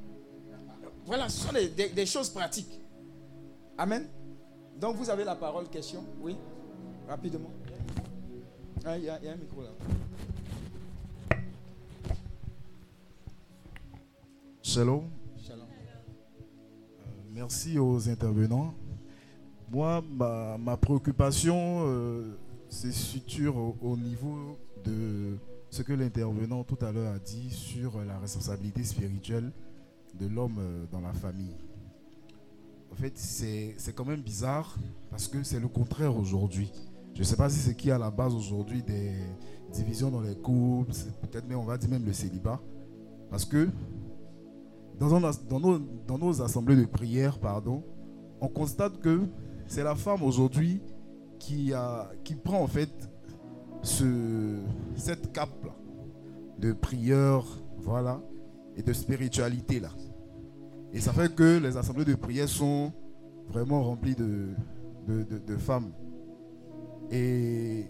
[1.06, 2.82] Voilà, ce sont des, choses pratiques.
[3.78, 4.08] Amen.
[4.78, 6.04] Donc vous avez la parole, question?
[6.20, 6.36] Oui
[7.08, 7.52] Rapidement.
[8.84, 9.70] Ah, Il y, a un micro là.
[14.62, 15.17] Shalom.
[17.38, 18.74] Merci aux intervenants.
[19.72, 22.36] Moi, ma, ma préoccupation euh,
[22.68, 25.38] se situe au, au niveau de
[25.70, 29.52] ce que l'intervenant tout à l'heure a dit sur la responsabilité spirituelle
[30.20, 31.56] de l'homme euh, dans la famille.
[32.92, 34.76] En fait, c'est quand même bizarre
[35.12, 36.72] parce que c'est le contraire aujourd'hui.
[37.14, 39.12] Je ne sais pas si c'est qui à la base aujourd'hui des
[39.72, 40.92] divisions dans les couples,
[41.22, 42.60] peut-être mais on va dire même le célibat.
[43.30, 43.70] Parce que
[45.00, 47.84] dans, un as- dans nos, dans nos assemblées de prière, pardon,
[48.42, 49.22] on constate que
[49.68, 50.82] c'est la femme aujourd'hui
[51.40, 51.72] qui,
[52.24, 52.90] qui prend en fait
[53.82, 54.58] ce,
[54.96, 55.74] cette cape-là
[56.60, 57.44] de prière,
[57.78, 58.20] voilà,
[58.76, 59.90] et de spiritualité là.
[60.94, 62.92] Et ça fait que les assemblées de prière sont
[63.50, 64.48] vraiment remplies de,
[65.08, 65.92] de, de- femmes.
[67.12, 67.86] Et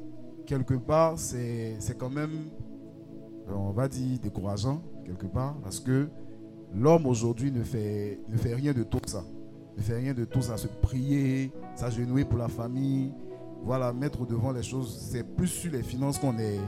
[0.45, 2.49] quelque part, c'est c'est quand même,
[3.49, 6.09] on va dire, décourageant, quelque part, parce que
[6.79, 9.23] l'homme aujourd'hui ne fait, ne fait rien de tout ça.
[9.77, 10.57] Ne fait rien de tout ça.
[10.57, 13.11] Se prier, s'agenouiller pour la famille,
[13.63, 14.97] voilà, mettre devant les choses.
[15.11, 16.59] C'est plus sur les finances qu'on est,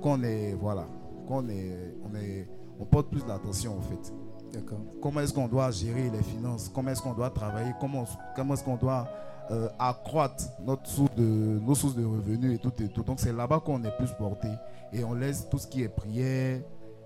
[0.00, 0.86] qu'on est, voilà,
[1.26, 2.48] qu'on est, on est,
[2.78, 4.12] on porte plus d'attention en fait.
[4.52, 4.80] D'accord.
[5.00, 6.70] Comment est-ce qu'on doit gérer les finances?
[6.74, 7.72] Comment est-ce qu'on doit travailler?
[7.80, 8.04] Comment,
[8.36, 9.08] comment est-ce qu'on doit
[9.50, 13.02] euh, accroître notre source de, nos sources de revenus et tout et tout?
[13.02, 14.48] Donc c'est là-bas qu'on est plus porté.
[14.92, 16.60] Et on laisse tout ce qui est prière,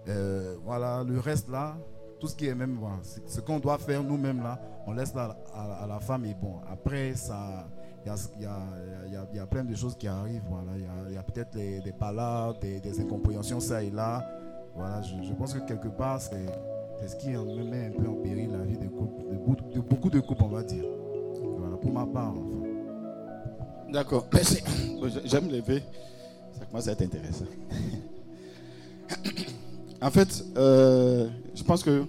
[0.09, 1.77] euh, voilà, le reste là,
[2.19, 5.37] tout ce qui est même, voilà, ce qu'on doit faire nous-mêmes là, on laisse là
[5.55, 6.25] à, la femme.
[6.25, 7.67] Et bon, après, ça,
[8.05, 8.13] il
[8.43, 10.45] y a, plein de choses qui arrivent.
[10.49, 10.73] Voilà.
[11.09, 14.25] Il y a, peut-être les- des palabres, des, des incompréhensions, ça et là.
[14.75, 16.47] Voilà, je, pense que quelque part, c'est
[17.09, 19.23] ce qui met un peu en péril la vie de, couple,
[19.75, 20.85] de, beaucoup- de couples, on va dire.
[21.59, 22.33] Voilà, pour ma part.
[22.33, 23.93] enfin.
[23.93, 24.63] D'accord, merci.
[25.01, 25.83] Bon, J'aime lever.
[26.59, 27.45] Ça commence à être intéressant.
[30.01, 32.05] en fait, euh, je pense que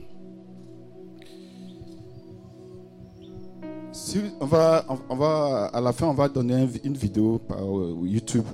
[3.91, 8.45] si on va, on, va, à la fin, on va donner une vidéo euh, YouTube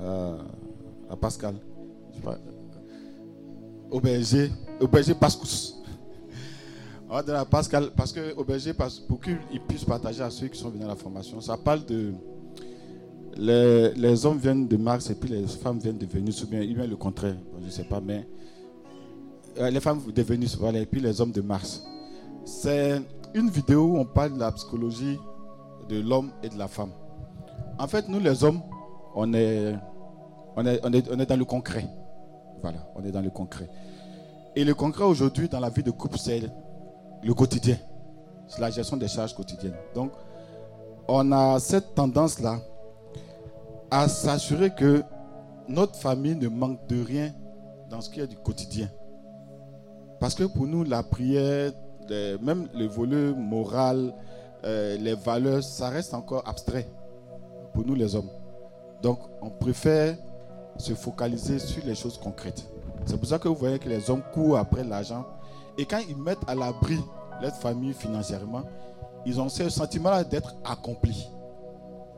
[0.00, 1.54] à, Pascal.
[2.10, 2.38] Je sais pas,
[3.90, 4.50] au berger,
[4.80, 5.74] au berger Pascus.
[7.08, 9.38] On va donner à Pascal parce que au berger, parce- pour qu'il
[9.68, 12.12] puisse partager à ceux qui sont venus à la formation, ça parle de
[13.36, 16.62] les, les hommes viennent de Mars et puis les femmes viennent de Vénus, ou bien,
[16.62, 18.26] ou bien le contraire, je ne sais pas, mais
[19.58, 21.82] les femmes de Vénus, voilà, et puis les hommes de Mars.
[22.44, 23.00] C'est
[23.34, 25.18] une vidéo où on parle de la psychologie
[25.88, 26.90] de l'homme et de la femme.
[27.78, 28.60] En fait, nous les hommes,
[29.14, 29.74] on est,
[30.56, 31.86] on est, on est, on est dans le concret.
[32.62, 33.68] Voilà, on est dans le concret.
[34.54, 36.42] Et le concret aujourd'hui dans la vie de couple, c'est
[37.22, 37.76] le quotidien.
[38.48, 39.76] C'est la gestion des charges quotidiennes.
[39.94, 40.12] Donc,
[41.08, 42.58] on a cette tendance-là
[43.90, 45.02] à s'assurer que
[45.68, 47.32] notre famille ne manque de rien
[47.90, 48.88] dans ce qui est du quotidien.
[50.20, 51.72] Parce que pour nous, la prière,
[52.40, 54.14] même le volet moral,
[54.64, 56.88] euh, les valeurs, ça reste encore abstrait
[57.72, 58.30] pour nous les hommes.
[59.02, 60.16] Donc, on préfère
[60.78, 62.66] se focaliser sur les choses concrètes.
[63.04, 65.24] C'est pour ça que vous voyez que les hommes courent après l'argent.
[65.78, 66.98] Et quand ils mettent à l'abri
[67.40, 68.62] leur famille financièrement,
[69.24, 71.28] ils ont ce sentiment-là d'être accomplis.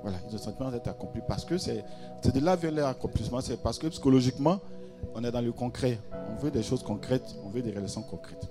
[0.03, 1.85] Voilà, ils ont le sentiment d'être accomplis parce que c'est
[2.23, 3.41] de là vient leur accomplissement.
[3.41, 4.61] C'est parce que psychologiquement,
[5.15, 5.99] on est dans le concret.
[6.31, 8.49] On veut des choses concrètes, on veut des relations concrètes.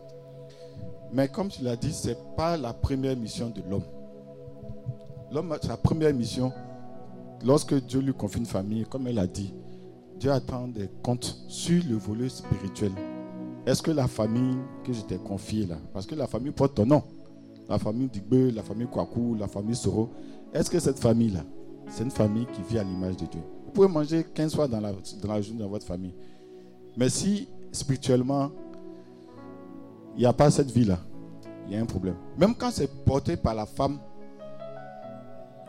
[1.11, 3.83] Mais comme tu l'as dit, ce n'est pas la première mission de l'homme.
[5.31, 6.51] L'homme, sa première mission,
[7.45, 9.53] lorsque Dieu lui confie une famille, comme elle a dit,
[10.19, 12.91] Dieu attend des comptes sur le volet spirituel.
[13.65, 16.85] Est-ce que la famille que je t'ai confiée là, parce que la famille porte ton
[16.85, 17.03] nom,
[17.69, 20.09] la famille Digbe, la famille Kwaku, la famille Soro,
[20.53, 21.41] est-ce que cette famille-là,
[21.89, 23.41] c'est une famille qui vit à l'image de Dieu?
[23.65, 26.13] Vous pouvez manger 15 fois dans la, dans la journée dans votre famille.
[26.97, 28.49] Mais si spirituellement,
[30.15, 30.97] il n'y a pas cette vie-là,
[31.67, 32.15] il y a un problème.
[32.37, 33.99] Même quand c'est porté par la femme,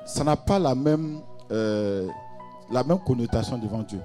[0.07, 2.09] ça n'a pas la même, euh,
[2.71, 4.01] la même connotation devant Dieu.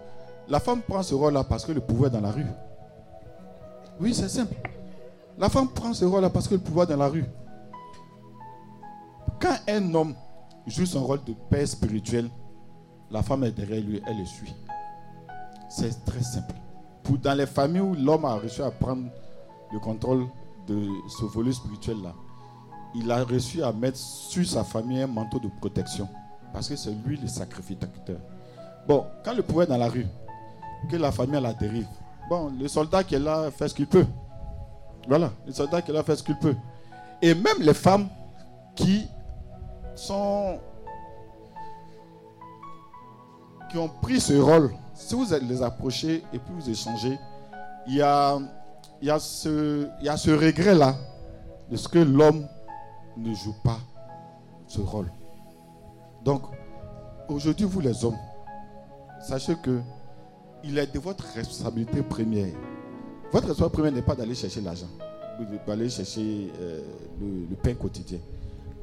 [0.49, 2.45] La femme prend ce rôle-là parce que le pouvoir est dans la rue.
[4.01, 4.55] Oui, c'est simple.
[5.37, 7.25] La femme prend ce rôle-là parce que le pouvoir est dans la rue.
[9.39, 10.15] Quand un homme
[10.67, 12.29] joue son rôle de père spirituel,
[13.09, 14.53] la femme est derrière lui, elle le suit.
[15.69, 16.55] C'est très simple.
[17.03, 19.03] Pour, dans les familles où l'homme a réussi à prendre
[19.71, 20.25] le contrôle
[20.67, 22.13] de ce volet spirituel-là,
[22.95, 26.07] il a réussi à mettre sur sa famille un manteau de protection.
[26.53, 28.17] Parce que c'est lui le sacrificateur.
[28.87, 30.07] Bon, quand le pouvoir est dans la rue,
[30.89, 31.87] que la famille à la dérive,
[32.29, 34.05] bon, le soldat qui est là fait ce qu'il peut.
[35.07, 36.55] Voilà, le soldat qui est là fait ce qu'il peut.
[37.21, 38.07] Et même les femmes
[38.75, 39.07] qui
[39.95, 40.59] sont
[43.71, 44.71] qui ont pris ce rôle,
[45.03, 47.19] si vous les approchez et puis vous échangez,
[47.87, 48.39] il y a,
[49.01, 50.95] il y a ce, il y a ce regret-là
[51.69, 52.47] de ce que l'homme
[53.17, 53.79] ne joue pas
[54.67, 55.11] ce rôle.
[56.23, 56.43] Donc,
[57.27, 58.17] aujourd'hui, vous les hommes,
[59.21, 59.81] sachez que
[60.63, 62.53] il est de votre responsabilité première.
[63.31, 64.87] Votre responsabilité première n'est pas d'aller chercher l'argent,
[65.67, 66.81] d'aller chercher euh,
[67.19, 68.19] le, le pain quotidien.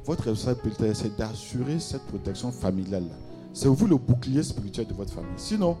[0.05, 3.15] Votre responsabilité, c'est d'assurer cette protection familiale-là.
[3.53, 5.31] C'est vous le bouclier spirituel de votre famille.
[5.35, 5.77] Sinon,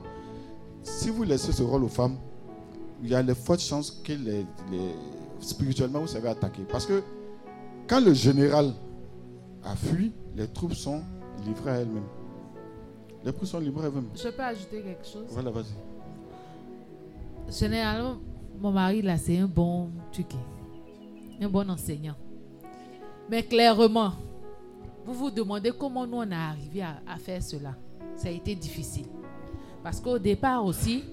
[0.83, 2.17] si vous laissez ce rôle aux femmes,
[3.03, 4.95] il y a de fortes chances que les, les-
[5.39, 6.63] spirituellement vous serez attaqué.
[6.69, 7.01] Parce que
[7.87, 8.73] quand le général
[9.63, 11.01] a fui, les troupes sont
[11.45, 12.03] livrées à elles-mêmes.
[13.23, 14.09] Les troupes sont livrées à elles-mêmes.
[14.15, 15.25] Je peux ajouter quelque chose?
[15.29, 15.73] Voilà, vas-y.
[17.51, 18.17] Généralement,
[18.59, 20.37] mon mari, là, c'est un bon tuki,
[21.41, 22.15] un bon enseignant.
[23.29, 24.13] Mais clairement,
[25.05, 27.75] vous vous demandez comment nous, on est arrivé à, à faire cela.
[28.15, 29.07] Ça a été difficile.
[29.83, 31.03] Parce qu'au départ aussi,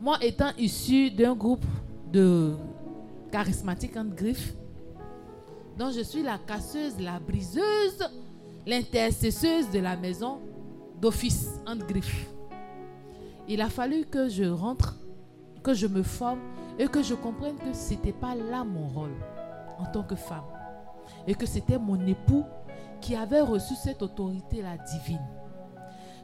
[0.00, 1.64] moi étant issu d'un groupe
[2.12, 2.54] de
[3.30, 4.54] charismatiques en griffe,
[5.78, 8.08] donc je suis la casseuse, la briseuse,
[8.66, 10.40] l'intercesseuse de la maison
[11.00, 12.28] d'office en griffe.
[13.46, 14.96] Il a fallu que je rentre,
[15.62, 16.40] que je me forme
[16.78, 19.14] et que je comprenne que ce n'était pas là mon rôle
[19.78, 20.44] en tant que femme.
[21.26, 22.44] Et que c'était mon époux
[23.00, 25.24] qui avait reçu cette autorité-là divine.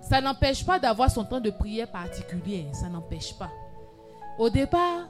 [0.09, 3.51] Ça n'empêche pas d'avoir son temps de prière particulier, ça n'empêche pas.
[4.39, 5.09] Au départ,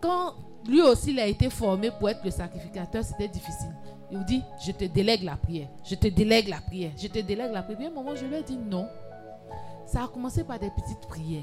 [0.00, 0.34] quand
[0.66, 3.74] lui aussi il a été formé pour être le sacrificateur, c'était difficile.
[4.10, 7.50] Il dit, je te délègue la prière, je te délègue la prière, je te délègue
[7.52, 7.78] la prière.
[7.78, 8.86] Puis à un moment, je lui ai dit non.
[9.86, 11.42] Ça a commencé par des petites prières.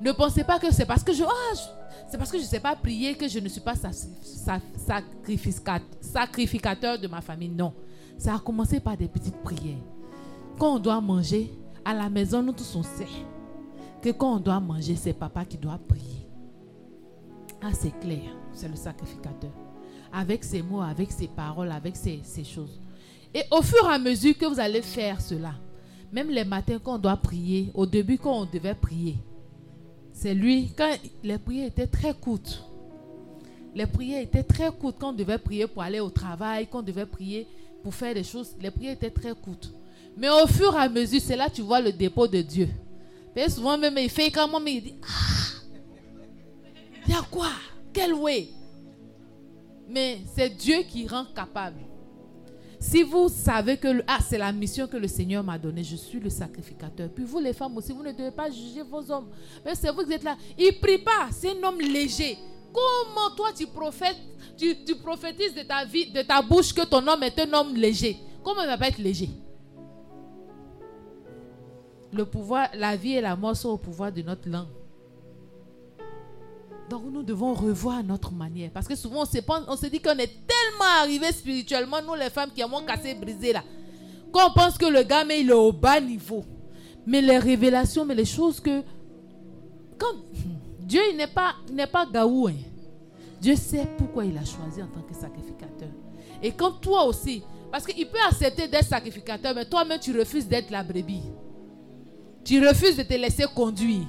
[0.00, 1.60] Ne pensez pas que c'est parce que je, je-
[2.10, 4.60] c'est parce que je ne sais pas prier que je ne suis pas sa- sa-
[4.76, 7.48] sacrificat- sacrificateur de ma famille.
[7.50, 7.72] Non.
[8.18, 9.78] Ça a commencé par des petites prières.
[10.58, 11.52] Quand on doit manger,
[11.84, 13.06] à la maison, nous tous on sait
[14.02, 16.26] que quand on doit manger, c'est papa qui doit prier.
[17.62, 19.52] Ah, c'est clair, c'est le sacrificateur.
[20.12, 22.80] Avec ses mots, avec ses paroles, avec ses, ses choses.
[23.34, 25.54] Et au fur et à mesure que vous allez faire cela,
[26.12, 29.16] même les matins quand on doit prier, au début quand on devait prier,
[30.12, 32.64] c'est lui, quand les prières étaient très courtes,
[33.74, 36.82] les prières étaient très courtes quand on devait prier pour aller au travail, quand on
[36.82, 37.46] devait prier
[37.82, 39.72] pour faire des choses, les prières étaient très courtes.
[40.20, 42.68] Mais au fur et à mesure, c'est là que tu vois le dépôt de Dieu.
[43.34, 45.62] Et souvent même, il fait quand même, il dit, ah,
[47.06, 47.48] il y a quoi?
[47.90, 48.50] Quel way?
[49.88, 51.80] Mais c'est Dieu qui rend capable.
[52.78, 56.20] Si vous savez que ah, c'est la mission que le Seigneur m'a donnée, je suis
[56.20, 57.08] le sacrificateur.
[57.08, 59.28] Puis vous les femmes aussi, vous ne devez pas juger vos hommes.
[59.64, 60.36] Mais c'est vous qui êtes là.
[60.58, 62.36] Il prie pas, c'est un homme léger.
[62.70, 63.64] Comment toi tu,
[64.84, 68.18] tu prophétises de ta vie, de ta bouche que ton homme est un homme léger?
[68.44, 69.30] Comment il va pas être léger?
[72.12, 74.68] Le pouvoir, la vie et la mort sont au pouvoir de notre langue.
[76.88, 78.70] Donc nous devons revoir notre manière.
[78.72, 79.38] Parce que souvent on se,
[79.68, 83.52] on se dit qu'on est tellement arrivé spirituellement, nous les femmes qui avons cassé, brisé
[83.52, 83.62] là,
[84.32, 86.44] qu'on pense que le gars, mais il est au bas niveau.
[87.06, 88.82] Mais les révélations, mais les choses que...
[89.96, 90.14] Quand
[90.80, 92.48] Dieu il n'est pas, n'est pas gaou.
[92.48, 92.54] hein.
[93.40, 95.88] Dieu sait pourquoi il a choisi en tant que sacrificateur.
[96.42, 100.70] Et quand toi aussi, parce qu'il peut accepter d'être sacrificateur, mais toi-même tu refuses d'être
[100.70, 101.22] la brebis.
[102.44, 104.06] Tu refuses de te laisser conduire.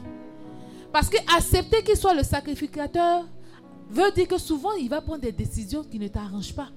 [0.92, 3.26] Parce que accepter qu'il soit le sacrificateur
[3.90, 6.70] veut dire que souvent il va prendre des décisions qui ne t'arrangent pas.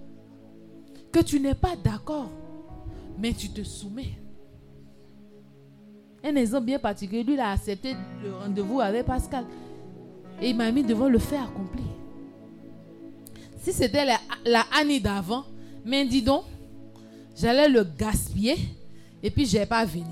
[1.12, 2.30] Que tu n'es pas d'accord,
[3.18, 4.18] mais tu te soumets.
[6.24, 9.44] Un exemple bien particulier, lui, il a accepté le rendez-vous avec Pascal.
[10.40, 11.82] Et il m'a mis devant le fait accompli.
[13.60, 14.04] Si c'était
[14.44, 15.44] la, Annie d'avant,
[15.84, 16.44] mais dis donc,
[17.36, 18.56] j'allais le gaspiller
[19.22, 20.04] et puis je n'ai pas venu.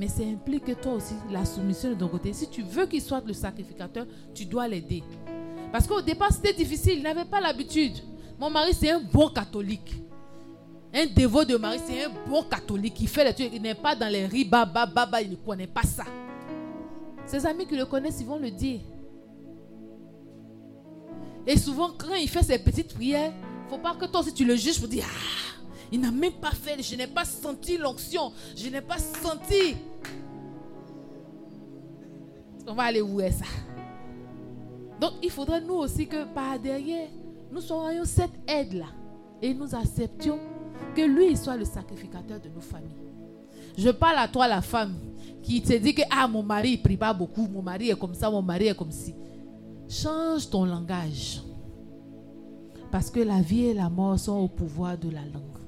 [0.00, 3.02] Mais ça implique que toi aussi, la soumission de ton côté, si tu veux qu'il
[3.02, 5.02] soit le sacrificateur, tu dois l'aider.
[5.70, 7.98] Parce qu'au départ, c'était difficile, il n'avait pas l'habitude.
[8.38, 9.92] Mon mari, c'est un bon catholique.
[10.94, 12.98] Un dévot de mari, c'est un bon catholique.
[12.98, 15.82] Il fait les il n'est pas dans les riba, baba, baba, il ne connaît pas
[15.82, 16.04] ça.
[17.26, 18.80] Ses amis qui le connaissent, ils vont le dire.
[21.46, 24.32] Et souvent, quand il fait ses petites prières, il ne faut pas que toi aussi
[24.32, 25.59] tu le juges pour dire Ah,
[25.92, 29.76] il n'a même pas fait, je n'ai pas senti l'onction, je n'ai pas senti.
[32.66, 33.46] On va aller où est ça?
[35.00, 37.08] Donc, il faudrait nous aussi que par derrière,
[37.50, 38.86] nous soyons cette aide-là
[39.42, 40.38] et nous acceptions
[40.94, 42.96] que lui soit le sacrificateur de nos familles.
[43.76, 44.94] Je parle à toi, la femme,
[45.42, 48.14] qui te dit que ah, mon mari ne prie pas beaucoup, mon mari est comme
[48.14, 49.14] ça, mon mari est comme ci.
[49.88, 51.42] Change ton langage.
[52.90, 55.59] Parce que la vie et la mort sont au pouvoir de la langue.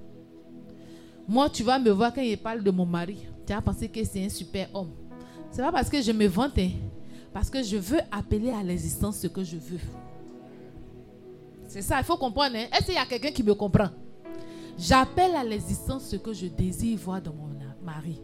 [1.28, 3.18] Moi, tu vas me voir quand il parle de mon mari.
[3.46, 4.90] tu as pensé que c'est un super homme.
[5.50, 6.70] C'est pas parce que je me vante, hein.
[7.32, 9.80] parce que je veux appeler à l'existence ce que je veux.
[11.68, 12.56] C'est ça, il faut comprendre.
[12.56, 12.66] hein.
[12.72, 13.88] Est-ce qu'il y a quelqu'un qui me comprend?
[14.78, 17.48] J'appelle à l'existence ce que je désire voir dans mon
[17.84, 18.20] mari.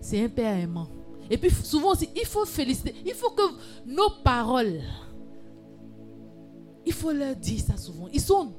[0.00, 0.88] C'est un père aimant.
[1.30, 2.94] Et puis souvent aussi, il faut féliciter.
[3.04, 3.42] Il faut que
[3.86, 4.80] nos paroles,
[6.84, 8.08] il faut leur dire ça souvent.
[8.12, 8.52] Ils sont,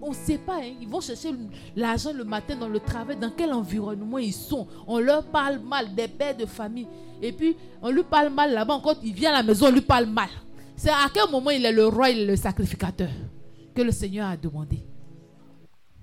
[0.00, 1.34] on ne sait pas, hein, ils vont chercher
[1.76, 4.66] l'argent le matin dans le travail, dans quel environnement ils sont?
[4.86, 6.86] On leur parle mal, des pères de famille.
[7.20, 9.82] Et puis, on lui parle mal là-bas, encore, il vient à la maison, on lui
[9.82, 10.30] parle mal.
[10.76, 13.10] C'est à quel moment il est le roi, il le sacrificateur
[13.74, 14.82] que le Seigneur a demandé?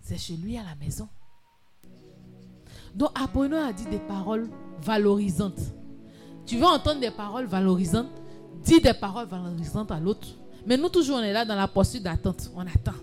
[0.02, 1.08] C'est chez lui à la maison.
[2.94, 4.50] Donc apprenons à dire des paroles
[4.82, 5.60] valorisantes.
[6.46, 8.10] Tu veux entendre des paroles valorisantes?
[8.64, 10.28] Dis des paroles valorisantes à l'autre.
[10.66, 12.52] Mais nous toujours on est là dans la posture d'attente.
[12.56, 12.94] On attend.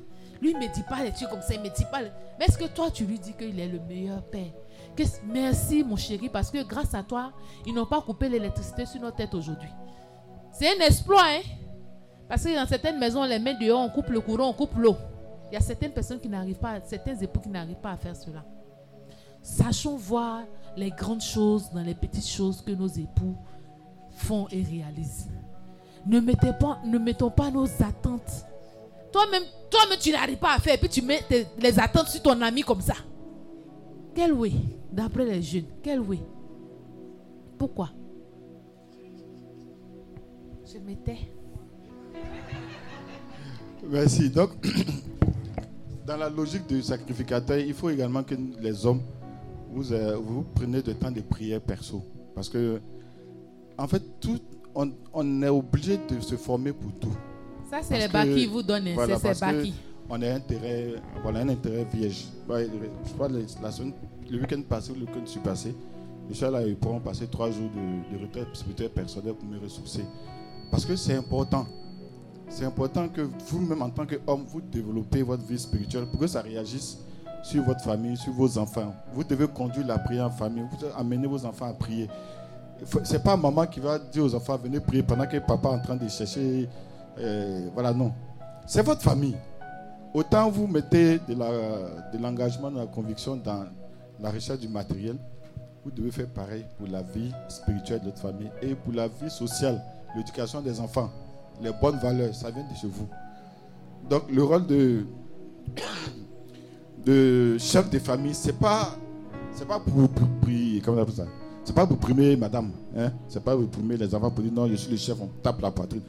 [0.40, 2.00] Lui il me dit pas les trucs comme ça, il me dit pas.
[2.38, 4.52] Mais est-ce que toi tu lui dis qu'il est le meilleur père?
[5.26, 7.32] Merci mon chéri parce que grâce à toi,
[7.66, 9.68] ils n'ont pas coupé l'électricité sur nos têtes aujourd'hui.
[10.52, 11.40] C'est un exploit, hein?
[12.28, 14.76] Parce que dans certaines maisons, on les met dehors, on coupe le courant, on coupe
[14.76, 14.96] l'eau.
[15.50, 18.16] Il y a certaines personnes qui n'arrivent pas, certains époux qui n'arrivent pas à faire
[18.16, 18.44] cela.
[19.42, 20.42] Sachons voir
[20.76, 23.36] les grandes choses dans les petites choses que nos époux
[24.10, 25.28] font et réalisent.
[26.06, 28.46] Ne, pas, ne mettons pas nos attentes.
[29.14, 31.20] Toi-même, toi-même tu n'arrives pas à faire et puis tu mets
[31.60, 32.94] les attentes sur ton ami comme ça.
[34.12, 34.56] Quel oui
[34.90, 36.20] D'après les jeunes, quel oui
[37.56, 37.90] Pourquoi?
[40.66, 41.18] Je m'étais.
[43.88, 44.30] Merci.
[44.30, 44.50] Donc,
[46.06, 49.02] dans la logique du sacrificateur, il faut également que les hommes,
[49.70, 52.02] vous, euh, vous preniez de temps de prière perso.
[52.34, 52.80] Parce que,
[53.78, 54.40] en fait, tout,
[54.74, 57.16] on est obligé de se former pour tout.
[57.74, 58.88] Ça, c'est les bas qui vous donnent.
[58.94, 59.72] voilà, c'est ces.
[60.08, 62.26] On a intérêt, voilà, un intérêt vierge.
[62.48, 62.68] Ouais,
[63.06, 63.92] Je crois la semaine,
[64.30, 65.74] le week-end passé, ou le week-end suis passé,
[66.28, 70.04] je suis allé pour passer trois jours de, de retraite spirituelle personnelle pour me ressourcer.
[70.70, 71.66] Parce que c'est important.
[72.48, 76.42] C'est important que vous-même, en tant qu'homme, vous développez votre vie spirituelle pour que ça
[76.42, 76.98] réagisse
[77.42, 78.94] sur votre famille, sur vos enfants.
[79.14, 80.64] Vous devez conduire la prière en famille.
[80.70, 82.08] Vous devez amener vos enfants à prier.
[83.04, 85.80] C'est pas maman qui va dire aux enfants venez prier pendant que papa est en
[85.80, 86.68] train de chercher.
[87.18, 88.12] Euh, voilà, non.
[88.66, 89.36] C'est votre famille.
[90.14, 93.64] Autant vous mettez de l'engagement, de la conviction dans
[94.20, 95.16] la recherche du matériel,
[95.84, 99.28] vous devez faire pareil pour la vie spirituelle de votre famille et pour la vie
[99.28, 99.82] sociale,
[100.16, 101.10] l'éducation des enfants,
[101.60, 103.08] les bonnes valeurs, ça vient de chez vous.
[104.08, 105.04] Donc le rôle de,
[107.58, 108.96] chef de famille, c'est pas
[109.68, 111.26] pas pour, pour prier, comment on appelle ça?
[111.64, 113.10] C'est pas pour primer madame, hein?
[113.28, 115.60] C'est pas pour primer les enfants pour dire non, je suis le chef, on tape
[115.60, 116.02] la poitrine.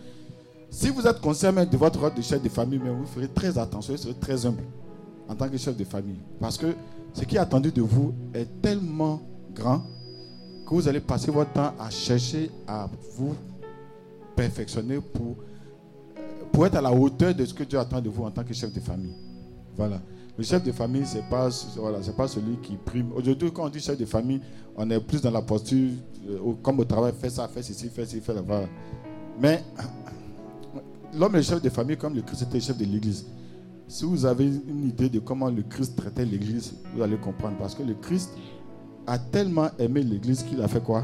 [0.75, 1.23] Si vous êtes
[1.53, 4.13] même de votre rôle de chef de famille, mais vous ferez très attention, vous serez
[4.15, 4.61] très humble
[5.29, 6.19] en tant que chef de famille.
[6.37, 6.75] Parce que
[7.13, 9.21] ce qui est attendu de vous est tellement
[9.53, 9.83] grand
[10.67, 13.33] que vous allez passer votre temps à chercher à vous
[14.35, 15.37] perfectionner pour,
[16.51, 18.53] pour être à la hauteur de ce que Dieu attend de vous en tant que
[18.53, 19.15] chef de famille.
[19.77, 20.01] Voilà.
[20.37, 21.47] Le chef de famille, ce n'est pas,
[21.77, 23.13] voilà, pas celui qui prime.
[23.15, 24.41] Aujourd'hui, quand on dit chef de famille,
[24.75, 25.91] on est plus dans la posture,
[26.27, 28.41] euh, comme au travail, fais ça, fais ceci, fais ceci, fais là.
[28.45, 28.67] Voilà.
[29.39, 29.63] Mais
[31.17, 33.25] l'homme est chef de famille comme le Christ était chef de l'église.
[33.87, 37.57] Si vous avez une idée de comment le Christ traitait l'église, vous allez comprendre.
[37.57, 38.31] Parce que le Christ
[39.05, 41.03] a tellement aimé l'église qu'il a fait quoi?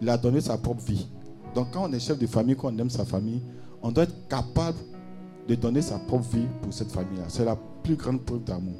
[0.00, 1.06] Il a donné sa propre vie.
[1.54, 3.42] Donc quand on est chef de famille, quand on aime sa famille,
[3.82, 4.78] on doit être capable
[5.48, 7.24] de donner sa propre vie pour cette famille-là.
[7.28, 8.76] C'est la plus grande preuve d'amour.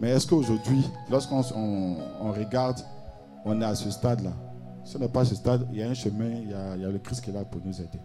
[0.00, 2.78] Mais est-ce qu'aujourd'hui, lorsqu'on on- on regarde,
[3.44, 4.32] on est à ce stade-là
[4.96, 7.22] on n'est pas ce stade, il y a un chemin, il y a le Christ
[7.24, 7.98] qui est là pour nous aider.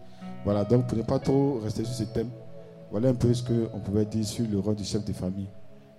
[0.44, 2.30] Voilà, donc pour ne pas trop rester sur ce thème,
[2.90, 5.48] voilà un peu ce qu'on pouvait dire sur le rôle du chef de famille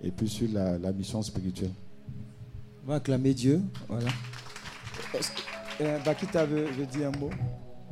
[0.02, 1.70] et puis sur la, la mission spirituelle.
[2.84, 3.60] On va acclamer Dieu.
[3.88, 4.08] Voilà.
[5.80, 7.30] Euh, Bakita veut, veut dire un mot.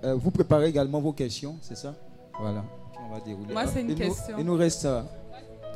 [0.05, 1.95] Euh, vous préparez également vos questions, c'est ça?
[2.39, 2.65] Voilà.
[2.93, 3.53] Puis on va dérouler.
[3.53, 4.37] Moi, c'est une Il nous- question.
[4.39, 5.03] il nous reste euh,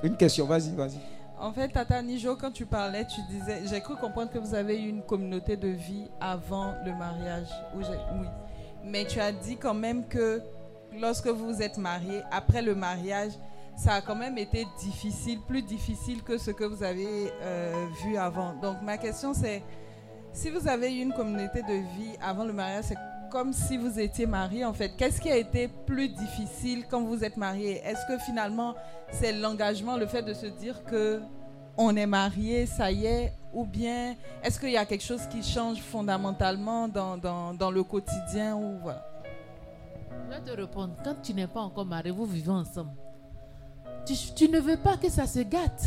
[0.02, 0.46] une question.
[0.46, 0.98] Vas-y, vas-y.
[1.40, 4.80] En fait, Tata Nijo, quand tu parlais, tu disais, j'ai cru comprendre que vous avez
[4.80, 7.48] eu une communauté de vie avant le mariage.
[7.76, 7.84] Oui.
[8.84, 10.40] Mais tu as dit quand même que
[11.00, 13.32] lorsque vous êtes mariés, après le mariage,
[13.76, 18.16] ça a quand même été difficile, plus difficile que ce que vous avez euh, vu
[18.16, 18.54] avant.
[18.60, 19.62] Donc ma question c'est,
[20.32, 22.98] si vous avez eu une communauté de vie avant le mariage, c'est
[23.30, 24.90] comme si vous étiez mariés en fait.
[24.96, 28.74] Qu'est-ce qui a été plus difficile quand vous êtes mariés Est-ce que finalement
[29.10, 31.20] c'est l'engagement, le fait de se dire que
[31.78, 35.42] on est marié, ça y est, ou bien est-ce qu'il y a quelque chose qui
[35.42, 39.11] change fondamentalement dans, dans, dans le quotidien ou voilà?
[40.32, 40.94] Je vais te répondre.
[41.04, 42.92] Quand tu n'es pas encore marié, vous vivez ensemble.
[44.34, 45.84] Tu, ne veux pas que ça se gâte.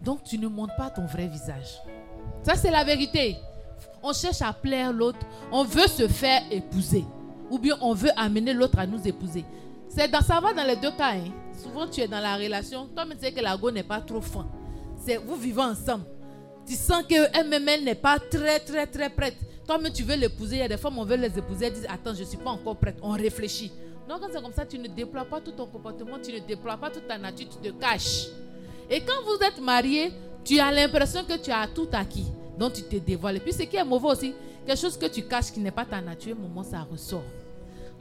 [0.00, 1.78] Donc tu ne montres pas ton vrai visage.
[2.42, 3.36] Ça, c'est la vérité.
[4.02, 5.18] on cherche à plaire l'autre,
[5.52, 7.04] on veut se faire épouser.
[7.50, 9.44] Ou bien on veut amener l'autre à nous épouser.
[9.88, 11.12] C'est dans, ça va dans les deux cas.
[11.12, 11.30] hein.
[11.62, 14.20] Souvent tu es dans la relation, toi tu sais que la go n'est pas trop
[14.20, 14.46] fin.
[14.96, 16.04] C'est vous vivez ensemble.
[16.66, 19.36] Tu sens qu'elle même elle n'est pas très très très prête.
[19.68, 20.56] Toi-même tu veux l'épouser.
[20.56, 21.66] Il y a des femmes on veut les épouser.
[21.66, 22.96] Elles disent attends je suis pas encore prête.
[23.02, 23.70] On réfléchit.
[24.08, 26.78] Donc quand c'est comme ça, tu ne déploies pas tout ton comportement, tu ne déploies
[26.78, 28.28] pas toute ta nature, tu te caches.
[28.88, 30.10] Et quand vous êtes marié,
[30.42, 32.24] tu as l'impression que tu as tout acquis.
[32.58, 33.36] Donc tu te dévoiles.
[33.36, 34.34] Et puis ce qui est mauvais aussi,
[34.66, 37.22] quelque chose que tu caches qui n'est pas ta nature, au moment ça ressort.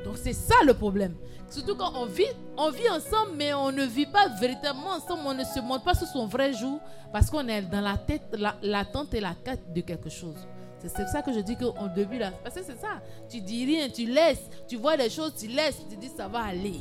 [0.06, 1.14] Donc c'est ça le problème.
[1.50, 2.24] Surtout quand on vit,
[2.58, 5.94] on vit ensemble, mais on ne vit pas véritablement ensemble, on ne se montre pas
[5.94, 6.80] sous son vrai jour
[7.12, 10.38] parce qu'on est dans la tête, la- l'attente et la quête de quelque chose.
[10.80, 13.02] C'est ça que je dis qu'au début, là, parce que c'est ça.
[13.30, 16.44] Tu dis rien, tu laisses, tu vois des choses, tu laisses, tu dis ça va
[16.44, 16.80] aller,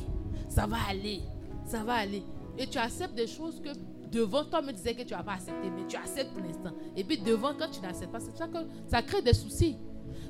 [0.49, 1.21] ça va aller,
[1.65, 2.23] ça va aller.
[2.57, 3.69] Et tu acceptes des choses que
[4.11, 6.71] devant toi me disais que tu n'as pas accepté, mais tu acceptes pour l'instant.
[6.95, 9.77] Et puis devant, quand tu n'acceptes pas, c'est pour ça que ça crée des soucis.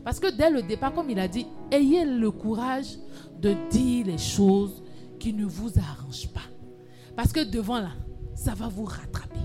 [0.03, 2.98] Parce que dès le départ, comme il a dit, ayez le courage
[3.39, 4.84] de dire les choses
[5.19, 6.41] qui ne vous arrangent pas.
[7.15, 7.91] Parce que devant là,
[8.35, 9.39] ça va vous rattraper.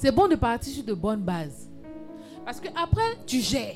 [0.00, 1.68] C'est bon de partir sur de bonnes bases.
[2.44, 3.74] Parce que après, tu gères.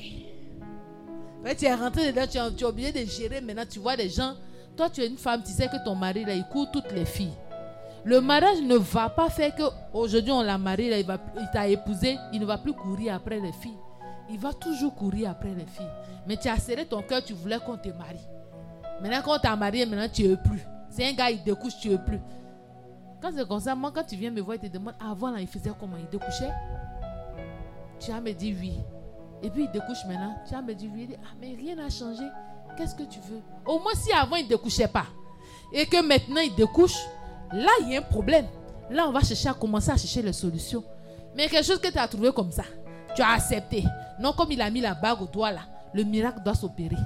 [1.57, 3.41] Tu es rentré dedans, tu es, es obligé de gérer.
[3.41, 4.35] Maintenant, tu vois des gens.
[4.77, 7.33] Toi, tu es une femme, tu sais que ton mari, il court toutes les filles.
[8.05, 9.63] Le mariage ne va pas faire que
[9.93, 11.05] aujourd'hui on l'a marié, il,
[11.39, 13.77] il t'a épousé, il ne va plus courir après les filles.
[14.29, 15.91] Il va toujours courir après les filles.
[16.25, 18.25] Mais tu as serré ton cœur, tu voulais qu'on te marie.
[19.01, 20.61] Maintenant, quand on t'a marié, maintenant tu veux plus.
[20.89, 22.19] C'est un gars, il découche, tu veux plus.
[23.23, 25.39] Quand c'est comme ça, moi, quand tu viens me voir, il te demande avant, là,
[25.39, 25.95] il faisait comment?
[25.97, 26.51] Il découchait?
[27.97, 28.73] Tu vas me dire oui.
[29.41, 30.35] Et puis il découche maintenant.
[30.45, 31.03] Tu vas me dire oui.
[31.03, 32.25] Il dit, ah, mais rien n'a changé.
[32.75, 33.39] Qu'est-ce que tu veux?
[33.65, 35.05] Au moins, si avant, il ne découchait pas
[35.71, 36.97] et que maintenant, il découche,
[37.53, 38.45] là, il y a un problème.
[38.89, 40.83] Là, on va chercher à commencer à chercher les solutions.
[41.33, 42.63] Mais quelque chose que tu as trouvé comme ça,
[43.15, 43.85] tu as accepté.
[44.19, 45.61] Non, comme il a mis la bague au doigt là,
[45.93, 46.97] le miracle doit s'opérer.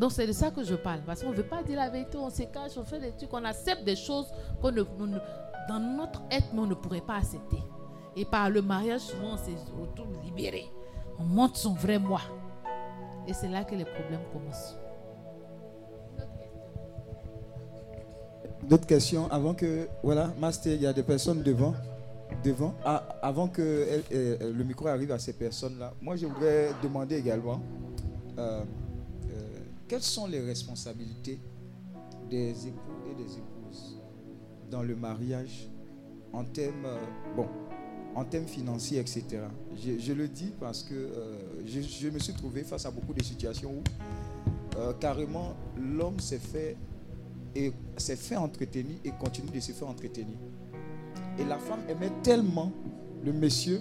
[0.00, 1.00] Donc c'est de ça que je parle.
[1.04, 3.32] Parce qu'on ne veut pas dire la vérité, on se cache, on fait des trucs,
[3.34, 4.32] on accepte des choses
[4.62, 4.82] qu'on ne,
[5.68, 7.58] dans notre être, on ne pourrait pas accepter.
[8.16, 10.64] Et par le mariage, souvent, on s'est autour libéré.
[11.18, 12.22] On montre son vrai moi.
[13.28, 14.74] Et c'est là que les problèmes commencent.
[18.62, 19.86] D'autres questions avant que.
[20.02, 21.74] Voilà, Master, il y a des personnes devant.
[22.42, 22.74] devant.
[22.84, 27.16] Ah, avant que elle- euh, le micro arrive à ces personnes-là, moi je voudrais demander
[27.16, 27.60] également
[28.38, 28.64] euh, euh,
[29.90, 31.40] quelles sont les responsabilités
[32.30, 34.00] des époux et des épouses
[34.70, 35.68] dans le mariage
[36.32, 37.00] en termes, euh,
[37.36, 37.48] bon,
[38.14, 39.42] en financiers, etc.
[39.74, 43.72] Je, le dis parce que euh, je, me suis trouvé face à beaucoup de situations
[43.72, 46.76] où euh, carrément l'homme s'est fait
[47.56, 50.38] et s'est fait entretenir et continue de se faire entretenir.
[51.36, 52.70] Et la femme aimait tellement
[53.24, 53.80] le monsieur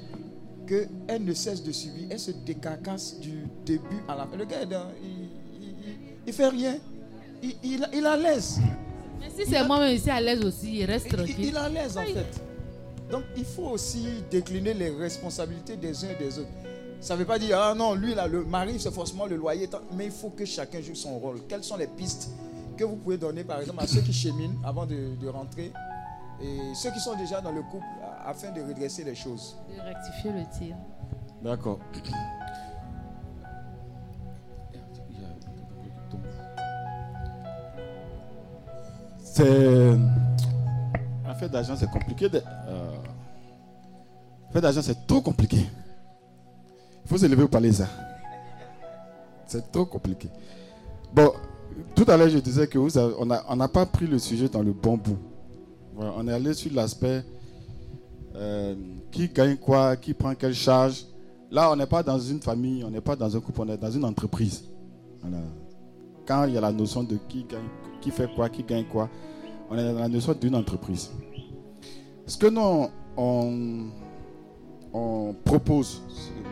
[0.65, 2.07] qu'elle ne cesse de subir.
[2.09, 4.37] Elle se décarcasse du début à la fin.
[4.37, 4.63] Le gars,
[5.03, 5.18] il,
[6.27, 6.77] il, fait rien.
[7.41, 8.59] Il, il, il a l'aise.
[9.19, 11.35] Mais si c'est moi-même ici à l'aise aussi, il reste Il, tranquille.
[11.39, 12.41] il a l'aise en fait.
[13.11, 16.49] Donc il faut aussi décliner les responsabilités des uns et des autres.
[17.01, 19.67] Ça ne veut pas dire, ah non, lui, là, le mari, c'est forcément le loyer.
[19.67, 21.39] tant- Mais il faut que chacun joue son rôle.
[21.47, 22.29] Quelles sont les pistes
[22.77, 25.71] que vous pouvez donner, par exemple, à ceux qui cheminent avant de, de rentrer
[26.41, 27.85] et ceux qui sont déjà dans le couple
[28.25, 29.55] afin de redresser les choses?
[29.73, 30.75] De rectifier le tir.
[31.41, 31.79] D'accord.
[39.39, 39.95] C'est.
[41.25, 42.27] Un fait d'argent, c'est compliqué.
[42.27, 42.41] De...
[42.67, 42.97] euh,
[44.59, 45.59] d'argent, c'est trop compliqué.
[47.05, 47.71] Il faut se lever pour parler.
[49.47, 50.27] C'est trop compliqué.
[51.13, 51.31] Bon,
[51.95, 54.61] tout à l'heure, je disais que vous avez- on n'a pas pris le sujet dans
[54.61, 55.17] le bon bout.
[55.95, 57.23] On est allé sur l'aspect
[58.35, 58.75] euh,
[59.09, 61.05] qui gagne quoi, qui prend quelle charge.
[61.49, 63.77] Là, on n'est pas dans une famille, on n'est pas dans un couple, on est
[63.77, 64.65] dans une entreprise.
[66.27, 67.63] Quand il y a la notion de qui gagne,
[68.01, 69.09] qui fait quoi, qui gagne quoi,
[69.69, 71.11] on est dans la notion d'une entreprise.
[72.25, 72.87] Ce que nous,
[73.17, 73.89] on,
[75.45, 76.01] propose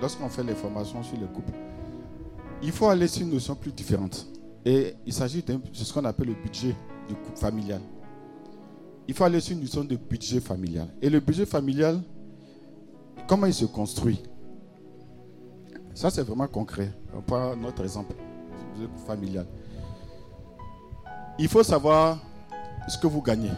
[0.02, 1.54] lorsqu'on fait les formations sur le couple,
[2.62, 4.28] il faut aller sur une notion plus différente.
[4.66, 6.76] Et il s'agit de ce qu'on appelle le budget
[7.08, 7.82] du couple familial.
[9.08, 10.88] Il faut aller sur une notion de budget familial.
[11.02, 12.02] Et le budget familial,
[13.28, 14.22] comment il se construit?
[15.94, 16.92] Ça, c'est vraiment concret.
[17.16, 18.14] On prend notre exemple,
[19.06, 19.48] familial.
[21.40, 22.20] Il faut savoir
[22.88, 23.52] ce que vous gagnez.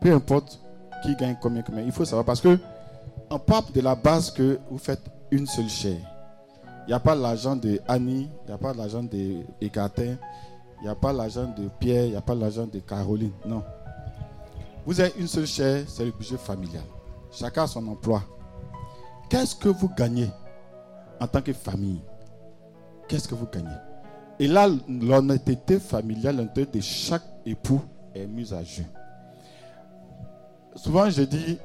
[0.00, 0.60] Peu importe
[1.02, 2.58] qui gagne combien, combien, il faut savoir parce que
[3.30, 5.98] on part de la base que vous faites une seule chair.
[6.86, 10.88] Il n'y a pas l'argent de Annie, il n'y a pas l'argent de il n'y
[10.88, 13.32] a pas l'argent de Pierre, il n'y a pas l'argent de Caroline.
[13.44, 13.64] Non.
[14.84, 16.84] Vous avez une seule chair, c'est le budget familial.
[17.32, 18.22] Chacun a son emploi.
[19.28, 20.30] Qu'est-ce que vous gagnez
[21.18, 22.00] en tant que famille?
[23.08, 23.85] Qu'est-ce que vous gagnez?
[24.38, 27.80] Et là, l'honnêteté familiale, l'honnêteté de chaque époux
[28.14, 28.84] est mise à jeu.
[30.74, 31.58] Souvent, je dis,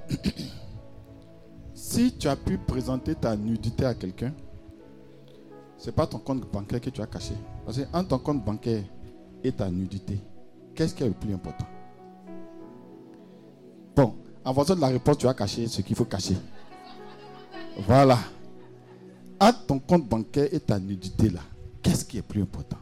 [1.74, 4.32] si tu as pu présenter ta nudité à quelqu'un,
[5.78, 7.34] ce n'est pas ton compte bancaire que tu as caché.
[7.66, 8.84] Parce que entre ton compte bancaire
[9.44, 10.20] et ta nudité,
[10.74, 11.66] qu'est-ce qui est le plus important?
[13.96, 14.16] Bon,
[14.46, 16.38] en fonction de la réponse, tu as caché ce qu'il faut cacher.
[17.80, 18.18] Voilà.
[19.40, 21.42] Entre ton compte bancaire et ta nudité, là,
[21.82, 22.78] qu'est-ce qui est plus important?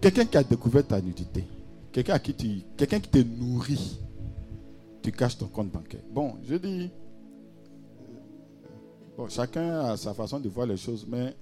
[0.00, 1.44] Quelqu'un qui a découvert ta nudité,
[1.92, 4.00] quelqu'un qui, te nourrit,
[5.02, 6.00] tu caches ton compte bancaire.
[6.10, 6.90] Bon, je dis,
[9.16, 11.34] bon, chacun a sa façon de voir les choses, mais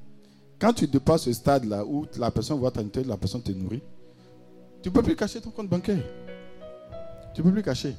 [0.59, 3.83] quand tu dépasses ce stade-là où la personne voit ta nudité, la personne te nourrit,
[4.83, 6.03] tu ne peux plus cacher ton compte bancaire.
[7.35, 7.95] Tu ne peux plus cacher.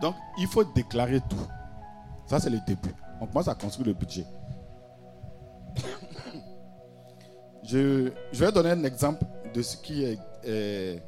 [0.00, 1.36] Donc, il faut déclarer tout.
[2.26, 2.94] Ça, c'est le début.
[3.20, 4.24] On commence à construire le budget.
[7.64, 9.24] Je, vais donner un exemple
[9.54, 11.02] de ce qui est, est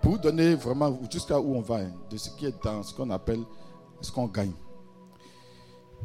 [0.00, 2.92] pour vous donner vraiment jusqu'à où on va, hein, de ce qui est dans ce
[2.94, 3.40] qu'on appelle
[4.00, 4.52] ce qu'on gagne.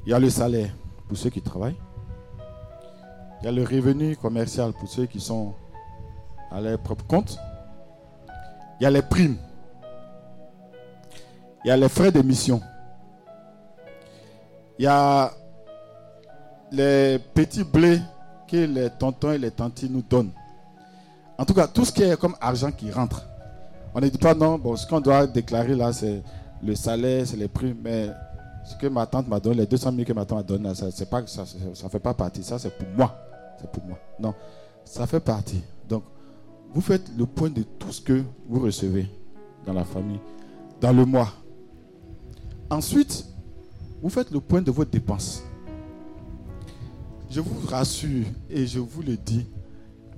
[0.05, 0.71] Il y a le salaire
[1.07, 1.79] pour ceux qui travaillent.
[3.41, 5.53] Il y a le revenu commercial pour ceux qui sont
[6.51, 7.37] à leur propre compte.
[8.79, 9.37] Il y a les primes.
[11.65, 12.61] Il y a les frais d'émission.
[14.79, 15.31] Il y a
[16.71, 17.99] les petits blés
[18.47, 20.31] que les tontons et les tantis nous donnent.
[21.37, 23.23] En tout cas, tout ce qui est comme argent qui rentre.
[23.93, 26.21] On ne dit pas non, bon, ce qu'on doit déclarer là, c'est
[26.63, 28.09] le salaire, c'est les primes, mais
[28.65, 30.87] ce que ma tante m'a donné, les 200 000 que ma tante m'a donné, ça
[30.87, 31.05] ne fait
[31.99, 32.43] pas partie.
[32.43, 33.15] Ça, c'est pour moi.
[33.59, 33.97] C'est pour moi.
[34.19, 34.33] Non,
[34.83, 35.61] ça fait partie.
[35.87, 36.03] Donc,
[36.73, 39.07] vous faites le point de tout ce que vous recevez
[39.65, 40.19] dans la famille,
[40.81, 41.31] dans le mois.
[42.69, 43.25] Ensuite,
[44.01, 45.43] vous faites le point de vos dépenses.
[47.29, 49.45] Je vous rassure et je vous le dis,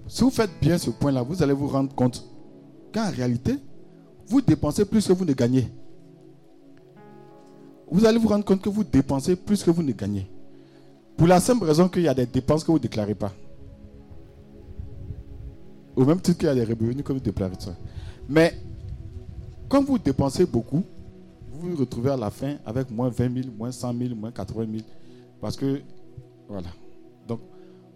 [0.07, 2.23] si vous faites bien ce point-là, vous allez vous rendre compte
[2.93, 3.55] qu'en réalité,
[4.27, 5.67] vous dépensez plus que vous ne gagnez.
[7.91, 10.29] Vous allez vous rendre compte que vous dépensez plus que vous ne gagnez.
[11.17, 13.33] Pour la simple raison qu'il y a des dépenses que vous ne déclarez pas.
[15.95, 17.75] Au même titre qu'il y a des revenus que vous déclarez ça.
[18.27, 18.53] Mais
[19.67, 20.83] quand vous dépensez beaucoup,
[21.51, 24.65] vous vous retrouvez à la fin avec moins 20 000, moins 100 000, moins 80
[24.71, 24.83] 000.
[25.41, 25.81] Parce que,
[26.47, 26.69] voilà.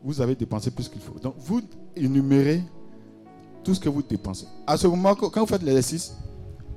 [0.04, 1.18] Vous avez dépensé plus qu'il faut.
[1.20, 1.62] Donc, vous
[1.96, 2.62] énumérez
[3.64, 4.46] tout ce que vous dépensez.
[4.68, 6.16] À ce moment, quand vous faites l'exercice,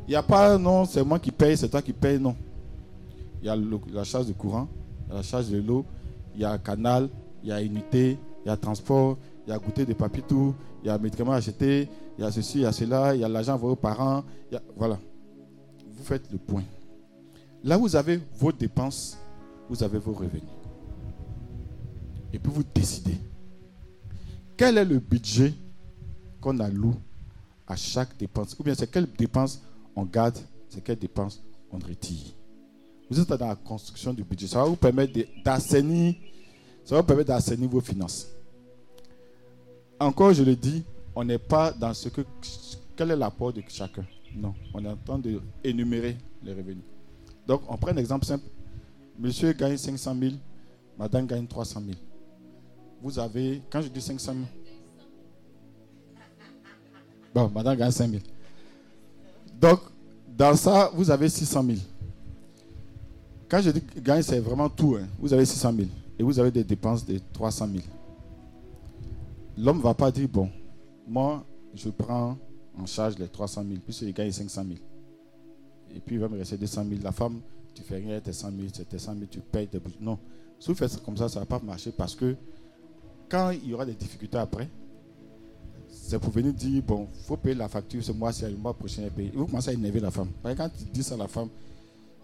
[0.07, 2.37] il n'y a pas, non, c'est moi qui paye, c'est toi qui paye, non.
[3.43, 3.57] Il y a
[3.93, 4.69] la charge de courant,
[5.07, 5.85] il y a la charge de l'eau,
[6.35, 7.09] il y a canal,
[7.43, 10.55] il y a unité, il y a transport, il y a goûter de papier tout,
[10.83, 13.25] il y a médicaments achetés, il y a ceci, il y a cela, il y
[13.25, 14.23] a l'argent envoyé aux parents.
[14.77, 14.99] voilà.
[15.91, 16.63] Vous faites le point.
[17.65, 19.19] Là, vous avez vos dépenses,
[19.69, 20.43] vous avez vos revenus.
[22.37, 23.17] Et puis vous décidez.
[24.59, 25.55] Quel est le budget
[26.39, 26.95] qu'on alloue
[27.67, 28.55] à chaque dépense?
[28.59, 29.63] Ou bien c'est quelle dépense
[29.97, 30.37] on garde,
[30.69, 31.43] c'est quelle dépense
[31.73, 32.35] on retire?
[33.09, 34.49] Vous êtes dans la construction du budget.
[34.49, 36.15] Ça va vous permettre d'assainir,
[36.85, 38.29] ça va vous permettre d'assainir vos finances.
[39.99, 40.85] Encore, je le dis,
[41.15, 42.21] on n'est pas dans ce que.
[42.95, 44.05] Quel est l'apport de chacun?
[44.35, 46.85] Non, on est en train d'énumérer les revenus.
[47.47, 48.45] Donc, on prend un exemple simple.
[49.19, 50.35] Monsieur gagne 500 000,
[50.99, 51.97] madame gagne 300 000.
[53.03, 54.45] Vous avez, quand je dis 500 000,
[57.35, 58.23] bon, madame gagne 5 000.
[59.61, 59.81] Donc,
[60.37, 61.79] dans ça, vous avez 600 000.
[63.49, 64.97] Quand je dis gagne, c'est vraiment tout.
[64.97, 65.07] hein.
[65.19, 67.83] Vous avez 600 000 et vous avez des dépenses de 300 000.
[69.59, 70.51] L'homme ne va pas dire, bon,
[71.07, 71.45] moi,
[71.75, 72.37] je prends
[72.77, 74.75] en charge les 300 000, puisqu'il gagne 500 000.
[75.95, 77.01] Et puis, il va me rester 200 000.
[77.03, 77.41] La femme,
[77.75, 79.97] tu fais rien, tes 100 000, c'est tes 100 000, tu payes tes bougies.
[80.01, 80.19] Non.
[80.59, 82.35] Si vous faites comme ça, ça ne va pas marcher parce que
[83.29, 84.69] quand il y aura des difficultés après,
[85.91, 89.03] c'est pour venir dire, bon, il faut payer la facture ce mois-ci, le mois prochain.
[89.35, 90.29] Vous commencez à énerver la femme.
[90.43, 91.49] Quand tu dis ça à la femme,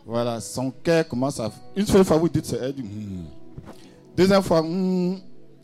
[0.06, 1.50] voilà, son cœur commence à.
[1.76, 3.24] Une seule fois, vous dites ça, elle dit, Hmm.
[4.16, 5.16] Deuxième fois, Hmm.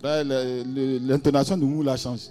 [0.02, 2.28] Là, l'intonation du mou là change.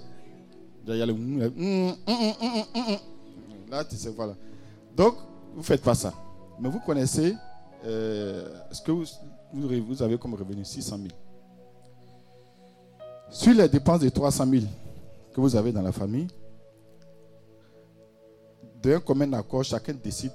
[0.86, 3.72] Là, Il y a le mou, là, Hmm, hmm, hmm, hmm, hmm, hmm.
[3.72, 4.34] Là, tu sais, voilà.
[4.96, 5.16] Donc,
[5.54, 6.14] vous ne faites pas ça.
[6.60, 7.36] Mais vous connaissez
[7.86, 9.06] euh, ce que vous,
[9.54, 11.08] vous avez comme revenu 600 000.
[13.30, 14.64] Sur les dépenses de 300 000
[15.34, 16.28] que vous avez dans la famille,
[18.82, 20.32] d'un commun accord, chacun décide.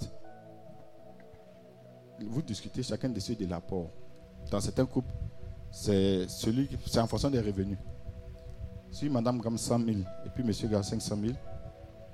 [2.21, 3.91] Vous discutez, chacun décide de l'apport.
[4.51, 5.13] Dans certains couples,
[5.71, 6.27] c'est
[6.99, 7.79] en fonction des revenus.
[8.91, 9.91] Si madame gagne 100 000
[10.27, 11.33] et puis monsieur gagne 500 000,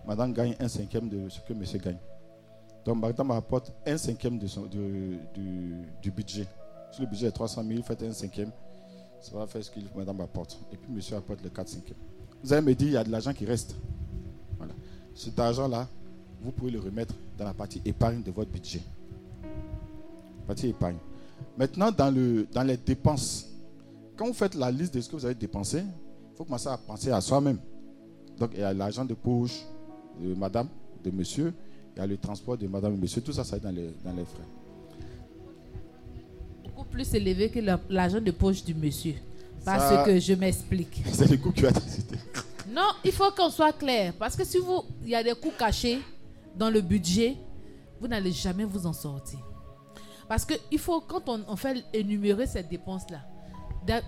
[0.06, 1.98] madame gagne un cinquième de ce que monsieur gagne.
[2.84, 4.46] Donc madame apporte un cinquième du,
[6.00, 6.46] du budget.
[6.92, 8.52] Si le budget est 300 000, faites un cinquième.
[9.20, 10.58] Ça va faire ce que madame apporte.
[10.72, 11.96] Et puis monsieur apporte le 4 cinquièmes.
[12.42, 13.74] Vous allez me dire, il y a de l'argent qui reste.
[14.56, 14.72] Voilà.
[15.14, 15.88] Cet argent-là,
[16.40, 18.80] vous pouvez le remettre dans la partie épargne de votre budget.
[20.46, 20.96] Partie épargne.
[21.56, 23.48] Maintenant, dans, le, dans les dépenses,
[24.16, 26.76] quand vous faites la liste de ce que vous avez dépensé, il faut commencer à
[26.78, 27.58] penser à soi-même.
[28.38, 29.64] Donc, il y a l'argent de poche
[30.20, 30.68] de madame,
[31.02, 31.52] de monsieur,
[31.96, 33.90] il y a le transport de madame et monsieur, tout ça, ça est dans les,
[34.04, 34.44] dans les frais.
[36.90, 39.14] Plus élevé que la- l'argent de poche du monsieur.
[39.64, 41.02] Parce Ça- que je m'explique.
[41.12, 42.16] C'est le coût qui a décidé.
[42.70, 44.12] Non, il faut qu'on soit clair.
[44.18, 46.00] Parce que si vous, il y a des coûts cachés
[46.56, 47.36] dans le budget,
[48.00, 49.38] vous n'allez jamais vous en sortir.
[50.28, 53.20] Parce que il faut, quand on, on fait énumérer ces dépenses-là,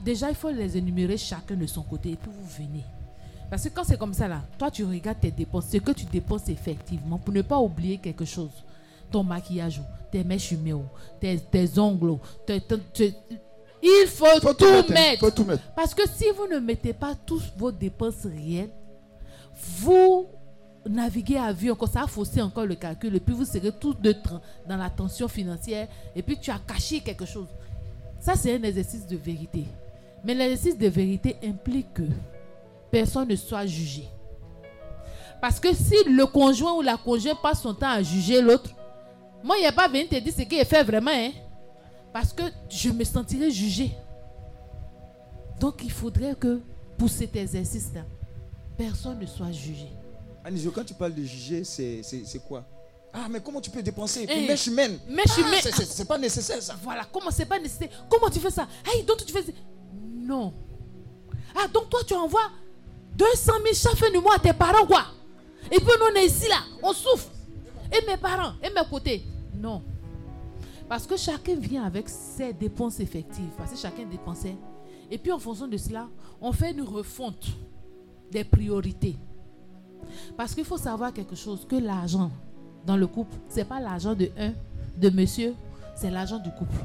[0.05, 2.85] déjà, il faut les énumérer chacun de son côté et puis vous venez.
[3.49, 6.05] Parce que quand c'est comme ça, là, toi, tu regardes tes dépenses, ce que tu
[6.05, 8.51] dépenses effectivement, pour ne pas oublier quelque chose.
[9.11, 9.81] Ton maquillage,
[10.13, 10.75] tes mèches humées,
[11.21, 13.15] tes, tes ongles, tes- tes- tes-
[13.83, 15.21] il faut, tout, tout mettre, mettre.
[15.21, 15.63] Faut tout mettre.
[15.75, 18.71] Parce que si vous ne mettez pas tous vos dépenses réelles,
[19.79, 20.27] vous
[20.89, 23.95] naviguez à vue encore, ça a faussé encore le calcul, et puis vous serez tous
[23.95, 24.15] deux
[24.69, 27.49] dans la tension financière, et puis tu as caché quelque chose.
[28.21, 29.65] Ça, c'est un exercice de vérité.
[30.25, 32.03] Mais l'exercice de vérité implique que
[32.91, 34.05] personne ne soit jugé.
[35.41, 38.71] Parce que si le conjoint ou la conjointe passe son temps à juger l'autre,
[39.43, 41.11] moi, il n'y a pas venu te dire ce qu'il fait vraiment.
[41.13, 41.31] Hein?
[42.13, 43.93] Parce que je me sentirais jugé.
[45.59, 46.61] Donc, il faudrait que
[46.99, 48.03] pour cet exercice-là,
[48.77, 49.89] personne ne soit jugé.
[50.45, 52.03] Anisio, quand tu parles de juger, c'est
[52.49, 52.65] quoi?
[53.13, 54.25] Ah, mais comment tu peux dépenser?
[54.29, 54.99] Eh, Mèche humaine.
[55.09, 55.61] mèche Ah, humaine.
[55.85, 56.77] C'est pas nécessaire ça.
[56.83, 57.89] Voilà, comment c'est pas nécessaire?
[58.09, 58.67] Comment tu fais ça?
[58.87, 59.53] Hey, donc tu fais ça?
[59.93, 60.55] Non.
[61.57, 62.51] Ah, donc toi, tu envoies
[63.17, 65.07] 200 000 chaque fin du mois à tes parents, quoi?
[65.71, 67.29] Et puis nous, on est ici, là, on souffre.
[67.93, 69.25] Et mes parents, et mes côtés
[69.61, 69.83] Non.
[70.89, 73.51] Parce que chacun vient avec ses dépenses effectives.
[73.57, 74.57] Parce que chacun dépensait.
[75.11, 76.09] Et puis en fonction de cela,
[76.41, 77.49] on fait une refonte
[78.31, 79.17] des priorités.
[80.37, 82.31] Parce qu'il faut savoir quelque chose, que l'argent
[82.87, 84.53] dans le couple, ce n'est pas l'argent de un,
[84.97, 85.55] de monsieur,
[85.95, 86.77] c'est l'argent du couple.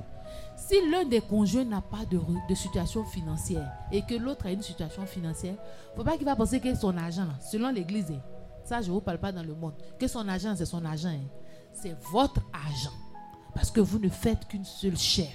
[0.58, 2.20] Si l'un des conjoints n'a pas de,
[2.50, 6.26] de situation financière et que l'autre a une situation financière, il ne faut pas qu'il
[6.26, 8.12] va penser que son argent, selon l'église,
[8.64, 11.10] ça je ne vous parle pas dans le monde, que son argent c'est son argent,
[11.10, 11.28] hein.
[11.76, 12.94] C'est votre argent.
[13.54, 15.32] Parce que vous ne faites qu'une seule chair.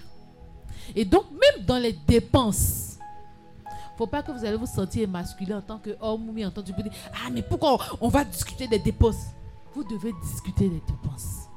[0.95, 2.99] Et donc, même dans les dépenses,
[3.97, 6.73] faut pas que vous allez vous sentir masculin en tant qu'homme ou en tant que...
[7.13, 9.27] Ah, mais pourquoi on va discuter des dépenses?
[9.75, 11.49] Vous devez discuter des dépenses.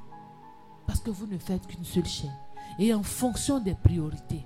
[0.85, 2.35] Parce que vous ne faites qu'une seule chaîne.
[2.79, 4.45] Et en fonction des priorités.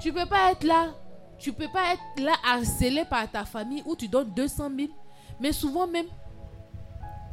[0.00, 0.94] Tu peux pas être là.
[1.38, 4.88] Tu peux pas être là harcelé par ta famille où tu donnes 200 000.
[5.40, 6.06] Mais souvent même,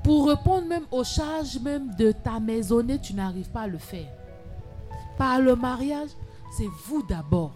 [0.07, 4.07] pour répondre même aux charges même de ta maisonnée, tu n'arrives pas à le faire.
[5.17, 6.07] Par le mariage,
[6.55, 7.51] c'est vous d'abord.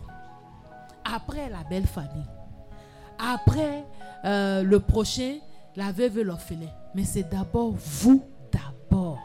[1.05, 2.27] Après la belle famille.
[3.17, 3.85] Après
[4.25, 5.37] euh, le prochain,
[5.77, 6.67] la veuve et l'orphelin.
[6.93, 8.21] Mais c'est d'abord vous
[8.51, 9.17] d'abord.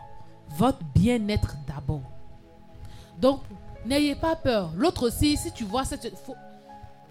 [0.57, 2.09] Votre bien-être d'abord.
[3.21, 3.41] Donc,
[3.85, 4.71] n'ayez pas peur.
[4.77, 6.15] L'autre aussi, si tu vois cette...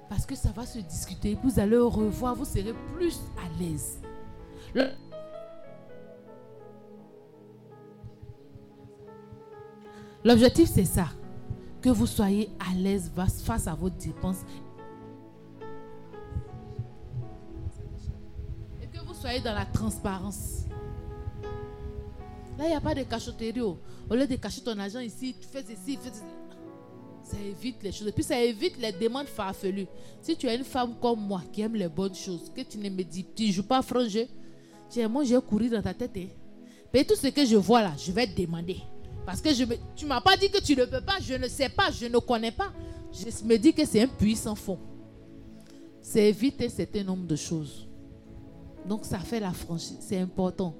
[0.07, 1.37] Parce que ça va se discuter.
[1.43, 2.35] Vous allez revoir.
[2.35, 3.99] Vous serez plus à l'aise.
[10.25, 11.07] L'objectif, c'est ça.
[11.83, 14.41] Que vous soyez à l'aise face à vos dépenses.
[18.81, 20.63] Et que vous soyez dans la transparence.
[22.57, 23.61] Là, il n'y a pas de cachotterie.
[23.61, 23.77] oh.
[24.09, 26.23] Au lieu de cacher ton argent ici, tu fais ceci, fais ceci.
[27.23, 28.07] Ça évite les choses.
[28.07, 29.87] Et puis, ça évite les demandes farfelues.
[30.23, 32.89] Si tu es une femme comme moi qui aime les bonnes choses, que tu ne
[32.89, 34.25] me dis, tu ne joues pas franc jeu,
[35.07, 36.11] moi, j'ai couru dans ta tête.
[36.17, 36.27] hein.
[36.91, 38.77] Mais tout ce que je vois là, je vais te demander.
[39.25, 41.33] Parce que je me, tu ne m'as pas dit que tu ne peux pas, je
[41.33, 42.71] ne sais pas, je ne connais pas.
[43.11, 44.77] Je me dis que c'est un puits sans fond.
[46.01, 47.87] C'est éviter certain nombre de choses.
[48.87, 50.75] Donc ça fait la franchise, c'est important.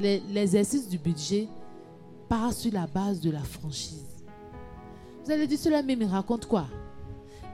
[0.00, 1.48] L'exercice du budget
[2.28, 4.04] part sur la base de la franchise.
[5.24, 6.66] Vous allez dire, cela mais me raconte quoi?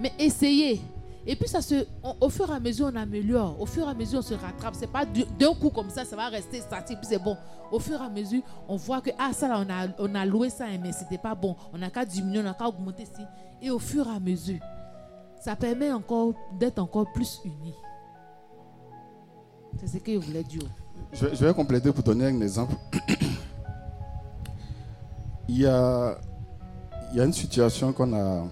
[0.01, 0.81] Mais essayez.
[1.28, 1.86] Et puis ça se,
[2.20, 3.61] au fur et à mesure, on améliore.
[3.61, 4.74] Au fur et à mesure, on se rattrape.
[4.77, 7.36] C'est pas du- d'un coup comme ça, ça va rester statique, puis c'est bon.
[7.73, 10.24] Au fur et à mesure, on voit que, ah, ça là, on a, on a
[10.24, 11.57] loué ça, hein, mais c'était pas bon.
[11.73, 13.24] On n'a qu'à diminuer, on n'a qu'à augmenter ici.
[13.61, 14.61] Et au fur et à mesure,
[15.40, 17.74] ça permet encore d'être encore plus unis.
[19.81, 20.62] C'est ce que je voulais dire.
[21.12, 22.74] Je, vais compléter pour donner un exemple.
[25.48, 26.19] Il y a,
[27.12, 28.48] il y a une situation qu'on a,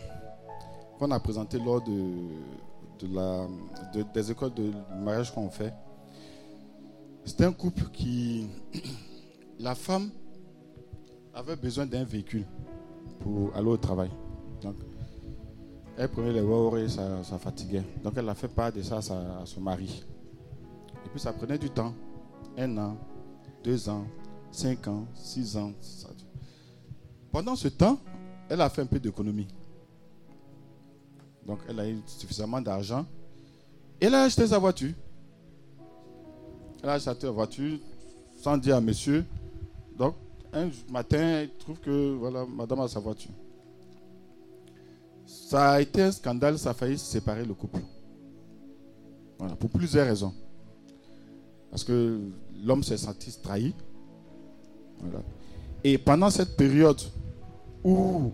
[0.97, 2.13] qu'on a présentée lors de,
[2.99, 3.47] de la,
[3.95, 4.73] de- des écoles de
[5.03, 5.73] mariage qu'on fait.
[7.25, 8.47] C'était un couple qui.
[9.59, 10.11] la femme
[11.33, 12.45] avait besoin d'un véhicule
[13.21, 14.11] pour aller au travail.
[14.63, 14.77] Donc,
[15.97, 17.85] elle prenait les voies et ça, ça fatiguait.
[18.03, 20.05] Donc, elle a fait part de ça à, son mari.
[21.05, 21.95] Et puis, ça prenait du temps.
[22.57, 22.97] Un an,
[23.63, 24.05] deux ans,
[24.51, 25.73] cinq ans, six ans.
[27.33, 27.99] Pendant ce temps,
[28.49, 29.49] elle a fait un peu d'économie.
[31.47, 33.05] Donc, elle a eu suffisamment d'argent.
[34.01, 34.93] Elle a acheté sa voiture.
[36.83, 37.79] Elle a acheté la voiture
[38.37, 39.25] sans dire à monsieur.
[39.97, 40.15] Donc,
[40.53, 43.33] un matin, elle trouve que voilà, madame a sa voiture.
[45.27, 47.81] Ça a été un scandale, ça a failli séparer le couple.
[49.39, 50.33] Voilà, pour plusieurs raisons.
[51.71, 52.21] Parce que
[52.65, 53.75] l'homme s'est senti trahi.
[55.01, 55.21] Voilà.
[55.83, 57.01] Et pendant cette période
[57.83, 58.33] où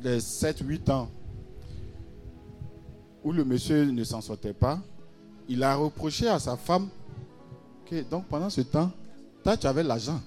[0.00, 1.08] les 7-8 ans
[3.24, 4.80] où le monsieur ne s'en sortait pas,
[5.48, 6.88] il a reproché à sa femme
[7.86, 8.90] que donc pendant ce temps,
[9.42, 10.20] toi tu avais l'argent.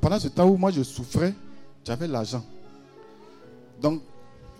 [0.00, 1.34] Pendant ce temps où moi je souffrais,
[1.84, 2.44] tu avais l'argent.
[3.80, 4.00] Donc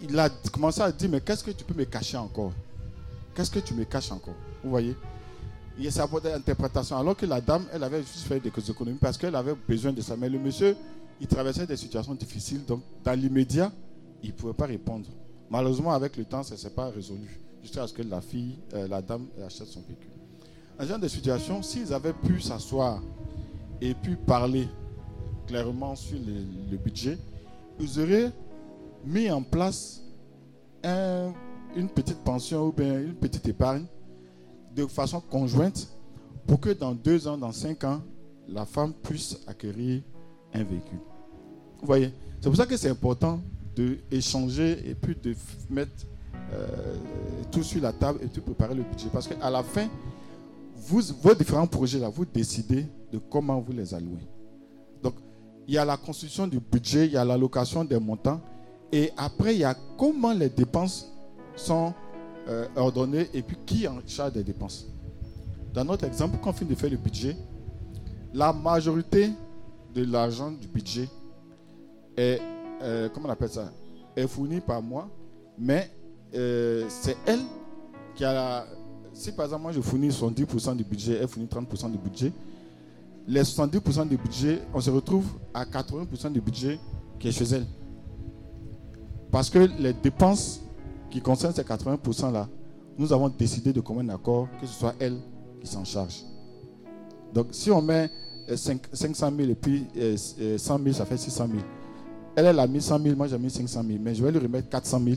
[0.02, 2.52] il a commencé à dire mais qu'est-ce que tu peux me cacher encore?
[3.34, 4.34] Qu'est-ce que tu me caches encore?
[4.62, 4.96] Vous voyez?
[5.78, 6.96] Il y a sa interprétation.
[6.96, 10.00] Alors que la dame, elle avait juste fait des économies parce qu'elle avait besoin de
[10.00, 10.16] ça.
[10.16, 10.74] Mais le monsieur,
[11.20, 12.64] il traversait des situations difficiles.
[12.64, 13.70] Donc dans l'immédiat,
[14.22, 15.06] il ne pouvait pas répondre.
[15.50, 17.38] Malheureusement, avec le temps, ça ne s'est pas résolu.
[17.62, 20.10] Jusqu'à ce que la fille, euh, la dame achète son véhicule.
[20.80, 23.02] Ce genre de situation, s'ils avaient pu s'asseoir
[23.80, 24.68] et pu parler
[25.46, 27.18] clairement sur le, budget,
[27.80, 28.32] ils auraient
[29.04, 30.02] mis en place
[30.84, 31.32] un-
[31.74, 33.84] une petite pension ou bien une petite épargne
[34.74, 35.88] de façon conjointe
[36.46, 38.00] pour que dans deux ans, dans cinq ans,
[38.48, 40.02] la femme puisse acquérir
[40.54, 41.00] un véhicule.
[41.80, 43.40] Vous voyez C'est pour ça que c'est important
[43.76, 45.34] d'échanger et puis de
[45.70, 46.06] mettre
[46.52, 46.96] euh,
[47.50, 49.08] tout sur la table et de préparer le budget.
[49.12, 49.88] Parce qu'à la fin,
[50.74, 54.26] vos différents projets, là, vous décidez de comment vous les allouez.
[55.02, 55.14] Donc,
[55.66, 58.40] il y a la construction du budget, il y a l'allocation des montants,
[58.92, 61.10] et après, il y a comment les dépenses
[61.56, 61.92] sont
[62.48, 64.86] euh, ordonnées et puis qui est en charge des dépenses.
[65.74, 67.36] Dans notre exemple, quand on finit de faire le budget,
[68.32, 69.30] la majorité
[69.94, 71.08] de l'argent du budget
[72.16, 72.40] est,
[72.82, 73.70] euh, comment on appelle ça,
[74.14, 75.08] est fournie par moi,
[75.58, 75.90] mais
[76.34, 77.40] euh, c'est elle
[78.14, 78.66] qui a la...
[79.12, 82.32] Si par exemple, moi je fournis 70% du budget, elle fournit 30% du budget,
[83.26, 85.24] les 70% du budget, on se retrouve
[85.54, 86.78] à 80% du budget
[87.18, 87.66] qui est chez elle.
[89.30, 90.60] Parce que les dépenses
[91.10, 92.48] qui concernent ces 80% là,
[92.98, 95.16] nous avons décidé de commun accord que ce soit elle
[95.60, 96.22] qui s'en charge.
[97.34, 98.10] Donc si on met
[98.48, 101.58] euh, cinq- 500 000 et puis euh, euh, 100 000, ça fait 600 000.
[102.36, 103.98] Elle, elle a mis 100 000, moi j'ai mis 500 000.
[104.00, 105.16] Mais je vais lui remettre 400 000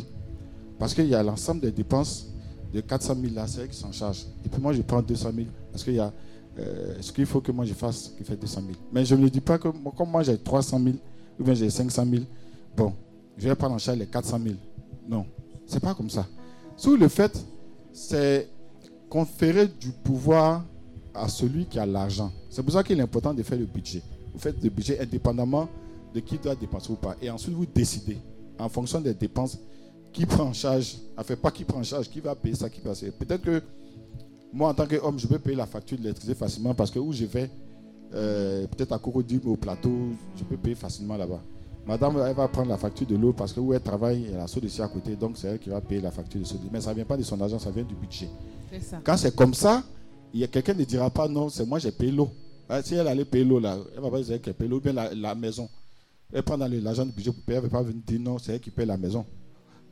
[0.80, 2.28] parce qu'il y a l'ensemble des dépenses
[2.74, 4.26] de 400 000 là, c'est elle qui s'en charge.
[4.46, 6.14] Et puis moi je prends 200 000 parce qu'il y a
[6.58, 8.74] euh, ce qu'il faut que moi je fasse qui fait 200 000.
[8.92, 10.96] Mais je ne dis pas que moi, comme moi j'ai 300 000
[11.40, 12.24] ou bien j'ai 500 000,
[12.76, 12.94] bon,
[13.38, 14.56] je vais prendre en charge les 400 000.
[15.08, 15.26] Non,
[15.68, 16.26] c'est pas comme ça.
[16.78, 17.46] Sous le fait,
[17.92, 18.48] c'est
[19.10, 20.64] conférer du pouvoir
[21.14, 22.32] à celui qui a l'argent.
[22.50, 24.02] C'est pour ça qu'il est important de faire le budget.
[24.34, 25.68] Vous faites le budget indépendamment
[26.14, 27.16] de qui doit dépenser ou pas.
[27.22, 28.18] Et ensuite, vous décidez,
[28.58, 29.58] en fonction des dépenses,
[30.12, 32.82] qui prend en charge, enfin pas qui prend en charge, qui va payer ça, qui
[32.82, 33.12] va payer.
[33.12, 33.62] Peut-être que
[34.52, 37.12] moi, en tant qu'homme, je peux payer la facture de l'électricité facilement parce que où
[37.14, 37.50] je vais,
[38.14, 39.92] euh, peut-être à Cocody au plateau,
[40.36, 41.42] je peux payer facilement là-bas.
[41.86, 44.48] Madame, elle va prendre la facture de l'eau parce que où elle travaille, elle a
[44.48, 46.82] saut ici à côté, donc c'est elle qui va payer la facture de ce Mais
[46.82, 48.30] ça ne vient pas de son argent, ça vient du budget.
[48.82, 49.00] Ça.
[49.04, 49.84] Quand c'est comme ça,
[50.34, 52.30] il y a quelqu'un ne dira pas non, c'est moi j'ai payé l'eau.
[52.68, 54.94] Ah, Si elle allait payer l'eau là, elle va pas dire qu'elle paye l'eau, bien
[54.94, 55.68] la, la maison.
[56.32, 58.60] Elle prend l'argent du budget pour payer, elle ne pas venir dire non, c'est elle
[58.60, 59.26] qui paye la maison.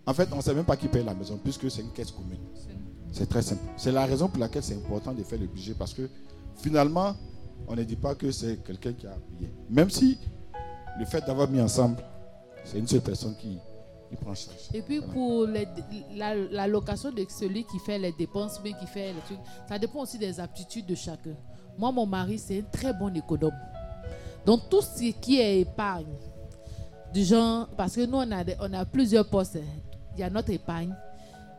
[0.06, 2.12] En fait, on ne sait même pas qui paye la maison, puisque c'est une caisse
[2.12, 2.38] commune.
[3.12, 3.62] C'est très simple.
[3.76, 6.08] C'est la raison pour laquelle c'est important de faire le budget, parce que
[6.58, 7.16] finalement,
[7.68, 9.52] on ne dit pas que c'est quelqu'un qui a payé.
[9.70, 10.18] Même si
[11.00, 11.98] le fait d'avoir mis ensemble,
[12.64, 13.58] c'est une seule personne qui,
[14.10, 14.58] qui prend en charge.
[14.74, 15.14] Et puis Voilà.
[15.14, 15.68] pour les-
[16.16, 19.80] la, la location de celui qui fait les dépenses, mais qui fait les trucs, ça
[19.80, 21.36] dépend aussi des aptitudes de chacun.
[21.78, 23.52] Moi, mon mari, c'est un très bon économe.
[24.48, 26.06] Donc tout ce qui est épargne,
[27.14, 29.60] du genre, parce que nous, on a, plusieurs postes.
[30.16, 30.96] Il y a notre épargne,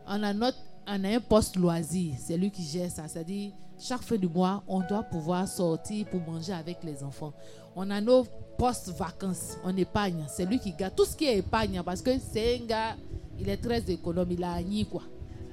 [0.07, 0.57] on a, notre,
[0.87, 3.07] on a un poste loisir, c'est lui qui gère ça.
[3.07, 7.31] C'est-à-dire, chaque fin du mois, on doit pouvoir sortir pour manger avec les enfants.
[7.75, 8.25] On a nos
[8.57, 12.09] postes vacances, on épargne, c'est lui qui garde tout ce qui est épargne, parce que
[12.17, 12.95] c'est un gars,
[13.39, 15.03] il est très économe, il a agni quoi.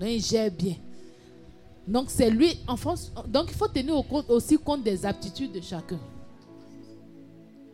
[0.01, 0.77] Donc il gère bien.
[1.87, 5.61] Donc c'est lui, en France, donc il faut tenir compte- aussi compte des aptitudes de
[5.61, 5.99] chacun.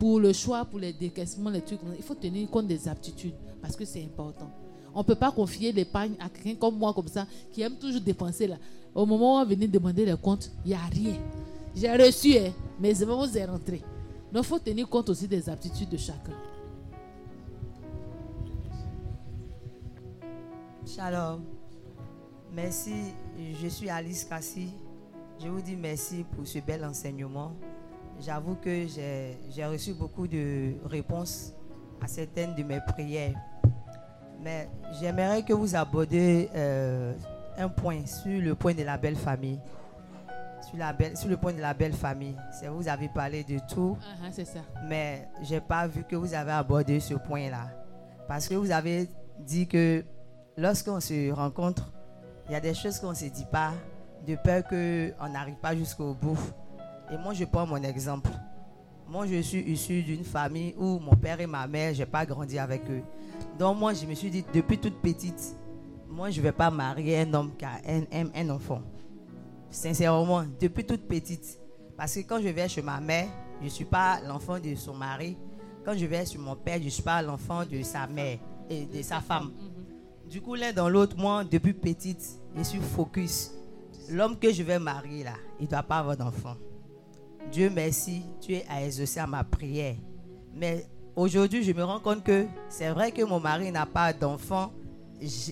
[0.02, 3.76] Pour le choix, pour les décaissements, les trucs, il faut tenir compte des aptitudes parce
[3.76, 4.50] que c'est important.
[4.92, 8.00] On ne peut pas confier l'épargne à quelqu'un comme moi, comme ça, qui aime toujours
[8.00, 8.56] dépenser là.
[8.96, 11.14] Au moment où on venir demander les comptes, il n'y a rien.
[11.76, 12.50] J'ai reçu, hein,
[12.80, 13.80] mais je vais vous y rentrer.
[14.32, 16.32] Donc, il faut tenir compte aussi des aptitudes de chacun.
[20.84, 21.44] Shalom.
[22.52, 23.14] Merci.
[23.62, 24.66] Je suis Alice Kassi.
[25.40, 27.52] Je vous dis merci pour ce bel enseignement.
[28.20, 31.54] J'avoue que j'ai reçu beaucoup de réponses
[32.00, 33.34] à certaines de mes prières.
[34.40, 34.68] Mais
[35.00, 37.14] j'aimerais que vous abordiez euh,
[37.56, 39.60] un point sur le point de la belle famille.
[40.68, 42.36] Sur, la belle, sur le point de la belle famille.
[42.70, 43.96] Vous avez parlé de tout.
[44.00, 44.60] Ah, ah, c'est ça.
[44.88, 47.70] Mais j'ai pas vu que vous avez abordé ce point-là.
[48.28, 49.08] Parce que vous avez
[49.40, 50.04] dit que
[50.56, 51.92] lorsqu'on se rencontre,
[52.48, 53.72] il y a des choses qu'on ne se dit pas
[54.26, 56.38] de peur qu'on n'arrive pas jusqu'au bout.
[57.12, 58.30] Et moi, je prends mon exemple.
[59.06, 62.24] Moi, je suis issu d'une famille où mon père et ma mère, je n'ai pas
[62.24, 63.02] grandi avec eux.
[63.58, 65.54] Donc, moi, je me suis dit, depuis toute petite,
[66.08, 67.80] moi, je ne vais pas marier un homme qui a
[68.34, 68.80] un enfant.
[69.70, 71.60] Sincèrement, depuis toute petite.
[71.98, 73.28] Parce que quand je vais chez ma mère,
[73.60, 75.36] je ne suis pas l'enfant de son mari.
[75.84, 78.38] Quand je vais chez mon père, je ne suis pas l'enfant de sa mère
[78.70, 79.52] et de sa femme.
[80.30, 82.26] Du coup, l'un dans l'autre, moi, depuis petite,
[82.56, 83.50] je suis focus.
[84.08, 86.56] L'homme que je vais marier, là, il ne doit pas avoir d'enfant.
[87.52, 89.94] Dieu merci, tu es à exaucer à ma prière.
[90.54, 94.72] Mais aujourd'hui, je me rends compte que c'est vrai que mon mari n'a pas d'enfant,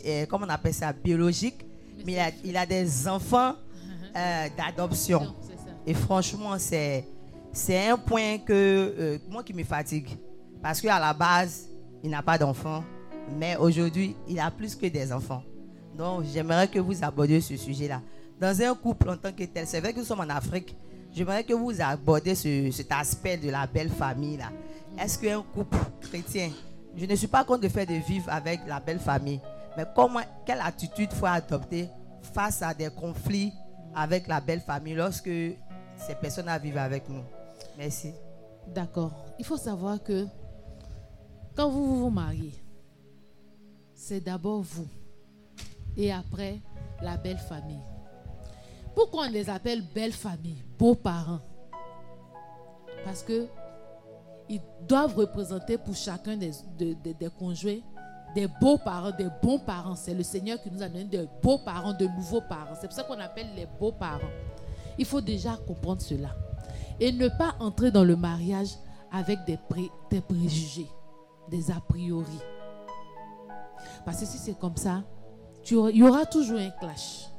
[0.07, 1.67] euh, comment on appelle ça, biologique,
[2.07, 3.53] mais il a, il a des enfants
[4.17, 5.35] euh, d'adoption.
[5.87, 7.05] Et franchement, c'est,
[7.53, 10.09] c'est un point que euh, moi qui me fatigue.
[10.63, 11.69] Parce qu'à la base,
[12.03, 12.83] il n'a pas d'enfant,
[13.39, 15.43] mais aujourd'hui, il a plus que des enfants.
[15.99, 18.01] Donc, j'aimerais que vous abordiez ce sujet-là.
[18.41, 20.75] Dans un couple en tant que tel, c'est vrai que nous sommes en Afrique,
[21.13, 24.51] j'aimerais que vous abordiez ce- cet aspect de la belle famille-là.
[24.99, 26.51] Est-ce qu'un couple chrétien,
[26.97, 29.41] je ne suis pas contre le fait de vivre avec la belle famille,
[29.77, 31.89] mais comment, quelle attitude faut adopter
[32.35, 33.53] face à des conflits
[33.95, 35.25] avec la belle famille lorsque
[35.97, 37.23] ces personnes vivent avec nous?
[37.79, 38.13] Merci.
[38.69, 39.13] D'accord.
[39.39, 40.27] Il faut savoir que
[41.57, 42.55] quand vous, vous mariez,
[43.95, 44.87] c'est d'abord vous
[45.97, 46.59] et après
[47.03, 47.83] la belle famille.
[49.01, 51.41] Pourquoi on les appelle belle famille, beaux-parents?
[53.03, 53.47] Parce que
[54.47, 57.79] ils doivent représenter pour chacun des, de- de- des conjoints
[58.35, 59.97] des beaux parents, des bons parents.
[59.97, 62.75] C'est le Seigneur qui nous a donné des beaux parents, de nouveaux parents.
[62.81, 64.21] C'est pour ça qu'on appelle les beaux parents.
[64.99, 66.29] Il faut déjà comprendre cela.
[67.01, 68.69] Et ne pas entrer dans le mariage
[69.11, 70.87] avec des, pré- des préjugés,
[71.49, 72.39] des a priori.
[74.05, 75.03] Parce que si c'est comme ça,
[75.69, 77.30] il y aura toujours un clash.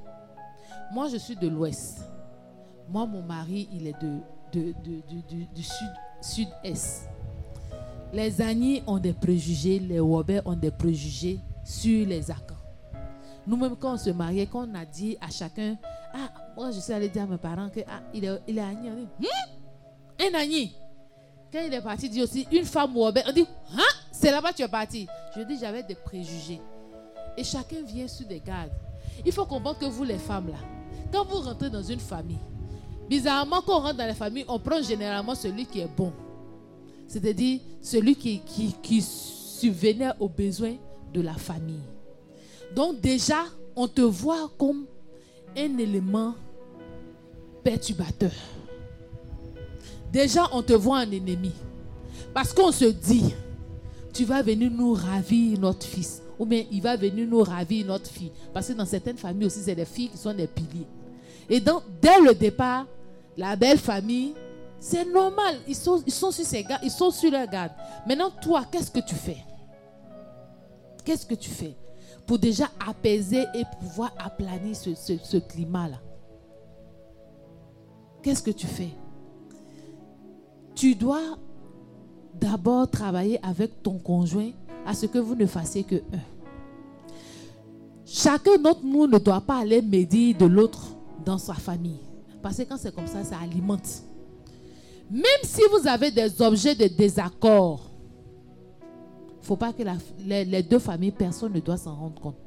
[0.94, 2.02] Moi, je suis de l'ouest.
[2.90, 4.20] Moi, mon mari, il est de,
[4.52, 5.88] du- sud,
[6.22, 7.08] sud-est.
[8.14, 12.56] Les Agnis ont des préjugés, les Wobers ont des préjugés sur les Akans.
[13.48, 15.78] Nous-mêmes, quand on se mariait, quand on a dit à chacun,
[16.14, 18.62] ah, moi, je suis allé dire à mes parents que, ah, il est, il est
[18.62, 18.90] Agni.
[18.90, 20.28] On dit, Hum?
[20.34, 20.76] Un Agni.
[21.52, 23.80] Quand il est parti dire aussi, une femme Wober, on dit, hein,
[24.12, 25.08] c'est là-bas que tu es parti.
[25.36, 26.62] Je dis, j'avais des préjugés.
[27.38, 28.72] Et chacun vient sur des gardes.
[29.26, 30.58] Il faut comprendre que vous, les femmes, là,
[31.12, 32.40] quand vous rentrez dans une famille,
[33.10, 36.12] bizarrement, quand on rentre dans la famille, on prend généralement celui qui est bon.
[37.08, 38.42] C'est-à-dire celui qui,
[38.82, 40.76] qui, subvenait aux besoins
[41.14, 41.84] de la famille.
[42.76, 43.44] Donc déjà,
[43.76, 44.86] on te voit comme
[45.56, 46.34] un élément
[47.64, 48.32] perturbateur.
[50.12, 51.52] Déjà, on te voit un ennemi.
[52.34, 53.36] Parce qu'on se dit,
[54.14, 56.22] tu vas venir nous ravir notre fils.
[56.40, 58.32] Ou bien il va venir nous ravir notre fille.
[58.54, 60.88] Parce que dans certaines familles aussi, c'est des filles qui sont des piliers.
[61.50, 62.86] Et donc, dès le départ,
[63.38, 64.34] la belle famille,
[64.80, 65.56] c'est normal.
[65.68, 67.72] Ils sont, ils sont sur ses gardes, ils sont sur leur garde.
[68.08, 69.38] Maintenant, toi, qu'est-ce que tu fais?
[71.04, 71.76] Qu'est-ce que tu fais
[72.26, 75.98] pour déjà apaiser et pouvoir aplanir ce, ce- climat-là?
[78.22, 78.90] Qu'est-ce que tu fais?
[80.76, 81.38] Tu dois
[82.40, 84.52] d'abord travailler avec ton conjoint
[84.86, 86.20] à ce que vous ne fassiez que un.
[88.06, 90.91] Chacun d'entre nous ne doit pas aller médire de l'autre
[91.24, 92.00] dans sa famille.
[92.42, 94.04] Parce que quand c'est comme ça, ça alimente.
[95.10, 97.90] Même si vous avez des objets de désaccord,
[98.82, 99.84] il ne faut pas que
[100.26, 102.38] les, deux familles, personne ne doit s'en rendre compte.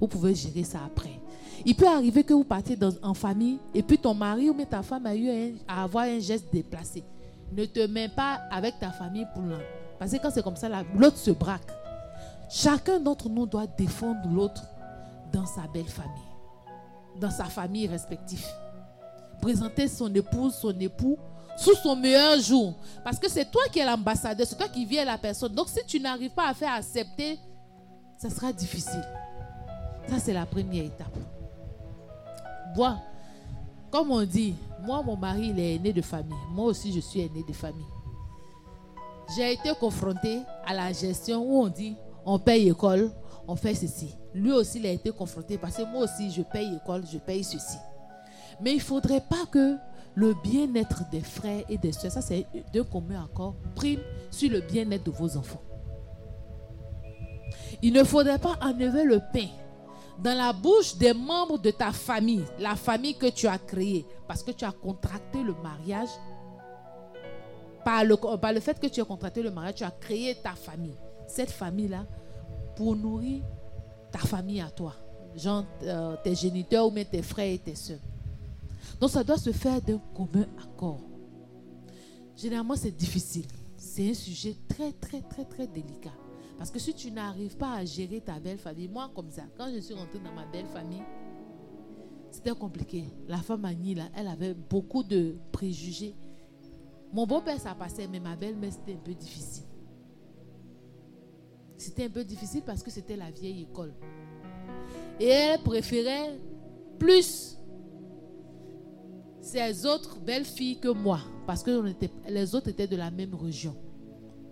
[0.00, 1.20] Vous pouvez gérer ça après.
[1.64, 5.06] Il peut arriver que vous partiez en famille et puis ton mari ou ta femme
[5.06, 7.04] a eu à avoir un geste déplacé.
[7.52, 9.60] Ne te mets pas avec ta famille pour l'un.
[9.98, 11.70] Parce que quand c'est comme ça, la- l'autre se braque.
[12.50, 14.62] Chacun d'entre nous doit défendre l'autre
[15.32, 16.12] dans sa belle famille,
[17.20, 18.46] dans sa famille respective.
[19.40, 21.18] Présenter son épouse, son époux
[21.56, 22.74] sous son meilleur jour.
[23.04, 25.52] Parce que c'est toi qui es l'ambassadeur, c'est toi qui viens la personne.
[25.52, 27.38] Donc si tu n'arrives pas à faire accepter,
[28.18, 29.04] ça sera difficile.
[30.08, 31.16] Ça, c'est la première étape.
[32.76, 32.96] Moi,
[33.90, 36.38] comme on dit, moi, mon mari, il est aîné de famille.
[36.50, 37.84] Moi aussi, je suis aîné de famille.
[39.36, 43.10] J'ai été confrontée à la gestion où on dit, on paye école,
[43.48, 44.16] on fait ceci.
[44.34, 47.44] Lui aussi, il a été confronté parce que moi aussi, je paye école, je paye
[47.44, 47.78] ceci.
[48.60, 49.76] Mais il ne faudrait pas que
[50.14, 54.00] le bien-être des frères et des soeurs, ça c'est d'un commun accord, prime
[54.30, 55.62] sur le bien-être de vos enfants.
[57.80, 59.48] Il ne faudrait pas enlever le pain
[60.18, 64.42] dans la bouche des membres de ta famille, la famille que tu as créée, parce
[64.42, 66.08] que tu as contracté le mariage.
[67.84, 70.54] Par le, par le fait que tu as contracté le mariage, tu as créé ta
[70.54, 70.96] famille.
[71.26, 72.06] Cette famille-là,
[72.76, 73.42] pour nourrir
[74.10, 74.94] ta famille à toi,
[75.36, 77.98] genre euh, tes géniteurs ou même tes frères et tes soeurs.
[79.00, 81.00] Donc ça doit se faire d'un commun accord.
[82.36, 83.46] Généralement, c'est difficile.
[83.76, 86.12] C'est un sujet très, très, très, très délicat.
[86.58, 89.68] Parce que si tu n'arrives pas à gérer ta belle famille, moi comme ça, quand
[89.74, 91.02] je suis rentrée dans ma belle famille,
[92.30, 93.04] c'était compliqué.
[93.28, 96.14] La femme Annie, là, elle avait beaucoup de préjugés.
[97.12, 99.64] Mon beau-père, ça passait, mais ma belle-mère, c'était un peu difficile.
[101.82, 103.92] C'était un peu difficile parce que c'était la vieille école.
[105.18, 106.38] Et elle préférait
[106.96, 107.58] plus
[109.40, 111.92] ses autres belles filles que moi, parce que
[112.28, 113.74] les autres étaient de la même région.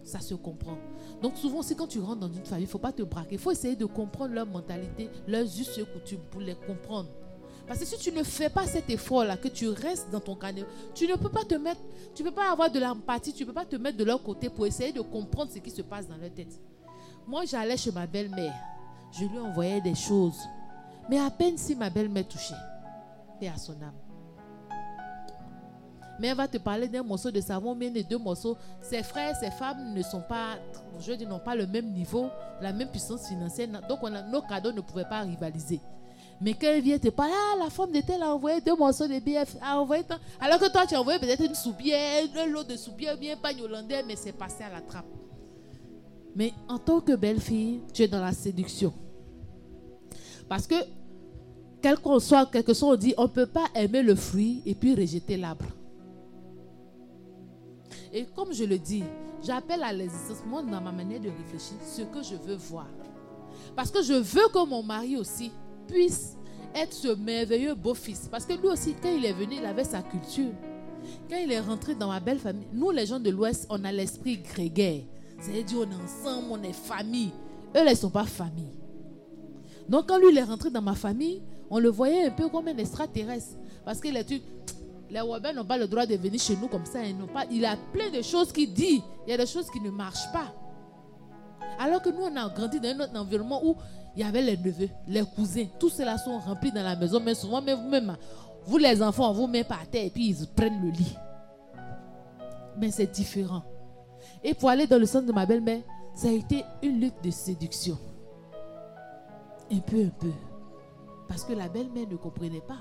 [0.02, 0.77] Ça se comprend.
[1.23, 3.36] Donc souvent, aussi quand tu rentres dans une famille, il ne faut pas te braquer.
[3.36, 7.11] Il faut essayer de comprendre leur mentalité, leurs us et coutumes pour les comprendre.
[7.69, 10.65] Parce que si tu ne fais pas cet effort-là, que tu restes dans ton canot,
[10.94, 11.81] tu ne peux pas te mettre,
[12.12, 14.20] tu ne peux pas avoir de l'empathie, tu ne peux pas te mettre de leur
[14.20, 16.59] côté pour essayer de comprendre ce qui se passe dans leur tête.
[17.31, 18.57] Moi, j'allais chez ma belle-mère,
[19.12, 20.40] je lui envoyais des choses.
[21.09, 22.55] Mais à peine si ma belle-mère touchait,
[23.40, 23.94] et à son âme.
[26.19, 28.57] Mais elle va te parler d'un morceau de savon, mais de deux morceaux.
[28.82, 30.57] Ses frères, ses femmes ne sont pas,
[30.98, 32.28] je dis, n'ont pas le même niveau,
[32.61, 33.69] la même puissance financière.
[33.89, 35.81] Donc, nos cadeaux ne pouvaient pas rivaliser.
[36.40, 39.07] Mais quand elle vient te parler, ah, la femme de tel a envoyé deux morceaux
[39.07, 40.02] de BF, a envoyé.
[40.40, 43.62] Alors que toi, tu as envoyé peut-être une soupière, un lot de soupière, bien pagne
[43.62, 45.07] hollandais, mais c'est passé à la trappe.
[46.35, 48.93] Mais en tant que belle fille, tu es dans la séduction.
[50.48, 50.74] Parce que,
[51.82, 54.74] quel qu'on soit, quelque chose, on dit, on ne peut pas aimer le fruit et
[54.74, 55.66] puis rejeter l'arbre.
[58.12, 59.05] Et comme je le dis,
[59.44, 62.89] j'appelle à l'existence, moi, dans ma manière de réfléchir, ce que je veux voir.
[63.77, 65.51] Parce que je veux que mon mari aussi
[65.86, 66.36] puisse
[66.74, 68.28] être ce merveilleux beau-fils.
[68.31, 70.52] Parce que lui aussi, quand il est venu, il avait sa culture.
[71.28, 73.93] Quand il est rentré dans ma belle famille, nous, les gens de l'Ouest, on a
[73.93, 75.02] l'esprit grégaire.
[75.41, 77.33] C'est-à-dire, on est ensemble, on est famille.
[77.75, 78.73] Eux, là, ils ne sont pas famille.
[79.89, 82.69] Donc, quand lui, il est rentré dans ma famille, on le voyait un peu comme
[82.69, 83.57] un extraterrestre.
[83.85, 84.29] Parce qu'il est
[85.11, 87.03] les Wabens n'ont pas le droit de venir chez nous comme ça.
[87.05, 89.03] Ils pas, il a plein de choses qu'il dit.
[89.27, 90.55] Il y a des choses qui ne marchent pas.
[91.79, 93.75] Alors que nous, on a grandi dans un autre environnement où
[94.15, 95.67] il y avait les neveux, les cousins.
[95.79, 97.21] Tous ceux-là sont remplis dans la maison.
[97.21, 98.17] Mais souvent, même vous-même,
[98.67, 101.17] vous les enfants, on vous met par terre et puis ils prennent le lit.
[102.79, 103.62] Mais c'est différent.
[104.43, 105.83] Et pour aller dans le centre de ma belle-mère,
[106.15, 107.99] ça a été une lutte de séduction.
[109.73, 110.33] Un peu, un peu.
[111.29, 112.79] Parce que la belle-mère ne comprenait pas.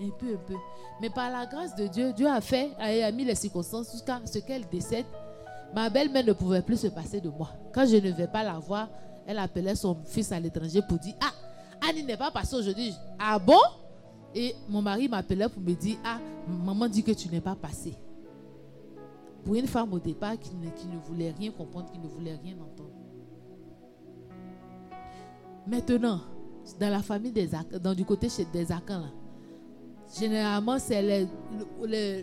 [0.00, 0.54] Un peu, un peu.
[1.00, 4.38] Mais par la grâce de Dieu, Dieu a fait, a mis les circonstances jusqu'à ce
[4.38, 5.04] qu'elle décède.
[5.74, 7.50] Ma belle-mère ne pouvait plus se passer de moi.
[7.72, 8.88] Quand je ne vais pas la voir,
[9.26, 12.92] elle appelait son fils à l'étranger pour dire Ah, Annie n'est pas passée aujourd'hui.
[13.18, 13.60] Ah bon?
[14.34, 16.18] Et mon mari m'appelait pour me dire Ah,
[16.48, 17.94] maman dit que tu n'es pas passée.
[19.44, 22.90] Pour une femme au départ qui ne, voulait rien comprendre, qui ne voulait rien entendre.
[25.66, 26.20] Maintenant,
[26.78, 27.48] dans la famille des
[27.82, 29.10] dans du côté des Akans,
[30.18, 31.26] généralement, c'est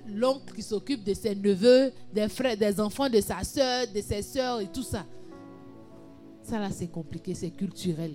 [0.07, 4.21] l'oncle qui s'occupe de ses neveux, des frères, des enfants de sa soeur, de ses
[4.21, 5.05] soeurs et tout ça.
[6.43, 8.13] Ça là, c'est compliqué, c'est culturel.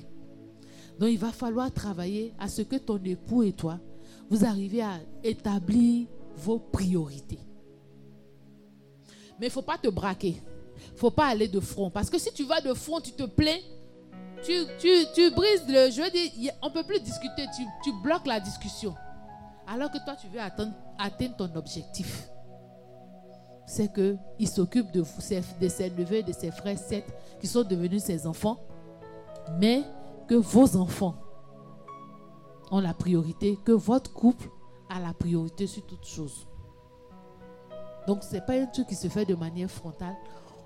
[0.99, 3.79] Donc, il va falloir travailler à ce que ton époux et toi,
[4.31, 6.07] vous arriviez à établir
[6.37, 7.41] vos priorités.
[9.38, 10.40] Mais il ne faut pas te braquer.
[10.88, 11.90] Il ne faut pas aller de front.
[11.90, 13.59] Parce que si tu vas de front, tu te plains,
[14.42, 16.04] tu, tu, brises le jeu.
[16.62, 17.46] On ne peut plus discuter.
[17.56, 18.94] Tu, tu bloques la discussion.
[19.66, 22.28] Alors que toi, tu veux atteindre, atteindre ton objectif.
[23.66, 25.00] C'est qu'il s'occupe de,
[25.60, 27.06] de ses neveux, de ses frères, sept,
[27.40, 28.59] qui sont devenus ses enfants.
[29.59, 29.82] Mais
[30.28, 31.16] que vos enfants
[32.70, 34.48] ont la priorité, que votre couple
[34.88, 36.46] a la priorité sur toute chose.
[38.07, 40.15] Donc, ce n'est pas un truc qui se fait de manière frontale.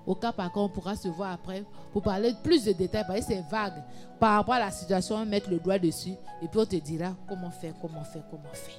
[0.05, 3.03] Au cas par cas, on pourra se voir après pour parler de plus de détails.
[3.05, 3.83] Parce que c'est vague.
[4.19, 7.51] Par rapport à la situation, mettre le doigt dessus et puis on te dira comment
[7.51, 8.75] faire, comment faire, comment faire.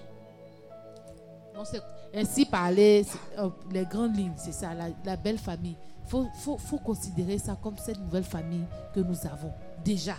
[1.54, 1.82] Donc, c'est
[2.14, 3.04] ainsi parler,
[3.38, 4.70] euh, les grandes lignes, c'est ça,
[5.04, 5.76] la, belle famille.
[6.04, 8.64] Il faut, faut, faut considérer ça comme cette nouvelle famille
[8.94, 9.52] que nous avons
[9.84, 10.14] déjà.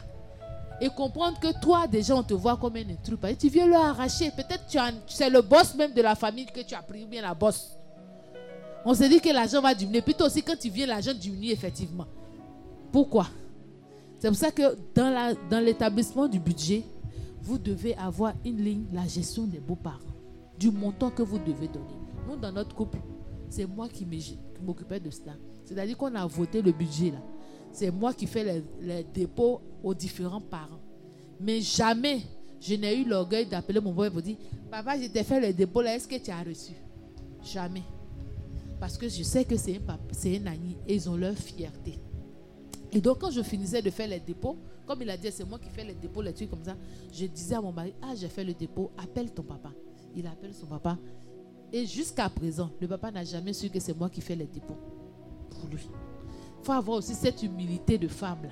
[0.82, 3.18] et comprendre que toi, déjà, on te voit comme un intrus.
[3.40, 4.32] Tu viens le arracher.
[4.32, 7.22] Peut-être as- c'est le boss même de la famille que tu as pris, ou bien
[7.24, 7.76] la boss.
[8.86, 10.02] On se dit que l'argent va diminuer.
[10.02, 12.06] Plutôt aussi, quand tu viens, l'argent diminue effectivement.
[12.92, 13.28] Pourquoi?
[14.20, 16.84] C'est pour ça que dans l'établissement du budget,
[17.42, 20.00] vous devez avoir une ligne, la gestion des beaux-parents,
[20.58, 21.86] du montant que vous devez donner.
[22.28, 22.98] Nous, dans notre couple,
[23.50, 24.06] c'est moi qui
[24.62, 25.34] m'occupais de cela.
[25.66, 27.14] C'est-à-dire qu'on a voté le budget.
[27.72, 30.80] C'est moi qui fais les, dépôts aux différents parents.
[31.40, 32.22] Mais jamais
[32.60, 34.36] je n'ai eu l'orgueil d'appeler mon père pour dire
[34.70, 36.74] Papa, je t'ai fait le dépôt là, est-ce que tu as reçu
[37.42, 37.84] Jamais.
[38.80, 41.36] Parce que je sais que c'est un, papa- c'est un ami et ils ont leur
[41.36, 42.00] fierté.
[42.92, 44.58] Et donc, quand je finissais de faire les dépôts,
[44.88, 46.76] comme il a dit, c'est moi qui fais les dépôts, les trucs comme ça,
[47.14, 49.72] je disais à mon mari Ah, j'ai fait le dépôt, appelle ton papa.
[50.16, 50.98] Il appelle son papa.
[51.72, 54.78] Et jusqu'à présent, le papa n'a jamais su que c'est moi qui fais les dépôts
[55.52, 55.88] pour lui.
[56.62, 58.50] Il faut avoir aussi cette humilité de femme là.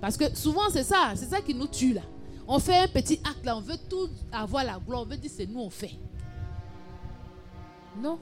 [0.00, 2.02] Parce que souvent, c'est ça, c'est ça qui nous tue là.
[2.48, 5.30] On fait un petit acte là, on veut tout avoir la gloire, on veut dire
[5.32, 5.92] c'est nous on fait.
[8.02, 8.18] Non.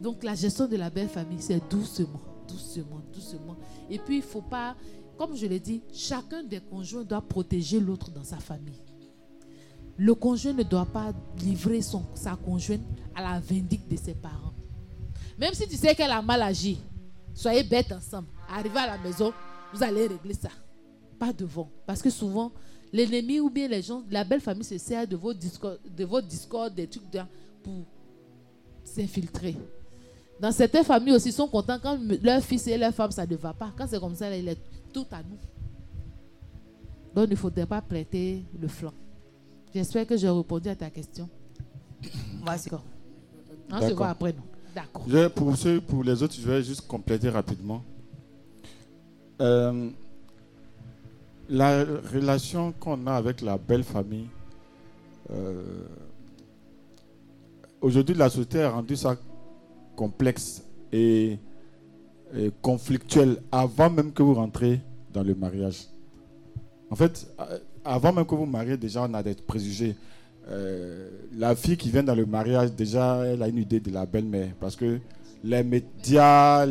[0.00, 3.56] Donc la gestion de la belle famille, c'est doucement, doucement, doucement.
[3.90, 4.76] Et puis il faut pas,
[5.16, 8.80] comme je l'ai dit, chacun des conjoints doit protéger l'autre dans sa famille.
[9.96, 12.82] Le conjoint ne doit pas livrer son, sa conjointe
[13.14, 14.54] à la vindicte de ses parents.
[15.36, 16.78] Même si tu sais qu'elle a mal agi,
[17.34, 18.28] soyez bêtes ensemble.
[18.48, 19.32] Arrivez à la maison,
[19.74, 20.50] vous allez régler ça.
[21.18, 21.68] Pas devant.
[21.84, 22.52] Parce que souvent,
[22.92, 26.20] l'ennemi ou bien les gens, la belle famille se sert de vos discours, de vos
[26.20, 27.04] des trucs
[27.64, 27.84] pour
[28.84, 29.56] s'infiltrer.
[30.40, 33.36] Dans certaines familles aussi, ils sont contents quand leur fils et leur femme, ça ne
[33.36, 33.72] va pas.
[33.76, 34.58] Quand c'est comme ça, il est
[34.92, 35.38] tout à nous.
[37.14, 38.92] Donc, il ne faudrait pas prêter le flanc.
[39.74, 41.28] J'espère que j'ai répondu à ta question.
[42.46, 42.84] D'accord.
[43.70, 44.42] On se voit après, non
[44.74, 45.04] D'accord.
[45.34, 47.82] Pour, ceux, pour les autres, je vais juste compléter rapidement.
[49.40, 49.90] Euh,
[51.48, 54.28] la relation qu'on a avec la belle famille,
[55.30, 55.82] euh,
[57.80, 59.16] aujourd'hui, la société a rendu ça
[59.98, 60.62] complexe
[60.92, 61.38] et,
[62.62, 64.80] conflictuel avant même que vous rentrez
[65.12, 65.86] dans le mariage.
[66.90, 69.96] En fait, euh, avant même que vous mariez, déjà, on a des préjugés.
[70.50, 74.04] Euh, la fille qui vient dans le mariage, déjà, elle a une idée de la
[74.04, 74.50] belle-mère.
[74.60, 75.00] Parce que
[75.42, 76.66] les médias,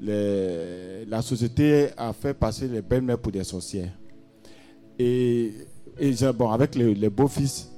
[0.00, 3.92] la société a fait passer les belles-mères pour des sorcières.
[4.98, 5.52] Et,
[5.98, 7.68] et bon, avec les, beaux-fils,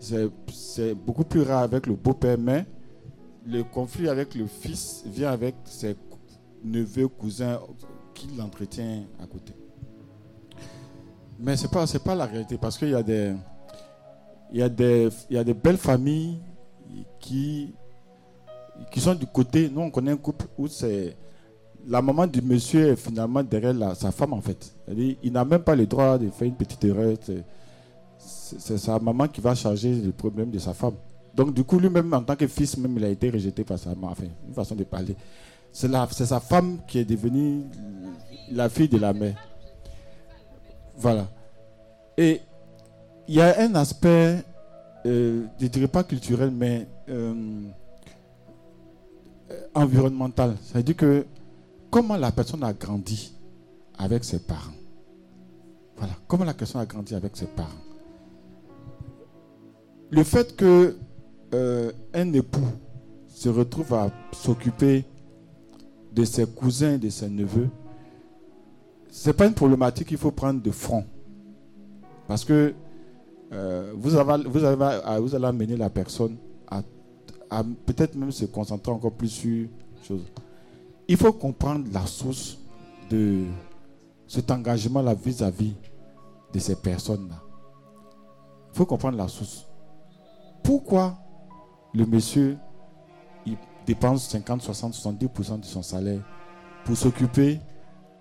[0.00, 2.66] c'est beaucoup plus rare avec le beau-père, mais
[3.48, 5.96] le conflit avec le fils vient avec ses
[6.64, 7.58] neveux, cousins
[8.14, 9.54] qui l'entretient à côté.
[11.38, 13.02] Mais ce n'est pas, la réalité parce qu'il y a
[14.68, 16.40] des, belles familles
[17.20, 17.72] qui,
[18.96, 19.70] sont du côté.
[19.72, 21.16] Nous, on connaît un couple où c'est
[21.86, 24.74] la maman du monsieur est finalement derrière sa femme en fait.
[25.22, 27.16] Il n'a même pas le droit de faire une petite erreur.
[27.24, 27.44] C'est-
[28.76, 30.94] sa maman qui va charger le problème de sa femme.
[31.34, 33.90] Donc du coup, lui-même, en tant que fils, même, il a été rejeté par sa
[33.90, 34.08] maman.
[34.10, 35.16] Enfin, une façon de parler.
[35.72, 35.88] C'est
[36.26, 37.64] sa femme qui est devenue
[38.50, 39.36] la fille de la mère.
[40.96, 41.28] Voilà.
[42.16, 42.40] Et
[43.28, 44.42] il y a un aspect,
[45.06, 47.62] euh, je ne dirais pas culturel, mais euh,
[49.74, 50.56] environnemental.
[50.62, 51.26] C'est-à-dire que
[51.90, 53.32] comment la personne a grandi
[53.98, 54.72] avec ses parents.
[55.96, 56.14] Voilà.
[56.26, 57.68] Comment la personne a grandi avec ses parents.
[60.10, 60.96] Le fait que
[61.54, 62.66] euh, un époux
[63.28, 65.04] se retrouve à s'occuper
[66.12, 67.68] de ses cousins de ses neveux,
[69.10, 71.04] c'est pas une problématique qu'il faut prendre de front.
[72.26, 72.74] Parce que
[73.52, 76.36] euh, vous, avez, vous, allez amener la personne
[76.68, 76.82] à,
[77.50, 79.68] à peut-être même se concentrer encore plus sur
[80.02, 80.24] chose.
[81.06, 82.58] Il faut comprendre la source
[83.10, 83.44] de
[84.26, 85.74] cet engagement-là vis-à-vis
[86.52, 87.40] de ces personnes-là.
[88.72, 89.66] Il faut comprendre la source.
[90.62, 91.16] Pourquoi
[91.98, 92.56] le monsieur
[93.84, 96.20] dépense 50, 60, 70% de son salaire
[96.84, 97.58] pour s'occuper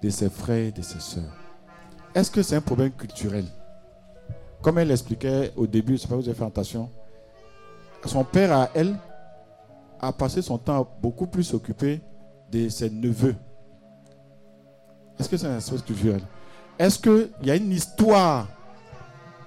[0.02, 1.36] de ses frères et de ses soeurs
[2.16, 3.46] Est-ce que c'est un problème culturel?
[4.62, 6.90] Comme elle l'expliquait au début, je ne sais pas si vous avez fait attention,
[8.06, 8.96] son père à elle
[10.00, 12.02] a passé son temps beaucoup plus s'occuper
[12.52, 13.36] de ses neveux.
[15.20, 16.22] Est-ce que c'est un aspect culturel
[16.80, 18.48] Est-ce qu'il y a une histoire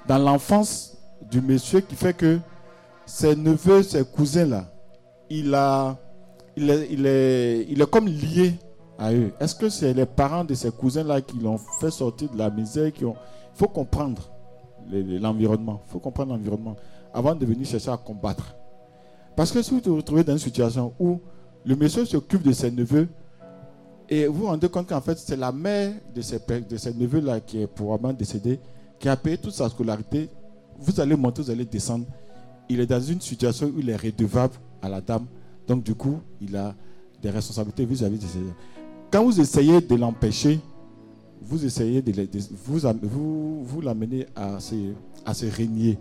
[0.06, 0.96] dans l'enfance
[1.30, 2.38] du monsieur qui fait que
[3.10, 4.64] ses neveux, ses cousins là,
[5.28, 5.96] il, a,
[6.56, 8.54] il, est, il, est, il est comme lié
[8.98, 9.32] à eux.
[9.40, 12.50] Est-ce que c'est les parents de ces cousins là qui l'ont fait sortir de la
[12.50, 12.90] misère.
[13.00, 13.12] Il
[13.54, 14.22] faut comprendre
[14.90, 15.80] le- le- l'environnement.
[15.86, 16.76] Il faut comprendre l'environnement
[17.12, 18.54] avant de venir chercher à combattre.
[19.36, 21.18] Parce que si vous vous retrouvez dans une situation où
[21.64, 23.08] le monsieur s'occupe de ses neveux
[24.08, 27.38] Et vous vous rendez compte qu'en fait, c'est la mère de pères- de ces neveux-là
[27.40, 28.58] qui est probablement décédée,
[28.98, 30.28] qui a payé toute sa scolarité.
[30.78, 32.06] Vous allez monter, vous allez descendre.
[32.70, 35.26] Il est dans une situation où il est redevable à la dame.
[35.66, 36.72] Donc, du coup, il a
[37.20, 38.38] des responsabilités vis-à-vis de ses.
[39.10, 40.60] Quand vous essayez de l'empêcher,
[41.42, 42.12] vous essayez de,
[42.64, 44.76] vous, vous, vous l'amener à se,
[45.26, 45.98] à se régner.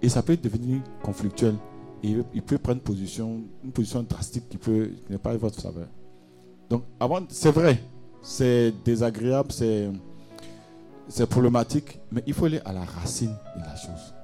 [0.00, 1.54] Et ça peut devenir conflictuel.
[2.02, 5.88] Et il- peut prendre position, une position drastique qui peut n'est pas à votre faveur.
[6.70, 7.82] Donc, avant, c'est vrai,
[8.22, 9.90] c'est désagréable, c'est,
[11.08, 14.14] c'est problématique, mais il faut aller à la racine de la chose.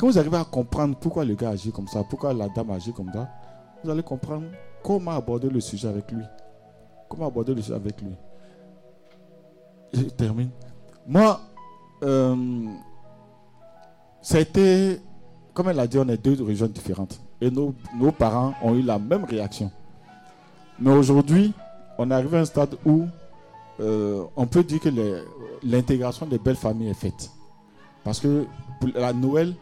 [0.00, 2.90] Quand vous arrivez à comprendre pourquoi le gars agit comme ça, pourquoi la dame agit
[2.90, 3.28] comme ça,
[3.84, 4.46] vous allez comprendre
[4.82, 6.24] comment aborder le sujet avec lui.
[7.06, 8.14] Comment aborder le sujet avec lui.
[9.92, 10.48] Je termine.
[11.06, 11.38] Moi,
[12.02, 12.64] euh,
[14.32, 15.02] a été,
[15.52, 17.20] comme elle a dit, on est deux régions différentes.
[17.38, 17.74] Et nos,
[18.18, 19.70] parents ont eu la même réaction.
[20.78, 21.52] Mais aujourd'hui,
[21.98, 23.04] on est arrivé à un stade où
[23.80, 24.88] euh, on peut dire que
[25.62, 27.30] l'intégration des belles familles est faite.
[28.02, 28.46] Parce que
[28.80, 29.54] pour la Noël,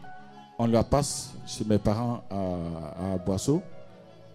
[0.59, 3.63] on la passe chez mes parents à, Boisseau.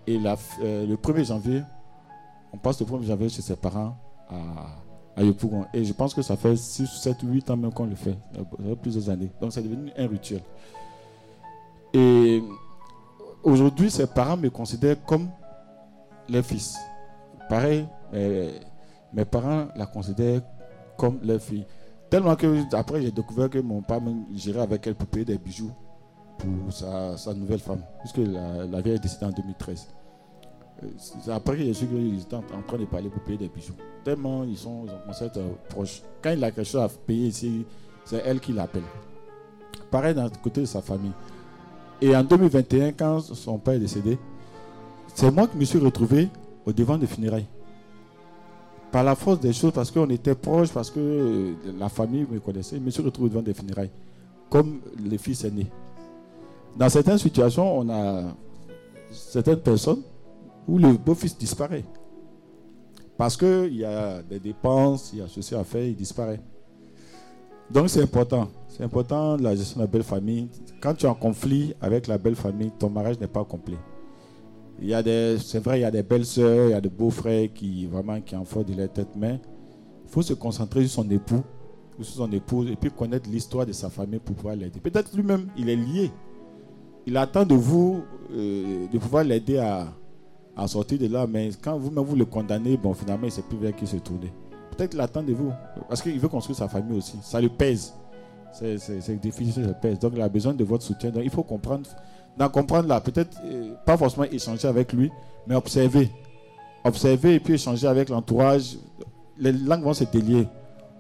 [0.07, 1.63] Et euh, le 1er janvier,
[2.53, 3.97] on passe le 1er janvier chez ses parents
[5.17, 5.67] à, Yopougon.
[5.73, 8.17] Et je pense que ça fait 6, 7, 8 ans même qu'on le fait.
[8.35, 9.31] Ça fait plusieurs années.
[9.41, 10.41] Donc c'est devenu un rituel.
[11.93, 12.43] Et
[13.45, 15.29] aujourd'hui, ses parents me considèrent comme
[16.29, 16.77] leur fils.
[17.49, 18.59] Pareil, euh,
[19.13, 20.41] mes parents la considèrent
[20.97, 21.67] comme leur fille.
[22.11, 25.39] Tellement que après j'ai découvert que mon père même gérait avec elle pour payer des
[25.39, 25.71] bijoux
[26.39, 29.89] pour sa, nouvelle femme, puisque la, vieille est décédée en 2013.
[30.83, 33.49] Euh, c'est après que j'ai su qu'ils étaient en, train de parler pour payer des
[33.49, 33.75] bijoux.
[34.05, 36.03] Tellement ils, sont, ils ont commencé à être euh, proches.
[36.23, 37.65] Quand il a quelque chose à payer ici,
[38.05, 38.83] c'est elle qui l'appelle.
[39.91, 41.13] Pareil d'un côté de sa famille.
[42.01, 44.19] Et en 2021, quand son père est décédé,
[45.15, 46.29] c'est moi qui me suis retrouvé
[46.67, 47.47] au devant des funérailles.
[48.91, 52.39] Par la force des choses, parce qu'on était proches, parce que euh, la famille me
[52.41, 53.91] connaissait, je me suis retrouvé devant des funérailles,
[54.51, 55.67] comme le fils aîné.
[56.77, 58.35] Dans certaines situations, on a
[59.11, 60.03] certaines personnes
[60.67, 61.85] où le beau-fils disparaît.
[63.17, 66.41] Parce qu'il y a des dépenses, il y a ceci à faire, il disparaît.
[67.71, 68.49] Donc c'est important.
[68.69, 70.49] C'est important la gestion de la belle famille.
[70.81, 73.79] Quand tu es en conflit avec la belle famille, ton mariage n'est pas complet.
[74.81, 76.81] Il y a des, c'est vrai, il y a des belles sœurs, il y a
[76.81, 79.41] des beaux frères qui vraiment qui en font de leur tête, mais
[80.05, 81.43] il faut se concentrer sur son époux
[81.99, 84.81] ou sur son épouse et puis connaître l'histoire de sa famille pour pouvoir l'aider.
[84.81, 86.11] Peut-être lui-même, il est lié.
[87.07, 88.03] Il attend de vous
[88.33, 89.87] euh, de pouvoir l'aider à,
[90.67, 93.59] sortir de là, mais quand vous-même vous le condamnez, bon, finalement, il ne sait plus
[93.59, 94.33] vers qui se tourner.
[94.71, 95.53] Peut-être qu'il attend de vous,
[95.89, 97.19] parce qu'il veut construire sa famille aussi.
[97.23, 97.95] Ça le pèse.
[98.53, 99.99] C'est, difficile, ça le pèse.
[99.99, 101.11] Donc, il a besoin de votre soutien.
[101.11, 101.89] Donc, il faut comprendre.
[102.37, 105.11] Dans comprendre là, peut-être euh, pas forcément échanger avec lui,
[105.47, 106.11] mais observer.
[106.85, 108.77] Observer et puis échanger avec l'entourage.
[109.39, 110.49] Les langues vont se délier.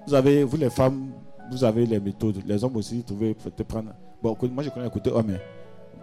[0.07, 1.11] Vous avez, vous les femmes,
[1.51, 2.41] vous avez les méthodes.
[2.47, 3.91] Les hommes aussi, pouvez peut-être prendre.
[4.23, 5.31] Bon, moi je connais le côté homme.
[5.31, 5.39] hein.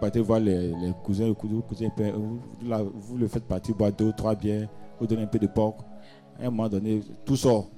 [0.02, 0.72] Partez voir les,
[1.04, 1.88] cousins, cousins,
[2.92, 4.68] vous, le faites partir boire deux ou trois bières,
[4.98, 5.76] vous donnez un peu de porc.
[6.40, 7.70] À un moment donné, tout sort.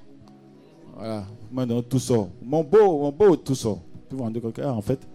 [0.95, 1.23] Voilà.
[1.51, 2.29] Donné, tout sort.
[2.41, 3.79] Mon beau, mon beau, tout sort.
[4.09, 5.07] Vous vous rendez compte ah, en fait,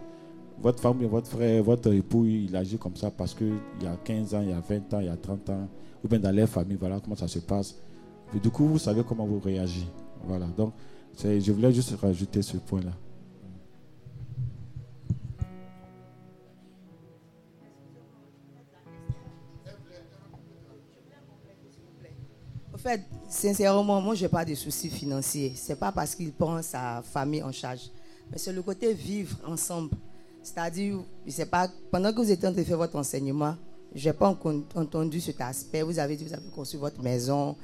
[0.60, 4.34] votre femme, votre frère, votre époux, il agit comme ça parce qu'il y a 15
[4.36, 5.68] ans, il y a 20 ans, il y a 30 ans,
[6.04, 7.74] ou bien dans leur famille, voilà comment ça se passe.
[8.40, 9.88] Du coup, vous savez comment vous réagissez.
[10.28, 10.46] Voilà.
[10.56, 10.74] Donc,
[11.20, 12.92] je voulais juste rajouter ce point-là.
[22.80, 25.54] Fait, sincèrement, moi, je n'ai pas de soucis financiers.
[25.56, 27.90] Ce n'est pas parce qu'il prend sa famille en charge.
[28.30, 29.90] Mais c'est le côté vivre ensemble.
[30.42, 33.56] C'est-à-dire, je sais pas, pendant que vous étiez en train de faire votre enseignement,
[33.94, 34.36] je n'ai pas
[34.74, 35.82] entendu cet aspect.
[35.82, 37.56] Vous avez dit que vous avez construit votre maison.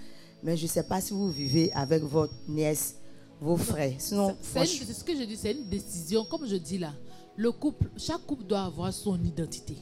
[0.43, 2.97] Mais je ne sais pas si vous vivez avec votre nièce,
[3.41, 3.95] vos frères.
[3.99, 6.25] Sinon, c'est ce que je dis, c'est une décision.
[6.25, 6.93] Comme je dis là,
[7.37, 9.77] le couple, chaque couple doit avoir son identité.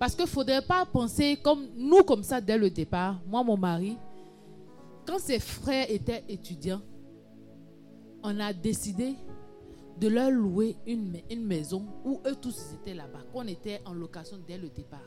[0.00, 3.20] Parce qu'il ne faudrait pas penser comme nous, comme ça, dès le départ.
[3.26, 3.98] Moi, mon mari,
[5.06, 6.80] quand ses frères étaient étudiants,
[8.22, 9.14] on a décidé
[9.98, 14.38] de leur louer une, une maison où eux tous étaient là-bas, qu'on était en location
[14.48, 15.04] dès le départ.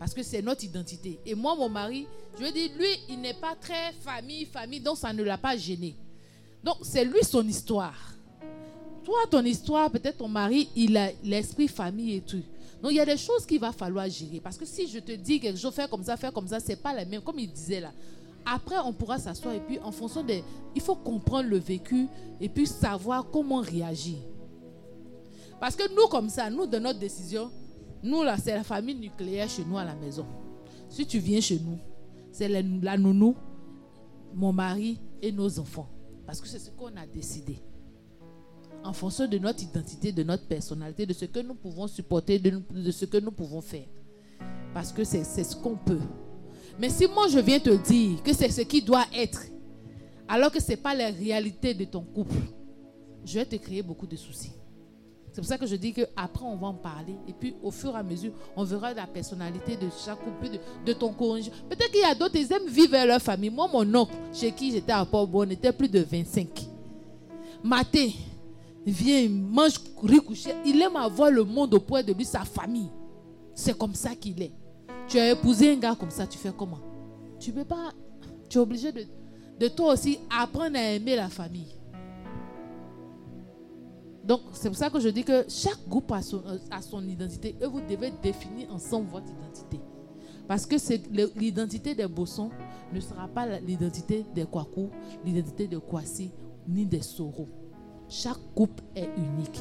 [0.00, 1.20] Parce que c'est notre identité.
[1.24, 4.98] Et moi, mon mari, je veux dire, lui, il n'est pas très famille, famille, donc
[4.98, 5.94] ça ne l'a pas gêné.
[6.64, 8.14] Donc, c'est lui son histoire.
[9.04, 12.42] Toi, ton histoire, peut-être ton mari, il a l'esprit famille et tout.
[12.82, 14.40] Donc, il y a des choses qu'il va falloir gérer.
[14.40, 16.76] Parce que si je te dis quelque chose, faire comme ça, faire comme ça, c'est
[16.76, 17.22] pas la même.
[17.22, 17.92] Comme il disait là.
[18.44, 20.44] Après, on pourra s'asseoir et puis, en fonction des.
[20.74, 22.06] Il faut comprendre le vécu
[22.40, 24.18] et puis savoir comment réagir.
[25.58, 27.50] Parce que nous, comme ça, nous, de notre décision,
[28.02, 30.26] nous, là, c'est la famille nucléaire chez nous à la maison.
[30.88, 31.78] Si tu viens chez nous,
[32.30, 33.34] c'est la, la nounou,
[34.34, 35.88] mon mari et nos enfants.
[36.26, 37.58] Parce que c'est ce qu'on a décidé.
[38.86, 42.90] En fonction de notre identité, de notre personnalité, de ce que nous pouvons supporter, de,
[42.92, 43.86] ce que nous pouvons faire.
[44.72, 45.98] Parce que c'est ce qu'on peut.
[46.78, 49.42] Mais si moi je viens te dire que c'est ce qui doit être,
[50.28, 52.36] alors que ce n'est pas la réalité de ton couple,
[53.24, 54.52] je vais te créer beaucoup de soucis.
[55.32, 57.14] C'est pour ça que je dis qu'après, on va en parler.
[57.28, 60.92] Et puis, au fur et à mesure, on verra la personnalité de chaque couple, de,
[60.92, 61.52] ton conjoint.
[61.68, 63.50] Peut-être qu'il y a d'autres, ils aiment vivre leur famille.
[63.50, 66.48] Moi, mon oncle, chez qui j'étais à Port-Bon, on était plus de 25.
[67.62, 68.08] Matin,
[68.86, 70.54] il vient, il mange, riz couché.
[70.64, 72.88] Il aime avoir le monde au point de lui, sa famille.
[73.52, 74.52] C'est comme ça qu'il est.
[75.08, 76.78] Tu as épousé un gars comme ça, tu fais comment?
[77.40, 77.92] Tu peux pas.
[78.48, 79.04] Tu es obligé de,
[79.58, 81.74] de toi aussi apprendre à aimer la famille.
[84.24, 87.56] Donc, c'est pour ça que je dis que chaque groupe a son, a son identité
[87.60, 89.80] et vous devez définir ensemble votre identité.
[90.46, 90.76] Parce que
[91.38, 92.50] l'identité des Bossons
[92.92, 94.90] ne sera pas l'identité des Kwaku,
[95.24, 96.30] l'identité de Kwasi,
[96.68, 97.48] ni des Soro.
[98.08, 99.60] Chaque couple est unique.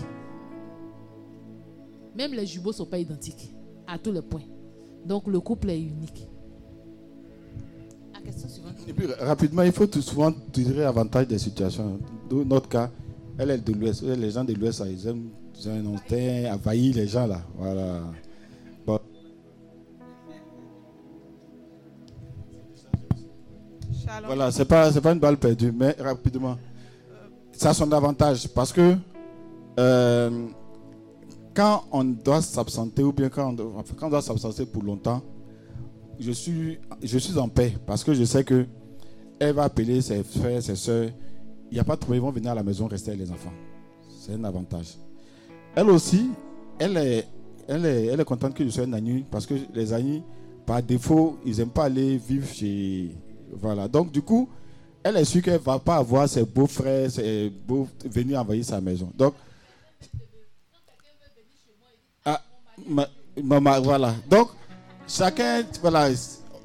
[2.16, 3.54] Même les jumeaux ne sont pas identiques
[3.88, 4.44] à tous les points.
[5.06, 6.28] Donc, le couple est unique.
[8.14, 8.76] La question suivante.
[8.88, 12.00] Et puis, rapidement, il faut tout souvent tirer avantage des situations.
[12.30, 12.90] Dans notre cas,
[13.38, 14.04] elle est de l'Ouest.
[14.04, 17.42] Les gens de l'Ouest, ils aiment, ils ont un envahir les gens là.
[17.58, 18.02] Voilà.
[18.86, 19.00] Bon.
[24.26, 26.58] Voilà, c'est pas, c'est pas une balle perdue, mais rapidement.
[27.58, 28.96] Ça a son avantage parce que
[29.80, 30.48] euh,
[31.54, 35.22] quand on doit s'absenter ou bien quand on doit, s'absenter pour longtemps,
[36.20, 38.66] je suis, je suis en paix parce que je sais que
[39.40, 41.10] elle va appeler ses frères, ses soeurs.
[41.72, 43.32] Il n'y a pas de problème, ils vont venir à la maison rester avec les
[43.32, 43.54] enfants.
[44.20, 44.98] C'est un avantage.
[45.76, 46.30] Elle aussi,
[46.80, 47.28] elle est,
[47.68, 50.24] elle est, elle est contente que je sois un agneau parce que les agneaux,
[50.66, 53.12] par défaut, ils n'aiment pas aller vivre chez.
[53.54, 53.88] Voilà.
[53.88, 54.50] Donc, du coup,
[55.06, 58.82] elle est sûre qu'elle ne va pas avoir ses beaux-frères, ses beaux venir envahir sa
[58.82, 59.12] maison.
[59.16, 59.36] Donc,
[62.26, 62.42] ah,
[63.38, 64.16] voilà.
[64.28, 64.50] Donc,
[65.08, 66.10] chacun, voilà,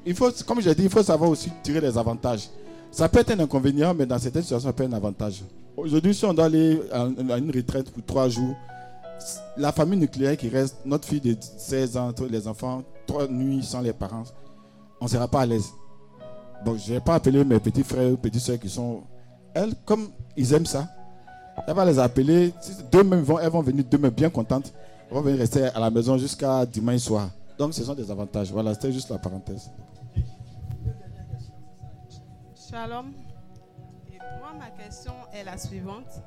[0.03, 2.49] il faut, comme je dit, il faut savoir aussi tirer les avantages.
[2.89, 5.43] Ça peut être un inconvénient, mais dans certaines situations, ça peut être un avantage.
[5.77, 8.55] Aujourd'hui, si on doit aller à une retraite pour trois jours,
[9.55, 13.81] la famille nucléaire qui reste, notre fille de 16 ans, les enfants, trois nuits sans
[13.81, 14.23] les parents,
[14.99, 15.71] on ne sera pas à l'aise.
[16.65, 19.01] Donc, je ne vais pas appeler mes petits frères ou petites soeurs qui sont.
[19.53, 20.87] Elles, comme ils aiment ça,
[21.67, 22.53] elle va les appeler.
[22.93, 24.73] Ils vont, elles vont venir demain bien contentes.
[25.09, 27.29] Elles vont venir rester à la maison jusqu'à dimanche soir.
[27.57, 28.51] Donc, ce sont des avantages.
[28.51, 29.69] Voilà, c'était juste la parenthèse.
[32.69, 33.11] Shalom.
[34.13, 36.21] Et moi, ma question est la suivante.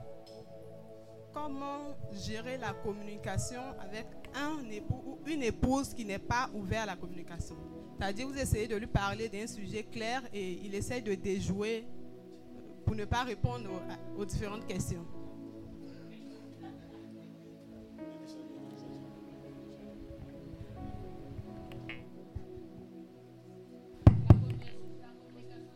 [1.32, 6.86] Comment gérer la communication avec un époux ou une épouse qui n'est pas ouvert à
[6.86, 7.56] la communication?
[7.99, 12.61] C'est-à-dire, vous essayez de lui parler d'un sujet clair et il essaye de déjouer euh,
[12.85, 13.71] pour ne pas répondre
[14.16, 15.05] aux, différentes questions.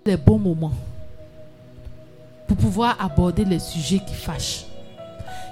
[0.07, 0.73] les bons moments
[2.47, 4.65] pour pouvoir aborder les sujets qui fâchent.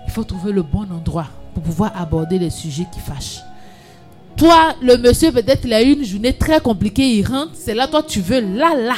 [0.07, 3.43] Il faut trouver le bon endroit pour pouvoir aborder les sujets qui fâchent.
[4.37, 7.87] Toi, le monsieur, peut-être il a eu une journée très compliquée, il rentre, c'est là,
[7.89, 8.97] toi, tu veux, là, là.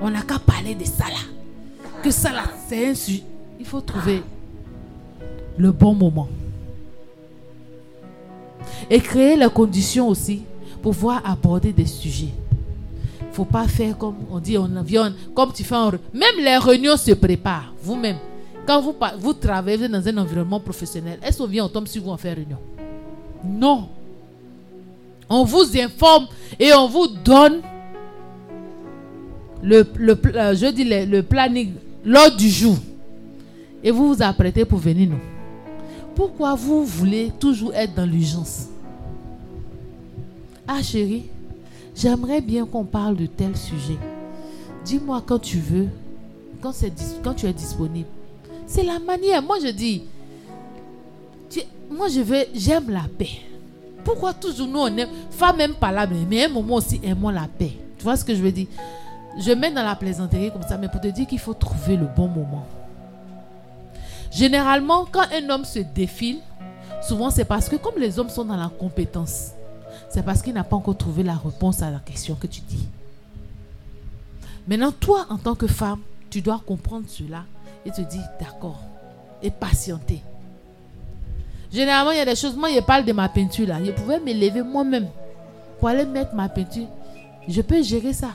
[0.00, 1.90] On n'a qu'à parler de ça, là.
[2.02, 3.22] Que ça, là, c'est un sujet.
[3.60, 4.22] Il faut trouver
[5.58, 6.28] le bon moment.
[8.90, 10.42] Et créer les conditions aussi
[10.82, 12.32] pour pouvoir aborder des sujets
[13.34, 16.96] faut pas faire comme on dit on vient comme tu fais en même les réunions
[16.96, 18.16] se préparent vous-même
[18.64, 18.80] quand
[19.18, 22.36] vous travaillez dans un environnement professionnel est-ce qu'on vient on tombe sur vous en faire
[22.36, 22.58] réunion?
[23.44, 23.88] Non
[25.28, 26.26] on vous informe
[26.58, 27.60] et on vous donne
[29.62, 31.72] le, le euh, je planning
[32.04, 32.76] l'ordre du jour
[33.82, 35.34] et vous vous apprêtez pour venir nous
[36.14, 38.68] pourquoi vous voulez toujours être dans l'urgence?
[40.66, 41.24] Ah chérie
[41.96, 43.98] J'aimerais bien qu'on parle de tel sujet.
[44.84, 45.88] Dis-moi quand tu veux,
[46.60, 46.72] quand,
[47.34, 48.08] tu es disponible.
[48.66, 49.42] C'est la manière.
[49.42, 50.02] Moi, je dis,
[51.90, 53.40] moi, je veux, j'aime la paix.
[54.04, 57.48] Pourquoi toujours nous, on aime, femme aime pas la mais un moment aussi, aimons la
[57.58, 57.72] paix.
[57.98, 58.66] Tu vois ce que je veux dire?
[59.38, 62.06] Je mets dans la plaisanterie comme ça, mais pour te dire qu'il faut trouver le
[62.06, 62.66] bon moment.
[64.30, 66.40] Généralement, quand un homme se défile,
[67.02, 69.52] souvent c'est parce que comme les hommes sont dans la compétence,
[70.08, 72.86] c'est parce qu'il n'a pas encore trouvé la réponse à la question que tu dis.
[74.66, 76.00] Maintenant, toi, en tant que femme,
[76.30, 77.44] tu dois comprendre cela
[77.84, 78.80] et te dire d'accord
[79.42, 80.22] et patienter.
[81.74, 83.78] Généralement, il y a des choses, moi, je parle de ma peinture là.
[83.84, 85.08] Je pouvais me lever moi-même
[85.80, 86.86] pour aller mettre ma peinture.
[87.48, 88.28] Je peux gérer ça.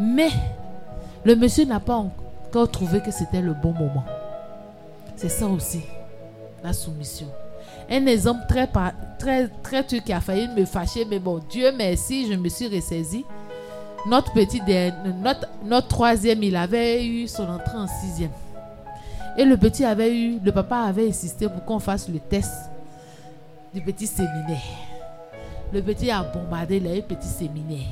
[0.00, 0.30] Mais
[1.24, 4.04] le monsieur n'a pas encore trouvé que c'était le bon moment.
[5.14, 5.82] C'est ça aussi,
[6.64, 7.28] la soumission.
[7.88, 8.68] Un exemple très,
[9.20, 12.66] très, très truc qui a failli me fâcher, mais bon, Dieu merci, je me suis
[12.66, 13.24] ressaisie.
[14.08, 14.60] Notre petit,
[15.22, 18.32] notre, notre troisième, il avait eu son entrée en sixième.
[19.36, 22.70] Et le petit avait eu, le papa avait insisté pour qu'on fasse le test
[23.72, 24.62] du petit séminaire.
[25.72, 27.88] Le petit a bombardé, eu petit séminaire.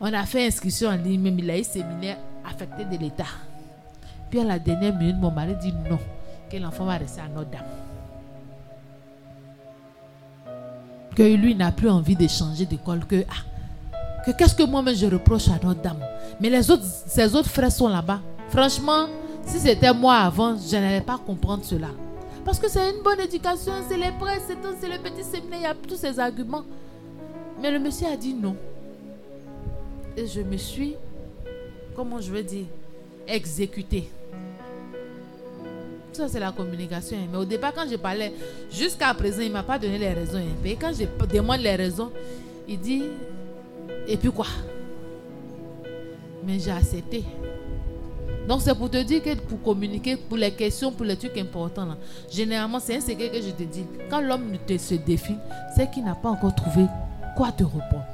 [0.00, 3.26] On a fait inscription en ligne, même il a eu séminaire affecté de l'État.
[4.28, 5.98] Puis à la dernière minute, mon mari dit non,
[6.50, 7.60] que l'enfant va rester à Notre-Dame.
[11.14, 13.94] Que lui n'a plus envie de changer d'école, que ah,
[14.24, 16.00] que qu'est-ce que moi-même je reproche à Notre-Dame.
[16.40, 18.20] Mais les ses autres frères sont là-bas.
[18.48, 19.06] Franchement,
[19.46, 21.88] si c'était moi avant, je n'allais pas comprendre cela.
[22.44, 24.44] Parce que c'est une bonne éducation, c'est les prêtres,
[24.80, 26.64] c'est le petit séminaire, il y a tous ces arguments.
[27.60, 28.56] Mais le monsieur a dit non.
[30.16, 30.96] Et je me suis,
[31.94, 32.64] comment je veux dire,
[33.26, 34.08] exécuté.
[36.12, 37.16] Ça, c'est la communication.
[37.18, 37.28] hein.
[37.30, 38.32] Mais au départ, quand je parlais,
[38.70, 40.38] jusqu'à présent, il ne m'a pas donné les raisons.
[40.38, 40.56] hein.
[40.64, 42.10] Et quand je demande les raisons,
[42.66, 43.04] il dit,
[44.08, 44.46] et puis quoi?
[46.44, 47.22] Mais j'ai accepté.
[48.50, 51.86] Donc, c'est pour te dire que pour communiquer, pour les questions, pour les trucs importants,
[52.28, 53.84] généralement, c'est un secret que je te dis.
[54.10, 55.36] Quand l'homme te se défie,
[55.76, 56.86] c'est qu'il n'a pas encore trouvé
[57.36, 58.04] quoi te répondre.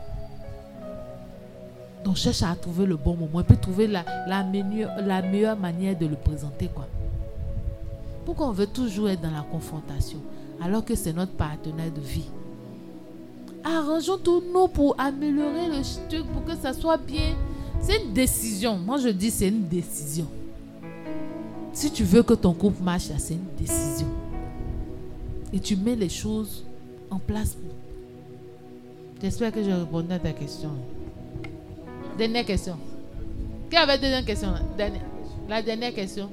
[2.05, 5.57] Donc, cherche à trouver le bon moment et puis trouver la, la, meilleure, la meilleure
[5.57, 6.69] manière de le présenter.
[6.69, 6.87] Quoi.
[8.27, 10.19] Pourquoi on veut toujours être dans la confrontation
[10.63, 12.29] alors que c'est notre partenaire de vie?
[13.65, 17.35] Arrangeons tous nous pour améliorer le truc, pour que ça soit bien.
[17.81, 18.79] C'est une décision.
[18.79, 20.27] Moi, je dis c'est une décision.
[21.73, 24.07] Si tu veux que ton couple marche, c'est une décision.
[25.53, 26.65] Et tu mets les choses
[27.11, 27.57] en place.
[29.23, 30.71] J'espère que j'ai répondu à ta question.
[32.19, 32.77] Dernière question.
[33.71, 34.55] Qui avait deuxième question.
[35.49, 36.29] La dernière question.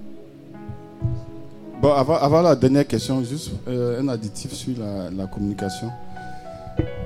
[1.81, 5.91] Bon, avant, la dernière question, juste euh, un additif sur la communication.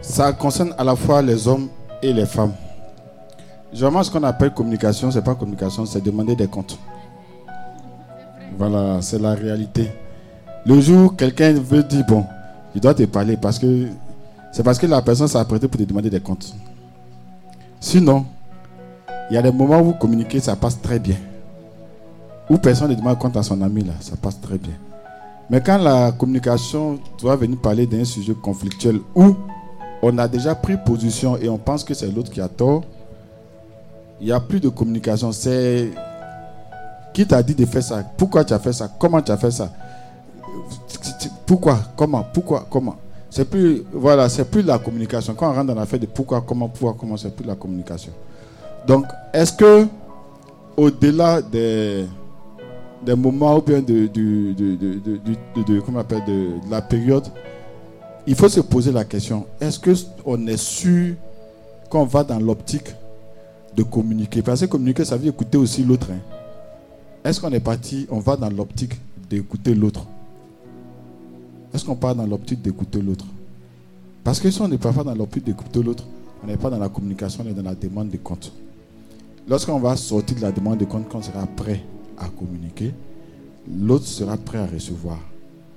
[0.01, 1.69] Ça concerne à la fois les hommes
[2.01, 2.53] et les femmes.
[3.73, 6.79] Généralement, ce qu'on appelle communication, c'est pas communication, c'est demander des comptes.
[8.57, 9.91] Voilà, c'est la réalité.
[10.65, 12.25] Le jour où quelqu'un veut dire, bon,
[12.73, 13.87] il doit te parler parce que
[14.51, 16.55] c'est parce que la personne s'est apprêtée pour te demander des comptes.
[17.79, 18.25] Sinon,
[19.29, 21.17] il y a des moments où vous communiquez, ça passe très bien.
[22.49, 24.73] Où personne ne demande compte à son ami, là, ça passe très bien.
[25.49, 29.35] Mais quand la communication doit venir parler d'un sujet conflictuel où
[30.01, 32.83] on a déjà pris position et on pense que c'est l'autre qui a tort,
[34.19, 35.31] il n'y a plus de communication.
[35.31, 35.91] C'est
[37.13, 38.03] qui t'a dit de faire ça?
[38.17, 38.89] Pourquoi tu as fait ça?
[38.99, 39.71] Comment tu as fait ça?
[41.45, 41.79] Pourquoi?
[41.95, 42.25] Comment?
[42.33, 42.67] Pourquoi?
[42.69, 42.95] Comment?
[43.29, 45.33] C'est plus voilà, c'est plus la communication.
[45.33, 48.11] Quand on rentre dans l'affaire de pourquoi, comment, pourquoi, comment, c'est plus la communication.
[48.87, 49.87] Donc, est-ce que
[50.77, 52.05] au-delà des,
[53.05, 57.25] des moments ou bien de, de, comment on de, la période,
[58.25, 61.15] il faut se poser la question est-ce qu'on est sûr
[61.89, 62.93] qu'on va dans l'optique
[63.77, 66.07] de communiquer Parce que communiquer, ça veut écouter aussi l'autre.
[66.11, 66.19] hein.
[67.23, 68.93] Est-ce qu'on est parti, on va dans l'optique
[69.29, 70.05] d'écouter l'autre?
[71.73, 73.25] Est-ce qu'on part dans l'optique d'écouter l'autre?
[74.23, 76.03] Parce que si on n'est pas dans l'optique d'écouter l'autre,
[76.43, 78.51] on n'est pas dans la communication, on est dans la demande de compte.
[79.47, 81.81] Lorsqu'on va sortir de la demande de compte, qu'on sera prêt
[82.17, 82.93] à communiquer,
[83.69, 85.19] l'autre sera prêt à recevoir.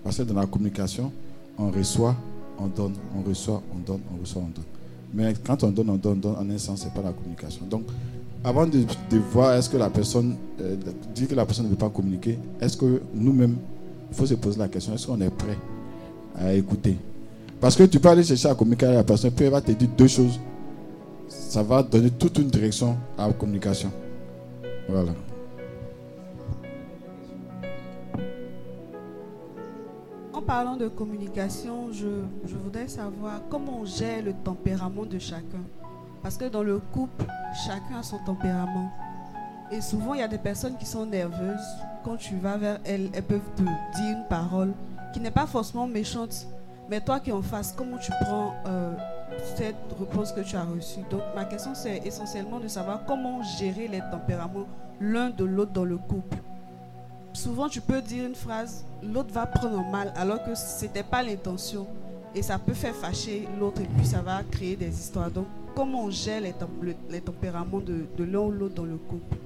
[0.03, 1.13] Parce que dans la communication,
[1.59, 2.17] on reçoit,
[2.59, 4.65] on donne, on reçoit, on donne, on reçoit, on donne.
[5.13, 7.13] Mais quand on donne, on donne, on donne, en un sens, ce n'est pas la
[7.13, 7.67] communication.
[7.67, 7.85] Donc,
[8.45, 8.85] avant de,
[9.33, 10.77] voir est-ce que la personne euh,
[11.15, 13.57] dit que la personne ne veut pas communiquer, est-ce que nous-mêmes,
[14.11, 15.59] il faut se poser la question, est-ce qu'on est prêt
[16.37, 16.97] à écouter?
[17.61, 19.73] Parce que tu peux aller chercher à communiquer avec la personne, puis elle va te
[19.73, 20.41] dire deux choses.
[21.29, 23.91] Ça va donner toute une direction à la communication.
[24.89, 25.13] Voilà.
[30.41, 32.07] En parlant de communication, je,
[32.65, 35.61] voudrais savoir comment on gère le tempérament de chacun.
[36.23, 37.27] Parce que dans le couple,
[37.67, 38.91] chacun a son tempérament.
[39.71, 41.77] Et souvent, il y a des personnes qui sont nerveuses.
[42.03, 44.73] Quand tu vas vers elles, elles peuvent te dire une parole
[45.13, 46.47] qui n'est pas forcément méchante.
[46.89, 48.95] Mais toi qui es en face, comment tu prends euh,
[49.57, 51.01] cette réponse que tu as reçue?
[51.11, 54.67] Donc, ma question, c'est essentiellement de savoir comment gérer les tempéraments
[55.03, 56.39] l'un de l'autre dans le couple
[57.33, 61.23] souvent tu peux dire une phrase, l'autre va prendre mal alors que ce n'était pas
[61.23, 61.87] l'intention.
[62.35, 65.31] Et ça peut faire fâcher l'autre et puis ça va créer des histoires.
[65.33, 68.97] Donc, comment on gère les, tem- le- les tempéraments de, l'un ou l'autre dans le
[68.97, 69.37] couple?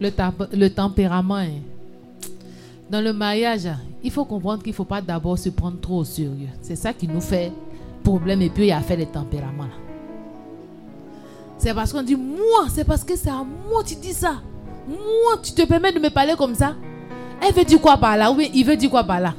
[0.00, 1.34] Le, tempérament.
[1.36, 1.48] hein.
[2.90, 3.68] Dans le mariage,
[4.04, 6.48] il faut comprendre qu'il ne faut pas d'abord se prendre trop au sérieux.
[6.60, 7.50] C'est ça qui nous fait
[8.04, 9.66] problème et puis il y a fait les tempéraments.
[11.58, 14.34] C'est parce qu'on dit moi, c'est parce que c'est à moi tu dis ça.
[14.88, 16.74] Moi, tu te permets de me parler comme ça?
[17.46, 18.30] Elle veut dire quoi par là?
[18.30, 19.34] Ou bien il veut dire quoi par là?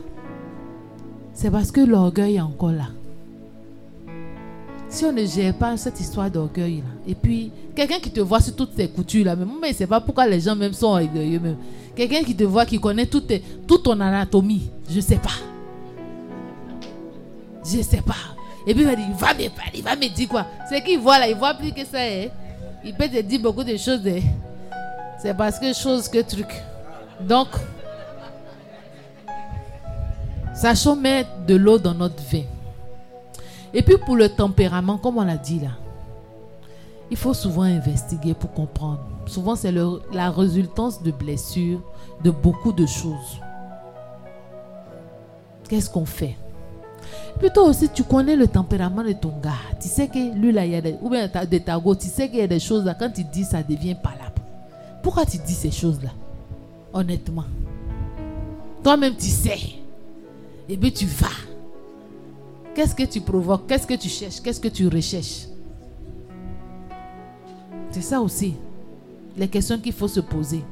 [1.33, 2.87] C'est parce que l'orgueil est encore là.
[4.89, 8.39] Si on ne gère pas cette histoire d'orgueil là, et puis quelqu'un qui te voit
[8.39, 11.39] sur toutes tes coutures là, même, mais sait pas pourquoi les gens même sont orgueilleux
[11.39, 11.57] même.
[11.95, 13.31] Quelqu'un qui te voit, qui connaît toute,
[13.65, 15.31] toute ton anatomie, je ne sais pas.
[17.65, 18.13] Je ne sais pas.
[18.67, 20.45] Et puis il va dire, il va me parler, il va me dire quoi?
[20.69, 21.97] C'est qu'il voit là, il voit plus que ça.
[21.99, 22.27] hein.
[22.85, 24.05] Il peut te dire beaucoup de choses.
[24.05, 24.19] hein.
[25.23, 26.53] C'est parce que chose que truc.
[27.21, 27.47] Donc,
[30.53, 32.43] sachons mettre de l'eau dans notre vin.
[33.73, 35.69] Et puis pour le tempérament, comme on l'a dit là,
[37.09, 38.99] il faut souvent investiguer pour comprendre.
[39.25, 39.73] Souvent, c'est
[40.11, 41.79] la résultance de blessures,
[42.21, 43.39] de beaucoup de choses.
[45.69, 46.35] Qu'est-ce qu'on fait?
[47.39, 49.51] Plutôt aussi, tu connais le tempérament de ton gars.
[49.79, 50.97] Tu sais que lui, là, il y a des...
[51.01, 53.45] Ou bien de ta tu sais qu'il y a des choses là, quand tu dis,
[53.45, 54.42] ça devient palable.
[55.03, 56.09] Pourquoi tu dis ces choses-là?
[56.93, 57.45] Honnêtement.
[58.81, 59.59] Toi-même, tu sais.
[60.69, 61.27] Et puis tu vas.
[62.73, 63.67] Qu'est-ce que tu provoques?
[63.67, 64.41] Qu'est-ce que tu cherches?
[64.41, 65.47] Qu'est-ce que tu recherches?
[67.91, 68.55] C'est ça aussi.
[69.37, 70.63] Les questions qu'il faut se poser.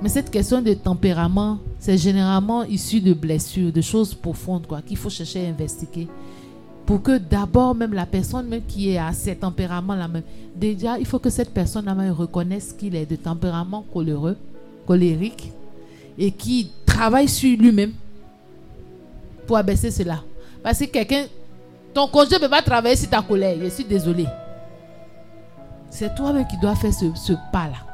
[0.00, 4.96] Mais cette question de tempérament, c'est généralement issu de blessures, de choses profondes, quoi, qu'il
[4.96, 6.06] faut chercher à investiguer.
[6.88, 10.22] Pour que d'abord, même la personne même qui est à ce tempérament-là, même,
[10.56, 14.38] déjà, il faut que cette personne-là reconnaisse qu'il est de tempérament coléreux,
[14.86, 15.52] colérique,
[16.16, 17.92] et qui travaille sur lui-même
[19.46, 20.22] pour abaisser cela.
[20.62, 21.26] Parce que quelqu'un,
[21.92, 23.58] ton conjoint ne peut pas travailler sur ta colère.
[23.60, 24.24] Je suis désolé.
[25.90, 27.84] C'est toi-même qui dois faire ce, ce pas-là.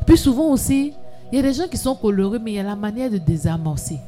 [0.00, 0.94] Et puis souvent aussi,
[1.30, 3.18] il y a des gens qui sont colorés, mais il y a la manière de
[3.18, 3.98] désamorcer.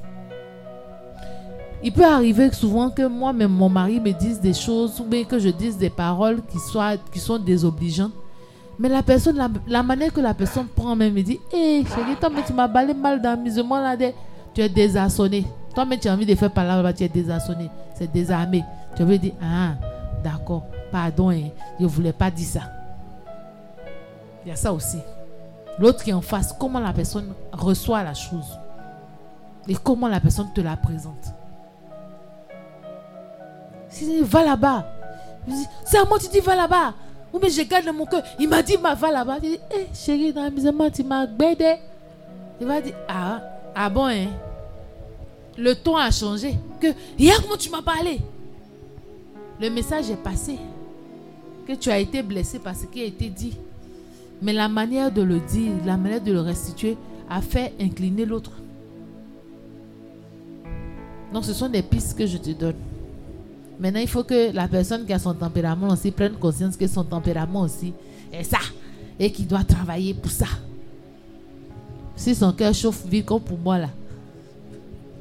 [1.87, 5.39] Il peut arriver souvent que moi-même, mon mari me dise des choses ou bien que
[5.39, 8.13] je dise des paroles qui, soient, qui sont désobligeantes.
[8.79, 9.37] Mais la personne,
[9.69, 12.67] la, manière que la personne prend même me dit Hé chérie, toi, mais tu m'as
[12.67, 13.97] balé mal dans l'amusement là.
[13.99, 14.13] de-
[14.55, 15.45] Tu es désarçonné.
[15.75, 17.69] Toi, mais tu as envie de faire par là, tu es désarçonné.
[17.95, 18.65] C'est désarmé.
[18.97, 19.75] Tu veux dire Ah,
[20.25, 22.63] d'accord, pardon, hein, je ne voulais pas dire ça.
[24.45, 24.99] Il y a ça aussi.
[25.79, 28.59] L'autre qui est en face, comment la personne reçoit la chose.
[29.69, 31.35] Et comment la personne te la présente.
[34.23, 34.87] Va là-bas.
[35.85, 36.95] C'est à moi, tu dis, va là-bas.
[37.33, 38.23] Ou mais je garde dans mon cœur.
[38.39, 39.41] Il m'a dit, va là-bas.
[39.41, 41.77] Tu dis, hé, chérie, dans l'amusement, tu m'as gbédé.
[42.61, 43.41] Il va dire, ah,
[43.75, 44.29] ah bon, hein.
[45.57, 46.57] Le ton a changé.
[46.81, 48.21] Que, hier, comment tu m'as parlé?
[49.61, 50.59] Le message est passé.
[51.67, 53.57] Que tu as été blessé parce qu'il a été dit.
[54.43, 56.97] Mais la manière de le dire, la manière de le restituer
[57.31, 58.51] a fait incliner l'autre.
[61.33, 62.77] Donc ce sont des pistes que je te donne.
[63.81, 67.05] Maintenant, il faut que la personne qui a son tempérament aussi prenne conscience que son
[67.05, 67.93] tempérament aussi
[68.33, 68.59] est ça.
[69.19, 70.47] Et qu'il doit travailler pour ça.
[72.17, 73.89] Si son cœur chauffe vite comme pour moi là.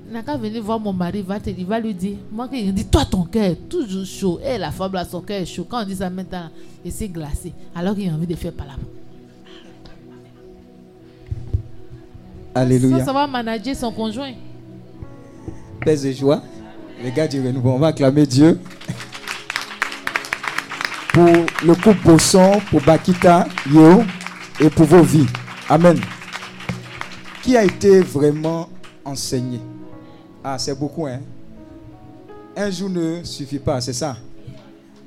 [0.07, 2.48] Il n'a qu'à venir voir mon mari, il va, te- il va lui dire, moi
[2.51, 4.40] il dit, toi ton cœur est toujours chaud.
[4.45, 5.65] Et la femme là, son cœur est chaud.
[5.67, 6.49] Quand on dit ça maintenant,
[6.85, 7.51] il s'est glacé.
[7.73, 8.73] Alors qu'il a envie de faire par là.
[12.56, 12.99] Alléluia.
[12.99, 14.33] Ça, ça va manager son conjoint.
[15.83, 16.43] Paix et joie.
[17.03, 18.57] Les gars du renouveau, on va acclamer Dieu.
[21.11, 21.27] Pour
[21.65, 24.03] le couple Bosson, pour Bakita, Yo,
[24.61, 25.25] et pour vos vies.
[25.67, 25.99] Amen.
[27.41, 28.69] Qui a été vraiment
[29.03, 29.59] enseigné?
[30.41, 31.19] Ah, c'est beaucoup, hein
[32.56, 34.15] Un jour ne suffit pas, c'est ça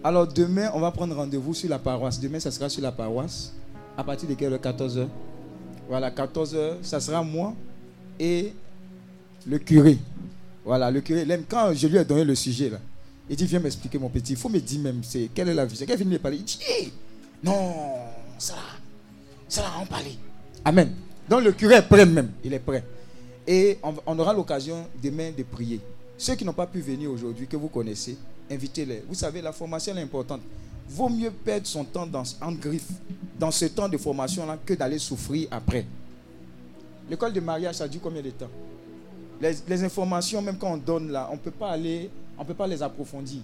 [0.04, 2.20] Alors demain, on va prendre rendez-vous sur la paroisse.
[2.20, 3.54] Demain, ça sera sur la paroisse.
[3.96, 4.60] À partir de quelle heure?
[4.60, 5.06] 14h.
[5.88, 7.54] Voilà, 14h, ça sera moi
[8.20, 8.52] et
[9.46, 9.96] le curé.
[10.66, 12.80] Voilà, le curé, quand je lui ai donné le sujet, là,
[13.30, 14.32] il dit Viens m'expliquer, mon petit.
[14.32, 15.86] Il faut me dire même c'est, quelle est la vision?
[15.86, 16.58] Quand il finit de parler, il dit
[17.44, 17.72] Non,
[18.36, 18.62] ça là,
[19.48, 20.16] ça là, on parlait.
[20.64, 20.92] Amen.
[21.28, 22.84] Donc le curé est prêt même, il est prêt.
[23.46, 25.80] Et on, on aura l'occasion demain de prier.
[26.18, 28.18] Ceux qui n'ont pas pu venir aujourd'hui, que vous connaissez,
[28.50, 29.04] invitez-les.
[29.08, 30.40] Vous savez, la formation est importante.
[30.88, 32.90] Vaut mieux perdre son temps dans, en griffe
[33.38, 35.86] dans ce temps de formation-là que d'aller souffrir après.
[37.08, 38.50] L'école de mariage, ça dure combien de temps?
[39.40, 42.82] Les, informations, même quand on donne là, on peut pas aller, on peut pas les
[42.82, 43.40] approfondir.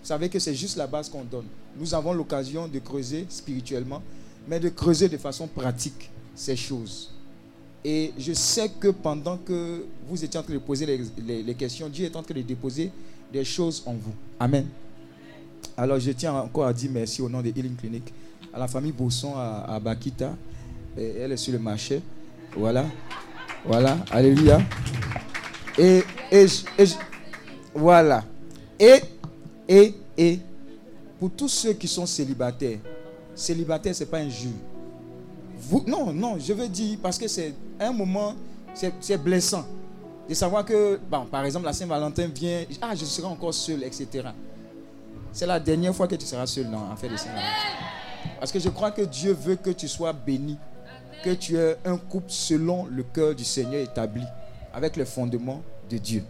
[0.00, 1.46] Vous savez que c'est juste la base qu'on donne.
[1.76, 4.02] Nous avons l'occasion de creuser spirituellement,
[4.46, 7.10] mais de creuser de façon pratique ces choses.
[7.84, 11.88] Et je sais que pendant que vous étiez en train de poser les, les- questions,
[11.88, 12.90] Dieu est en train de déposer
[13.32, 14.14] des choses en vous.
[14.38, 14.66] Amen.
[15.76, 18.12] Alors je tiens encore à dire merci au nom de Healing Clinic,
[18.52, 20.34] à la famille Bosson, à, Bakita.
[20.96, 22.00] Elle est sur le marché.
[22.56, 22.86] Voilà.
[23.64, 23.98] Voilà.
[24.10, 24.60] Alléluia.
[25.76, 26.46] Et, et,
[26.78, 26.84] et
[27.74, 28.24] voilà.
[28.78, 29.00] Et
[29.68, 30.40] Et, et,
[31.18, 32.78] pour tous ceux qui sont célibataires,
[33.34, 34.50] célibataire, ce n'est pas un jeu.
[35.86, 38.34] Non, non, je veux dire, parce que c'est un moment,
[38.74, 39.66] c'est blessant.
[40.26, 40.98] De savoir que,
[41.30, 44.28] par exemple, la Saint-Valentin vient, ah, je serai encore seul, etc.
[45.32, 47.44] C'est la dernière fois que tu seras seul dans en fait de Saint-Valentin.
[48.40, 50.56] Parce que je crois que Dieu veut que tu sois béni,
[51.22, 54.22] que tu aies un couple selon le cœur du Seigneur établi,
[54.72, 56.24] avec les fondements de Dieu.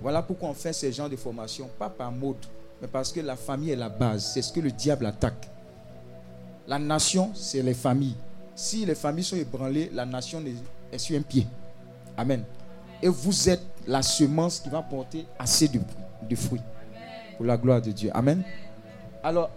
[0.00, 2.36] Voilà pourquoi on fait ce genre de formation, pas par mode,
[2.80, 4.32] mais parce que la famille est la base.
[4.32, 5.48] C'est ce que le diable attaque.
[6.66, 8.16] La nation, c'est les familles.
[8.54, 10.42] Si les familles sont ébranlées, la nation
[10.92, 11.46] est sur un pied.
[12.16, 12.44] Amen.
[13.02, 15.80] Et vous êtes la semence qui va porter assez de,
[16.28, 16.60] de fruits.
[17.36, 18.10] Pour la gloire de Dieu.
[18.12, 18.42] Amen.
[19.22, 19.50] Alors,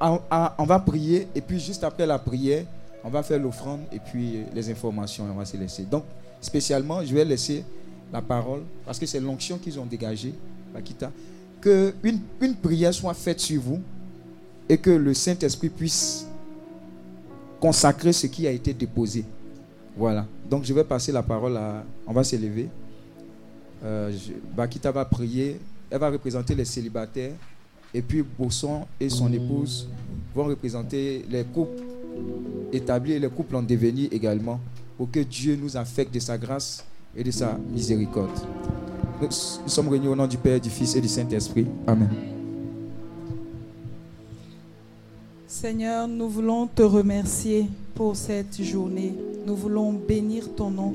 [0.58, 1.28] on va prier.
[1.36, 2.66] Et puis, juste après la prière,
[3.04, 5.26] on va faire l'offrande et puis les informations.
[5.30, 5.84] On va se laisser.
[5.84, 6.06] Donc,
[6.40, 7.64] spécialement, je vais laisser
[8.12, 10.34] la parole parce que c'est l'onction qu'ils ont dégagée,
[10.74, 11.12] Bakita.
[11.60, 13.80] Que une, prière soit faite sur vous
[14.70, 16.26] et que le Saint-Esprit puisse
[17.60, 19.26] consacrer ce qui a été déposé.
[19.98, 20.26] Voilà.
[20.50, 21.84] Donc je vais passer la parole à.
[22.08, 22.70] On va s'élever.
[23.84, 25.60] Euh, je- Bakita va prier.
[25.90, 27.34] Elle va représenter les célibataires.
[27.94, 29.88] Et puis Bosson et son épouse
[30.34, 31.84] vont représenter les couples
[32.72, 34.60] établis et les couples en devenir également.
[34.98, 36.86] Pour que Dieu nous affecte de sa grâce
[37.16, 38.30] et de sa miséricorde.
[39.22, 41.66] Nous, nous sommes réunis au nom du Père, du Fils et du Saint-Esprit.
[41.88, 42.10] Amen.
[45.48, 49.16] Seigneur, nous voulons te remercier pour cette journée.
[49.46, 50.94] Nous voulons bénir ton nom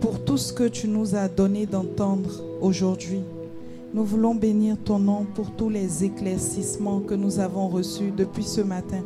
[0.00, 3.20] pour tout ce que tu nous as donné d'entendre aujourd'hui.
[3.94, 8.60] Nous voulons bénir ton nom pour tous les éclaircissements que nous avons reçus depuis ce
[8.60, 9.02] matin.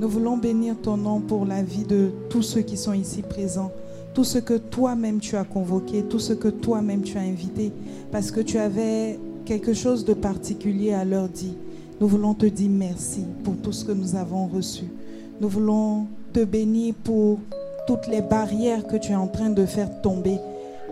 [0.00, 3.72] Nous voulons bénir ton nom pour la vie de tous ceux qui sont ici présents,
[4.14, 7.72] tout ce que toi-même tu as convoqué, tout ce que toi-même tu as invité,
[8.12, 11.54] parce que tu avais quelque chose de particulier à leur dire.
[12.00, 14.84] Nous voulons te dire merci pour tout ce que nous avons reçu.
[15.40, 17.40] Nous voulons te bénir pour
[17.88, 20.36] toutes les barrières que tu es en train de faire tomber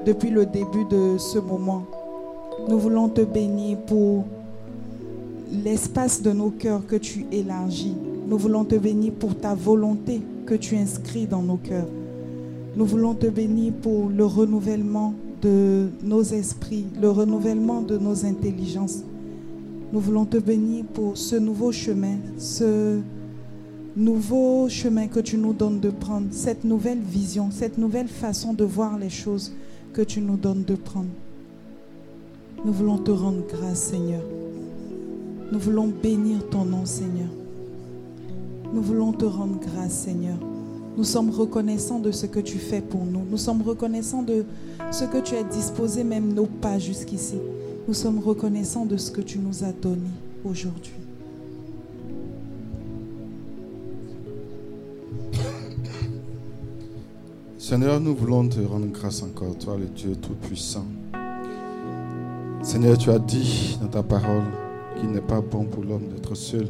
[0.05, 1.85] depuis le début de ce moment.
[2.69, 4.25] Nous voulons te bénir pour
[5.65, 7.95] l'espace de nos cœurs que tu élargis.
[8.27, 11.87] Nous voulons te bénir pour ta volonté que tu inscris dans nos cœurs.
[12.77, 19.05] Nous voulons te bénir pour le renouvellement de nos esprits, le renouvellement de nos intelligences.
[19.93, 22.99] Nous voulons te bénir pour ce nouveau chemin, ce
[23.97, 28.65] nouveau chemin que tu nous donnes de prendre, cette nouvelle vision, cette nouvelle façon de
[28.65, 29.53] voir les choses
[29.93, 31.11] que tu nous donnes de prendre.
[32.65, 34.23] Nous voulons te rendre grâce, Seigneur.
[35.53, 37.29] Nous voulons bénir ton nom, Seigneur.
[38.77, 40.37] Nous voulons te rendre grâce, Seigneur.
[40.99, 43.23] Nous sommes reconnaissants de ce que tu fais pour nous.
[43.31, 44.45] Nous sommes reconnaissants de
[44.91, 47.39] ce que tu as disposé, même nos pas jusqu'ici.
[47.89, 50.11] Nous sommes reconnaissants de ce que tu nous as donné
[50.45, 50.93] aujourd'hui.
[57.57, 60.85] Seigneur, nous voulons te rendre grâce encore, toi le Dieu Tout-Puissant.
[62.61, 64.45] Seigneur, tu as dit dans ta parole
[65.01, 66.69] qu'il n'est pas bon pour l'homme d'être seul.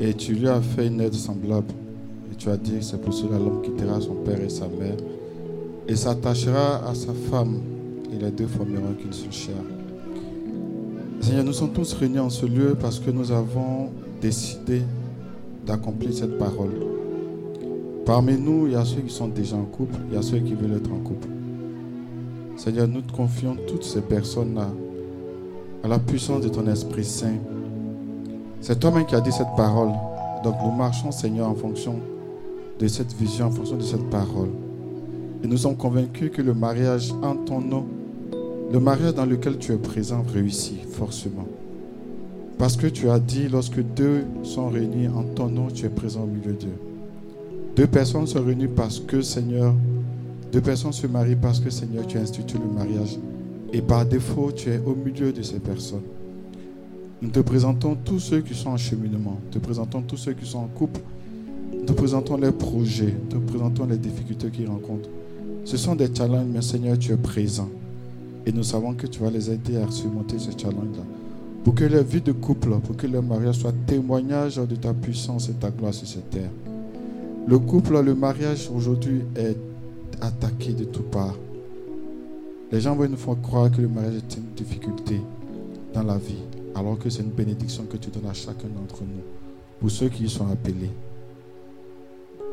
[0.00, 1.72] Et tu lui as fait une aide semblable.
[2.32, 4.96] Et tu as dit, c'est pour cela l'homme quittera son père et sa mère
[5.88, 7.60] et s'attachera à sa femme
[8.12, 9.54] et les deux formeront qu'une seule chair.
[11.20, 13.90] Seigneur, nous sommes tous réunis en ce lieu parce que nous avons
[14.20, 14.82] décidé
[15.64, 16.74] d'accomplir cette parole.
[18.04, 20.38] Parmi nous, il y a ceux qui sont déjà en couple, il y a ceux
[20.38, 21.28] qui veulent être en couple.
[22.56, 24.68] Seigneur, nous te confions toutes ces personnes-là
[25.82, 27.34] à la puissance de ton Esprit Saint.
[28.66, 29.90] C'est toi-même qui as dit cette parole.
[30.42, 32.00] Donc nous marchons, Seigneur, en fonction
[32.80, 34.48] de cette vision, en fonction de cette parole.
[35.44, 37.86] Et nous sommes convaincus que le mariage en ton nom,
[38.72, 41.46] le mariage dans lequel tu es présent, réussit forcément.
[42.58, 46.24] Parce que tu as dit, lorsque deux sont réunis en ton nom, tu es présent
[46.24, 46.66] au milieu d'eux.
[47.76, 49.74] Deux personnes sont réunies parce que, Seigneur,
[50.50, 53.16] deux personnes se marient parce que, Seigneur, tu as institué le mariage.
[53.72, 56.02] Et par défaut, tu es au milieu de ces personnes.
[57.22, 59.38] Nous te présentons tous ceux qui sont en cheminement.
[59.44, 61.00] Nous te présentons tous ceux qui sont en couple.
[61.72, 63.14] Nous te présentons les projets.
[63.30, 65.08] Nous te présentons les difficultés qu'ils rencontrent.
[65.64, 67.70] Ce sont des challenges, mais Seigneur, tu es présent.
[68.44, 71.04] Et nous savons que tu vas les aider à surmonter ces challenges-là.
[71.64, 75.48] Pour que leur vie de couple, pour que leur mariage soit témoignage de ta puissance
[75.48, 76.50] et ta gloire sur cette terre.
[77.48, 79.56] Le couple, le mariage aujourd'hui est
[80.20, 81.38] attaqué de toutes parts.
[82.70, 85.20] Les gens veulent nous faire croire que le mariage est une difficulté
[85.94, 86.42] dans la vie,
[86.76, 89.22] alors que c'est une bénédiction que tu donnes à chacun d'entre nous,
[89.80, 90.90] pour ceux qui y sont appelés.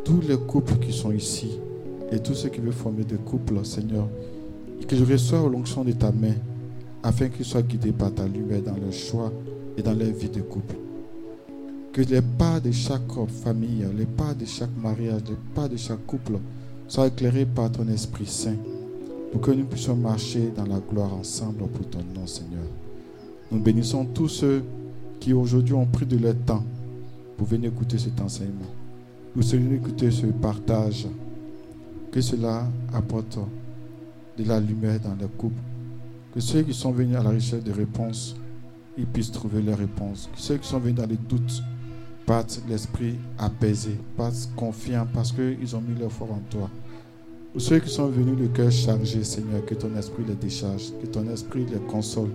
[0.06, 1.60] Tous les couples qui sont ici
[2.12, 4.08] et tous ceux qui veulent former des couples, Seigneur,
[4.88, 6.36] que je reçoive l'onction de ta main
[7.02, 9.32] afin qu'ils soient guidés par ta lumière dans leur choix
[9.78, 10.76] et dans leur vie de couple.
[11.92, 13.02] Que les pas de chaque
[13.44, 16.34] famille, les pas de chaque mariage, les pas de chaque couple
[16.88, 18.56] soient éclairés par ton Esprit Saint
[19.32, 22.64] pour que nous puissions marcher dans la gloire ensemble pour ton nom, Seigneur.
[23.52, 24.64] Nous bénissons tous ceux
[25.20, 26.64] qui aujourd'hui ont pris de leur temps
[27.38, 28.72] pour venir écouter cet enseignement.
[29.36, 31.08] Nous venir écouter ce partage.
[32.12, 33.40] Que cela apporte
[34.38, 35.60] de la lumière dans le couple.
[36.34, 38.36] Que ceux qui sont venus à la recherche de réponses,
[38.98, 40.30] ils puissent trouver leurs réponses.
[40.34, 41.64] Que ceux qui sont venus dans les doutes
[42.26, 46.70] partent l'esprit apaisé, partent confiants parce qu'ils ont mis leur foi en toi.
[47.56, 51.08] Ou ceux qui sont venus le cœur chargé, Seigneur, que ton esprit les décharge, que
[51.08, 52.30] ton esprit les console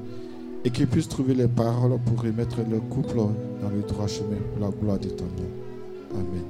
[0.65, 4.69] et qu'ils puissent trouver les paroles pour remettre leur couple dans le droit chemin la
[4.69, 6.15] gloire de ton nom.
[6.15, 6.45] Amen.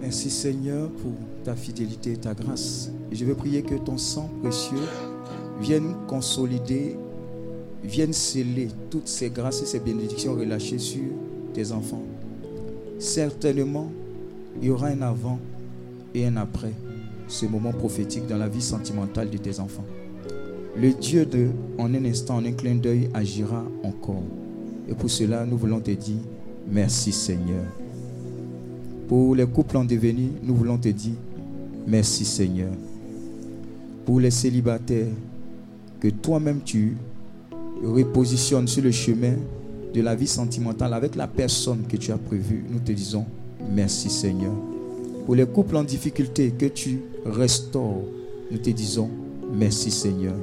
[0.00, 1.12] Merci Seigneur pour
[1.44, 2.90] ta fidélité et ta grâce.
[3.10, 4.76] Et je veux prier que ton sang précieux
[5.60, 6.96] vienne consolider,
[7.82, 11.10] vienne sceller toutes ces grâces et ces bénédictions relâchées sur
[11.54, 12.02] tes enfants.
[12.98, 13.90] Certainement,
[14.60, 15.38] il y aura un avant
[16.14, 16.72] et un après
[17.28, 19.84] ce moment prophétique dans la vie sentimentale de tes enfants.
[20.74, 24.22] Le Dieu de, en un instant, en un clin d'œil, agira encore.
[24.88, 26.20] Et pour cela, nous voulons te dire
[26.70, 27.64] merci Seigneur.
[29.06, 31.14] Pour les couples en devenir, nous voulons te dire
[31.86, 32.72] merci Seigneur.
[34.06, 35.12] Pour les célibataires,
[36.00, 36.96] que toi-même tu
[37.84, 39.34] repositionnes sur le chemin
[39.92, 43.26] de la vie sentimentale avec la personne que tu as prévue, nous te disons
[43.70, 44.54] merci Seigneur.
[45.26, 48.02] Pour les couples en difficulté, que tu restaures,
[48.50, 49.10] nous te disons
[49.52, 50.34] merci Seigneur.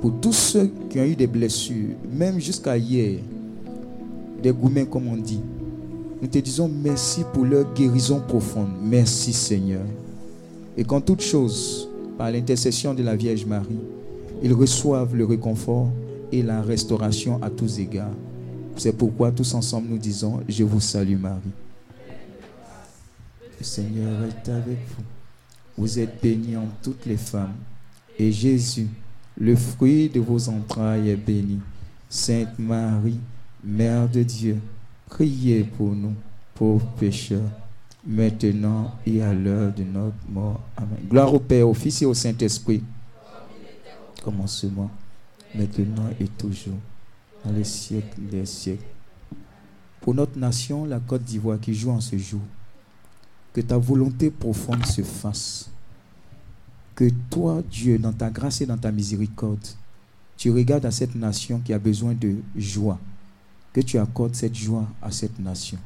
[0.00, 3.20] Pour tous ceux qui ont eu des blessures, même jusqu'à hier,
[4.42, 5.40] des gourmets comme on dit,
[6.22, 8.70] nous te disons merci pour leur guérison profonde.
[8.82, 9.84] Merci Seigneur.
[10.76, 13.80] Et qu'en toute chose, par l'intercession de la Vierge Marie,
[14.42, 15.88] ils reçoivent le réconfort
[16.32, 18.14] et la restauration à tous égards.
[18.76, 21.40] C'est pourquoi tous ensemble nous disons, je vous salue Marie.
[23.58, 25.04] Le Seigneur est avec vous.
[25.76, 27.52] Vous êtes bénie en toutes les femmes.
[28.18, 28.88] Et Jésus,
[29.40, 31.58] le fruit de vos entrailles est béni.
[32.08, 33.18] Sainte Marie,
[33.64, 34.58] Mère de Dieu,
[35.06, 36.14] priez pour nous,
[36.54, 37.50] pauvres pécheurs,
[38.06, 40.60] maintenant et à l'heure de notre mort.
[40.76, 40.98] Amen.
[41.08, 42.82] Gloire au Père, au Fils et au Saint-Esprit.
[44.22, 44.90] Commencement,
[45.54, 46.76] maintenant et toujours,
[47.44, 48.84] dans les siècles des siècles.
[50.02, 52.42] Pour notre nation, la Côte d'Ivoire qui joue en ce jour,
[53.54, 55.69] que ta volonté profonde se fasse.
[57.00, 59.66] Que toi, Dieu, dans ta grâce et dans ta miséricorde,
[60.36, 62.98] tu regardes à cette nation qui a besoin de joie.
[63.72, 65.78] Que tu accordes cette joie à cette nation.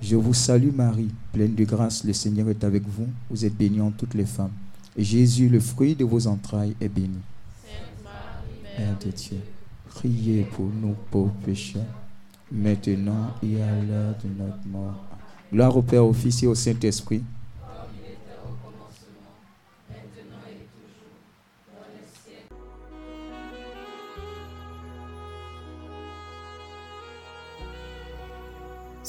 [0.00, 3.08] Je vous salue Marie, pleine de grâce, le Seigneur est avec vous.
[3.28, 4.52] Vous êtes bénie en toutes les femmes.
[4.96, 7.20] Et Jésus, le fruit de vos entrailles, est béni.
[8.78, 9.36] Mère de Dieu,
[9.90, 11.84] priez pour nous pauvres pécheurs,
[12.50, 15.04] maintenant et à l'heure de notre mort.
[15.52, 17.22] Gloire au Père, au Fils et au Saint-Esprit.